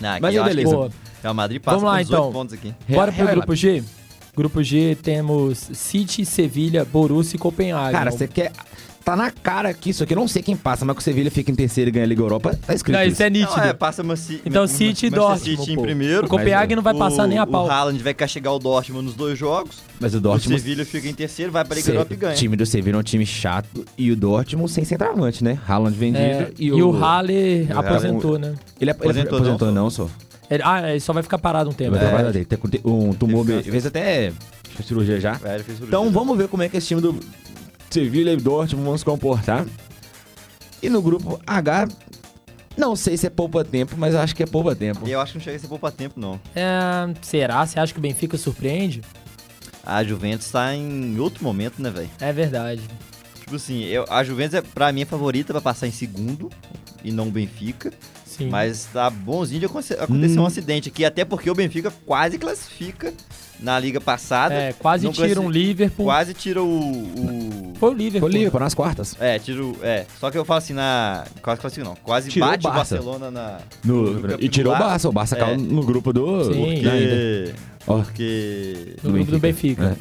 Não, 0.00 0.10
aqui 0.10 0.20
Mas 0.22 0.34
eu 0.34 0.42
acho 0.42 0.50
que 0.50 0.56
beleza. 0.56 0.76
Boa. 0.76 0.88
o 0.88 0.92
Real 1.22 1.34
Madrid 1.34 1.62
passa 1.62 1.76
Vamos 1.78 1.92
lá, 1.92 1.98
com 1.98 2.02
18 2.02 2.20
então. 2.20 2.32
pontos 2.32 2.54
aqui. 2.54 2.74
Bora 2.88 3.12
pro 3.12 3.26
grupo 3.28 3.54
G? 3.54 3.84
Grupo 4.36 4.62
G 4.64 4.98
temos 5.00 5.58
City, 5.74 6.24
Sevilha, 6.26 6.84
Borussia 6.84 7.36
e 7.36 7.38
Copenhague. 7.38 7.92
Cara, 7.92 8.10
você 8.10 8.26
quer... 8.26 8.50
Tá 9.04 9.16
na 9.16 9.30
cara 9.32 9.74
que 9.74 9.90
isso 9.90 10.04
aqui, 10.04 10.12
eu 10.12 10.16
não 10.18 10.28
sei 10.28 10.42
quem 10.42 10.56
passa, 10.56 10.84
mas 10.84 10.94
que 10.94 11.00
o 11.00 11.04
Sevilha 11.04 11.30
fica 11.30 11.50
em 11.50 11.54
terceiro 11.54 11.88
e 11.88 11.92
ganha 11.92 12.04
a 12.04 12.08
Liga 12.08 12.22
Europa, 12.22 12.56
tá 12.64 12.72
escrito 12.72 12.96
Não, 12.96 13.02
isso 13.04 13.20
é 13.22 13.28
nítido. 13.28 13.56
Não, 13.56 13.64
é, 13.64 13.72
passa 13.72 14.00
uma 14.02 14.14
Ci- 14.14 14.40
Então 14.46 14.66
City 14.66 15.06
e 15.06 15.10
Dortmund, 15.10 15.56
City 15.60 15.72
em 15.72 15.74
pô. 15.76 15.82
primeiro. 15.82 16.26
O 16.26 16.28
Copenhague 16.28 16.76
não 16.76 16.82
vai 16.82 16.94
passar 16.94 17.24
o, 17.24 17.26
nem 17.26 17.36
a 17.38 17.46
pau. 17.46 17.66
O 17.66 17.70
Haaland 17.70 18.00
vai 18.02 18.14
castigar 18.14 18.52
o 18.54 18.58
Dortmund 18.60 19.04
nos 19.06 19.14
dois 19.14 19.36
jogos. 19.38 19.78
Mas 20.00 20.14
o 20.14 20.18
O 20.18 20.20
Dortmund... 20.20 20.60
Sevilha 20.60 20.86
fica 20.86 21.08
em 21.08 21.14
terceiro, 21.14 21.50
vai 21.50 21.64
pra 21.64 21.74
Liga 21.74 21.84
Se- 21.86 21.90
Europa 21.90 22.14
e 22.14 22.16
ganha. 22.16 22.32
O 22.32 22.36
time 22.36 22.56
do 22.56 22.64
Sevilha 22.64 22.94
é 22.94 22.98
um 22.98 23.02
time 23.02 23.26
chato 23.26 23.84
e 23.98 24.12
o 24.12 24.16
Dortmund 24.16 24.70
sem 24.70 24.84
centroavante, 24.84 25.42
né? 25.42 25.58
Haaland 25.66 25.96
vendido 25.96 26.22
É, 26.24 26.50
e, 26.58 26.66
e, 26.66 26.72
o 26.82 26.90
Halle 26.92 27.62
o 27.62 27.74
Halle- 27.74 27.86
aposentou, 27.88 28.38
né? 28.38 28.48
Ele, 28.48 28.56
ele 28.82 28.90
Aposentou, 28.92 29.38
aposentou, 29.38 29.68
não, 29.72 29.74
não, 29.84 29.90
só. 29.90 30.08
Ele- 30.48 30.62
ah, 30.64 30.90
ele 30.90 31.00
só 31.00 31.12
vai 31.12 31.22
ficar 31.24 31.38
parado 31.38 31.70
um 31.70 31.72
tempo. 31.72 31.90
Vai 31.96 32.00
É. 32.04 32.08
trabalhar 32.08 32.30
dele. 32.30 32.44
Tem 32.44 32.58
um 32.84 33.12
tumor, 33.14 33.44
be- 33.44 33.62
fez 33.62 33.84
até 33.84 34.32
cirurgia 34.86 35.18
já. 35.20 35.32
É, 35.44 35.54
ele 35.54 35.64
fez 35.64 35.78
cirurgia. 35.78 35.86
Então 35.88 36.08
vamos 36.10 36.36
ver 36.38 36.46
como 36.46 36.62
é 36.62 36.68
que 36.68 36.76
esse 36.76 36.86
time 36.86 37.00
do 37.00 37.18
Sevilha 37.92 38.32
e 38.32 38.36
Dortmund 38.36 38.84
vão 38.86 38.96
se 38.98 39.04
comportar. 39.04 39.66
E 40.82 40.88
no 40.88 41.00
grupo 41.02 41.40
H, 41.46 41.88
não 42.76 42.96
sei 42.96 43.16
se 43.16 43.26
é 43.26 43.30
poupa 43.30 43.64
tempo, 43.64 43.94
mas 43.96 44.14
acho 44.14 44.34
que 44.34 44.42
é 44.42 44.46
poupa 44.46 44.74
tempo. 44.74 45.06
E 45.06 45.12
eu 45.12 45.20
acho 45.20 45.32
que 45.32 45.38
não 45.38 45.44
chega 45.44 45.56
a 45.56 45.60
ser 45.60 45.68
poupa 45.68 45.90
tempo, 45.92 46.18
não. 46.18 46.40
É, 46.54 46.62
será? 47.20 47.64
Você 47.66 47.78
acha 47.78 47.92
que 47.92 47.98
o 47.98 48.02
Benfica 48.02 48.36
surpreende? 48.36 49.02
A 49.84 50.02
Juventus 50.02 50.50
tá 50.50 50.74
em 50.74 51.18
outro 51.18 51.42
momento, 51.44 51.80
né, 51.82 51.90
velho? 51.90 52.10
É 52.20 52.32
verdade. 52.32 52.82
Tipo 53.40 53.56
assim, 53.56 53.82
eu, 53.84 54.04
a 54.08 54.22
Juventus 54.24 54.54
é 54.54 54.62
pra 54.62 54.90
mim 54.92 55.02
a 55.02 55.06
favorita 55.06 55.52
pra 55.52 55.60
passar 55.60 55.86
em 55.86 55.92
segundo 55.92 56.48
e 57.04 57.12
não 57.12 57.28
o 57.28 57.30
Benfica. 57.30 57.92
Sim. 58.24 58.48
Mas 58.48 58.86
tá 58.92 59.10
bonzinho 59.10 59.60
de 59.60 59.66
acontecer, 59.66 59.98
Hum. 60.10 60.40
um 60.40 60.46
acidente 60.46 60.88
aqui, 60.88 61.04
até 61.04 61.24
porque 61.24 61.50
o 61.50 61.54
Benfica 61.54 61.92
quase 62.06 62.38
classifica 62.38 63.12
na 63.60 63.78
liga 63.78 64.00
passada. 64.00 64.54
é, 64.54 64.72
quase 64.72 65.06
tira 65.10 65.38
um 65.40 65.50
Liverpool. 65.50 66.06
Quase 66.06 66.32
tira 66.32 66.62
o. 66.62 66.66
o- 66.66 67.61
Foi 67.82 67.90
o 67.90 67.94
Liverpool. 67.94 68.30
Foi 68.30 68.38
Liverpool 68.38 68.60
nas 68.60 68.74
quartas. 68.74 69.16
É, 69.18 69.40
tira 69.40 69.60
o. 69.64 69.76
É, 69.82 70.06
só 70.20 70.30
que 70.30 70.38
eu 70.38 70.44
falo 70.44 70.58
assim 70.58 70.72
na. 70.72 71.24
Quase 71.42 71.60
classifica 71.60 71.88
não. 71.88 71.96
Quase 71.96 72.30
Tirou 72.30 72.48
bate 72.48 72.64
o 72.64 72.70
o 72.70 72.72
Barça. 72.72 72.94
Barcelona 72.94 73.30
na. 73.32 73.58
No- 73.84 74.10
no 74.20 74.40
e 74.40 74.48
tirou 74.48 74.72
o 74.72 74.78
Barça. 74.78 75.08
O 75.08 75.12
Barça 75.12 75.34
É. 75.36 75.40
caiu 75.40 75.58
no 75.58 75.82
grupo 75.84 76.12
do. 76.12 76.44
Sim. 76.44 76.80
Porque. 76.80 77.54
Porque. 77.84 78.96
No 79.02 79.12
grupo 79.14 79.32
do 79.32 79.38
Benfica. 79.40 79.96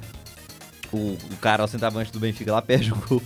É. 0.93 0.95
o, 0.95 1.17
o 1.33 1.37
cara, 1.41 1.63
o 1.63 1.67
centroavante 1.67 2.11
do 2.11 2.19
Benfica 2.19 2.51
lá, 2.51 2.61
perde 2.61 2.91
o 2.93 2.95
gol. 3.09 3.19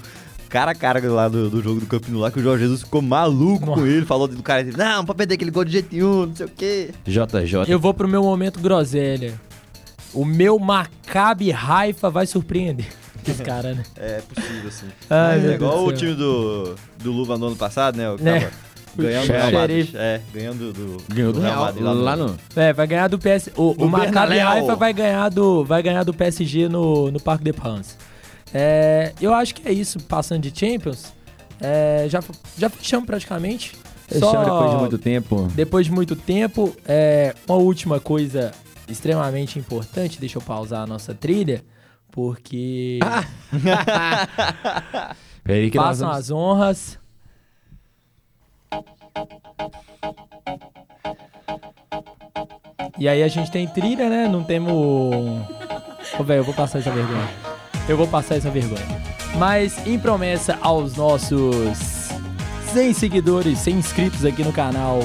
Cara 0.47 0.71
a 0.71 0.75
cara 0.75 1.01
lá 1.11 1.27
do, 1.27 1.49
do 1.49 1.61
jogo 1.61 1.81
do 1.81 1.85
Camp 1.87 2.07
Nou 2.07 2.21
lá, 2.21 2.31
que 2.31 2.39
o 2.39 2.41
Jorge 2.41 2.63
Jesus 2.63 2.83
ficou 2.83 3.01
maluco 3.01 3.65
Nossa. 3.65 3.81
com 3.81 3.85
ele, 3.85 4.05
falou 4.05 4.25
do 4.25 4.41
cara, 4.41 4.63
não, 4.63 4.97
não 4.99 5.05
pode 5.05 5.17
perder 5.17 5.33
aquele 5.33 5.51
gol 5.51 5.65
de 5.65 5.71
jeito 5.73 5.89
nenhum, 5.93 6.27
não 6.27 6.35
sei 6.35 6.45
o 6.45 6.49
quê. 6.49 6.91
JJ. 7.05 7.65
Eu 7.67 7.77
vou 7.77 7.93
pro 7.93 8.07
meu 8.07 8.23
momento 8.23 8.57
groselha. 8.61 9.33
O 10.13 10.23
meu 10.23 10.57
Maccabi 10.57 11.51
Raifa 11.51 12.09
vai 12.09 12.25
surpreender. 12.25 12.87
Esse 13.27 13.41
cara, 13.43 13.73
né? 13.73 13.83
É 13.97 14.21
possível, 14.21 14.67
assim. 14.67 14.87
Ai, 15.09 15.47
é 15.47 15.53
igual 15.55 15.83
o 15.85 15.91
do 15.91 15.97
time 15.97 16.13
do, 16.13 16.75
do 16.99 17.11
Luva 17.11 17.37
no 17.37 17.47
ano 17.47 17.55
passado, 17.55 17.97
né? 17.97 18.09
O 18.11 18.17
que 18.17 18.23
Né? 18.23 18.39
tava 18.39 18.51
ganhando 18.97 19.23
O 19.23 19.27
do 19.27 19.33
Real 19.33 19.51
Madrid. 19.51 19.85
xerife. 19.85 19.97
É, 19.97 20.21
ganhando 20.33 20.73
do, 20.73 20.97
Ganhou 21.13 21.33
do 21.33 21.39
Real. 21.41 21.59
Madrid 21.65 21.83
Lá 21.83 22.15
no. 22.15 22.37
É, 22.55 22.71
vai 22.73 22.87
ganhar 22.87 23.07
do 23.07 23.17
PS. 23.19 23.49
O, 23.57 23.71
o 23.71 23.73
Do 23.73 23.87
Maccabi. 23.89 24.37
Raifa 24.37 24.75
vai 24.75 24.93
ganhar 24.93 25.29
do, 25.29 25.63
vai 25.65 25.83
ganhar 25.83 26.03
do 26.03 26.13
PSG 26.13 26.69
no, 26.69 27.11
no 27.11 27.19
Parque 27.19 27.43
de 27.43 27.51
France. 27.53 27.95
É, 28.53 29.11
eu 29.19 29.33
acho 29.33 29.53
que 29.55 29.67
é 29.67 29.71
isso, 29.73 29.99
passando 30.03 30.41
de 30.49 30.57
Champions. 30.57 31.13
É, 31.59 32.05
já, 32.09 32.21
já 32.57 32.69
fechamos 32.69 33.05
praticamente. 33.05 33.73
Fechamos 34.07 34.31
Só 34.33 34.43
depois 34.43 34.71
de 34.71 34.77
muito 34.77 34.97
tempo. 34.99 35.47
depois 35.55 35.85
de 35.87 35.91
muito 35.91 36.15
tempo, 36.15 36.75
é, 36.87 37.33
uma 37.47 37.57
última 37.57 37.99
coisa 37.99 38.51
extremamente 38.87 39.57
importante, 39.57 40.19
deixa 40.19 40.37
eu 40.37 40.41
pausar 40.41 40.83
a 40.83 40.87
nossa 40.87 41.13
trilha, 41.13 41.63
porque 42.15 42.99
Peraí 45.43 45.69
que 45.69 45.77
nós 45.77 45.99
passam 45.99 46.07
vamos... 46.07 46.23
as 46.23 46.31
honras. 46.31 46.97
E 52.97 53.09
aí 53.09 53.21
a 53.21 53.27
gente 53.27 53.51
tem 53.51 53.67
trilha, 53.67 54.09
né? 54.09 54.29
Não 54.29 54.41
temos. 54.41 54.73
Ô, 56.17 56.23
velho, 56.23 56.39
eu 56.39 56.43
vou 56.45 56.53
passar 56.53 56.79
essa 56.79 56.89
vergonha. 56.89 57.29
Eu 57.89 57.97
vou 57.97 58.07
passar 58.07 58.35
essa 58.35 58.49
vergonha. 58.49 59.03
Mas 59.37 59.85
em 59.85 59.99
promessa 59.99 60.57
aos 60.61 60.95
nossos 60.95 62.09
100 62.71 62.93
seguidores, 62.93 63.59
100 63.59 63.75
inscritos 63.75 64.23
aqui 64.23 64.41
no 64.41 64.53
canal 64.53 64.99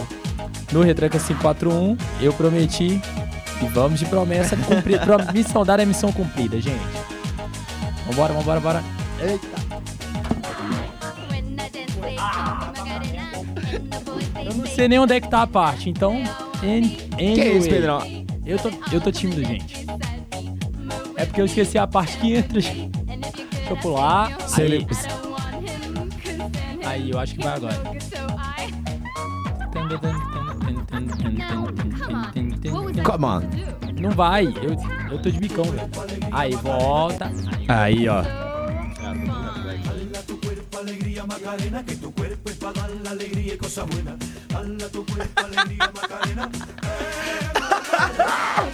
no 0.72 0.82
Retranca 0.82 1.18
541, 1.18 1.96
eu 2.20 2.32
prometi 2.32 3.00
e 3.62 3.66
vamos 3.66 3.98
de 4.00 4.06
promessa 4.06 4.56
cumprida. 4.56 5.06
Missão 5.32 5.64
dada 5.64 5.82
é 5.82 5.86
missão 5.86 6.12
cumprida, 6.12 6.60
gente. 6.60 6.80
Vambora, 8.06 8.32
vambora, 8.32 8.60
bora. 8.60 8.84
Eita. 9.20 9.60
Eu 14.44 14.54
não 14.54 14.66
sei 14.66 14.88
nem 14.88 14.98
onde 14.98 15.14
é 15.14 15.20
que 15.20 15.28
tá 15.28 15.42
a 15.42 15.46
parte, 15.46 15.88
então. 15.90 16.14
an- 16.62 17.16
Que 17.16 17.40
é 17.40 17.48
isso, 17.54 17.68
anyway. 17.68 17.68
Pedrão? 17.68 18.02
Eu 18.46 18.58
tô, 18.58 18.70
eu 18.92 19.00
tô 19.00 19.12
tímido, 19.12 19.44
gente. 19.44 19.86
É 21.16 21.24
porque 21.26 21.40
eu 21.40 21.44
esqueci 21.44 21.78
a 21.78 21.86
parte 21.86 22.16
que 22.16 22.34
entra. 22.34 22.60
gente. 22.60 22.88
Deixa 22.88 23.70
eu 23.70 23.76
pular. 23.76 24.36
Aí, 24.56 24.86
aí, 26.84 27.10
eu 27.10 27.18
acho 27.18 27.34
que 27.34 27.44
vai 27.44 27.54
agora. 27.56 27.80
Come 33.04 33.24
on. 33.24 33.42
Não 34.00 34.10
vai, 34.10 34.46
eu, 34.46 34.76
eu 35.10 35.22
tô 35.22 35.30
de 35.30 35.38
bicão, 35.38 35.64
velho. 35.64 35.88
Aí, 36.32 36.54
volta. 36.56 37.30
Aí, 37.68 38.08
ó. 38.08 38.22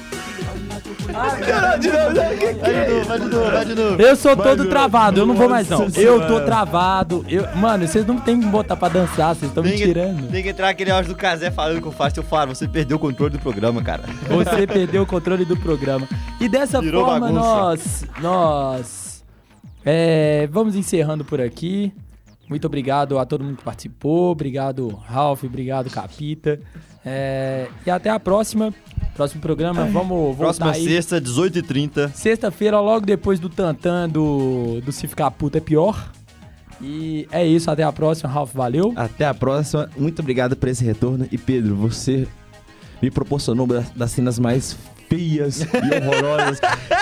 Vai 1.12 1.78
de 3.18 3.28
novo, 3.28 3.50
vai 3.50 3.64
de 3.64 3.74
novo. 3.74 4.02
Eu 4.02 4.16
sou 4.16 4.36
todo 4.36 4.68
travado, 4.68 5.20
eu 5.20 5.26
não 5.26 5.34
vou 5.34 5.48
mais 5.48 5.68
não. 5.68 5.86
Eu 5.94 6.26
tô 6.26 6.40
travado. 6.40 7.24
Eu... 7.28 7.46
Mano, 7.56 7.86
vocês 7.86 8.06
não 8.06 8.18
tem 8.18 8.38
que 8.38 8.46
me 8.46 8.50
botar 8.50 8.76
pra 8.76 8.88
dançar, 8.88 9.34
vocês 9.34 9.50
estão 9.50 9.62
me 9.62 9.72
que, 9.72 9.78
tirando. 9.78 10.30
tem 10.30 10.42
que 10.42 10.50
entrar 10.50 10.68
aquele 10.68 10.90
áudio 10.90 11.14
do 11.14 11.16
Casé 11.16 11.50
falando 11.50 11.80
com 11.80 11.88
o 11.88 11.92
Fábio. 11.92 12.14
Seu 12.14 12.22
Fábio, 12.22 12.54
você 12.54 12.68
perdeu 12.68 12.96
o 12.96 13.00
controle 13.00 13.32
do 13.32 13.38
programa, 13.38 13.82
cara. 13.82 14.04
Você 14.28 14.64
perdeu 14.66 15.02
o 15.02 15.06
controle 15.06 15.44
do 15.44 15.56
programa. 15.56 16.08
E 16.40 16.48
dessa 16.48 16.80
Virou 16.80 17.04
forma, 17.04 17.32
bagunça. 17.32 17.40
nós. 17.40 18.04
Nós. 18.20 19.24
é, 19.84 20.48
vamos 20.50 20.74
encerrando 20.74 21.24
por 21.24 21.40
aqui. 21.40 21.92
Muito 22.48 22.66
obrigado 22.66 23.18
a 23.18 23.26
todo 23.26 23.42
mundo 23.42 23.56
que 23.56 23.64
participou. 23.64 24.30
Obrigado, 24.30 24.88
Ralph. 24.88 25.42
Obrigado, 25.44 25.90
Capita. 25.90 26.60
É, 27.04 27.66
e 27.84 27.90
até 27.90 28.08
a 28.08 28.20
próxima. 28.20 28.72
Próximo 29.16 29.40
programa, 29.40 29.86
vamos 29.86 30.36
voltar 30.36 30.36
Próxima 30.36 30.72
aí. 30.72 30.84
sexta, 30.84 31.18
18h30. 31.18 32.12
Sexta-feira, 32.12 32.78
logo 32.80 33.06
depois 33.06 33.40
do 33.40 33.48
Tantan 33.48 34.10
do, 34.10 34.82
do 34.82 34.92
Se 34.92 35.06
Ficar 35.08 35.30
Puta 35.30 35.56
é 35.56 35.60
Pior. 35.60 36.12
E 36.82 37.26
é 37.32 37.46
isso, 37.46 37.70
até 37.70 37.82
a 37.82 37.90
próxima, 37.90 38.28
Ralph, 38.28 38.52
valeu. 38.52 38.92
Até 38.94 39.24
a 39.24 39.32
próxima. 39.32 39.88
Muito 39.96 40.20
obrigado 40.20 40.54
por 40.54 40.68
esse 40.68 40.84
retorno. 40.84 41.26
E 41.32 41.38
Pedro, 41.38 41.74
você 41.74 42.28
me 43.00 43.10
proporcionou 43.10 43.66
das 43.66 44.10
cenas 44.10 44.38
mais 44.38 44.76
feias 45.08 45.60
e 45.60 45.64
horrorosas 45.64 46.60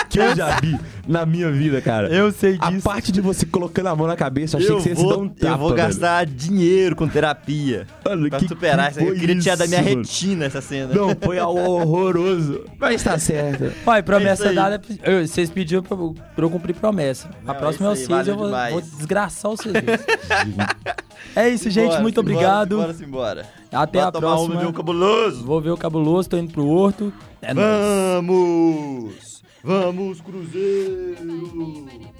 que 0.09 0.19
eu 0.19 0.35
já 0.35 0.59
vi 0.59 0.77
na 1.07 1.25
minha 1.25 1.51
vida, 1.51 1.81
cara. 1.81 2.07
Eu 2.09 2.31
sei 2.31 2.57
A 2.59 2.69
disso. 2.71 2.83
parte 2.83 3.11
de 3.11 3.21
você 3.21 3.45
colocando 3.45 3.87
a 3.87 3.95
mão 3.95 4.07
na 4.07 4.15
cabeça, 4.15 4.55
eu 4.57 4.59
achei 4.61 4.71
Eu 4.71 4.77
que 4.77 4.83
você 4.83 4.89
ia 4.89 4.95
se 4.95 5.01
dar 5.03 5.13
vou, 5.15 5.23
um 5.23 5.29
tapa, 5.29 5.53
eu 5.53 5.57
vou 5.57 5.69
velho. 5.69 5.87
gastar 5.87 6.25
dinheiro 6.25 6.95
com 6.95 7.07
terapia 7.07 7.85
Mano, 8.03 8.29
pra 8.29 8.39
que- 8.39 8.47
superar 8.47 8.91
que 8.91 8.99
isso. 8.99 9.09
Eu 9.09 9.15
queria 9.15 9.39
tirar 9.39 9.55
da 9.57 9.67
minha 9.67 9.81
mano? 9.81 9.95
retina 9.97 10.45
essa 10.45 10.61
cena. 10.61 10.93
Não, 10.93 11.15
foi 11.21 11.37
algo 11.39 11.59
horroroso. 11.59 12.65
Mas 12.79 13.03
tá 13.03 13.17
certo. 13.19 13.71
Pai, 13.83 13.99
É 13.99 14.01
promessa 14.01 14.49
aí. 14.49 14.55
dada. 14.55 14.81
eu- 15.03 15.27
Vocês 15.27 15.49
pediram 15.49 15.81
pra, 15.83 15.95
eu- 15.97 16.15
pra 16.35 16.45
eu 16.45 16.49
cumprir 16.49 16.73
promessa. 16.75 17.29
a 17.45 17.53
Não, 17.53 17.59
próxima 17.59 17.87
é 17.87 17.89
o 17.89 17.93
isso 17.93 18.01
aí, 18.03 18.07
6, 18.23 18.27
valeu 18.27 18.33
eu 18.33 18.37
vou, 18.51 18.71
vou 18.71 18.81
desgraçar 18.97 19.51
vocês. 19.51 19.73
dois. 19.73 19.85
é 21.35 21.49
isso, 21.49 21.69
gente. 21.69 21.99
Muito 22.01 22.19
simbora, 22.21 22.35
obrigado. 22.37 22.69
Simbora, 22.75 22.93
simbora. 22.93 23.45
Até 23.71 23.99
Vai 23.99 24.07
a 24.07 24.11
tomar 24.11 24.27
uma, 24.27 24.35
próxima. 24.37 24.59
ver 24.61 24.67
o 24.67 24.73
cabuloso. 24.73 25.43
Vou 25.45 25.61
ver 25.61 25.71
o 25.71 25.77
cabuloso, 25.77 26.29
tô 26.29 26.37
indo 26.37 26.51
pro 26.53 26.65
Horto. 26.67 27.11
É 27.41 27.53
nóis. 27.53 27.67
Vamos! 28.15 29.43
Vamos, 29.63 30.21
Cruzeiro! 30.21 32.14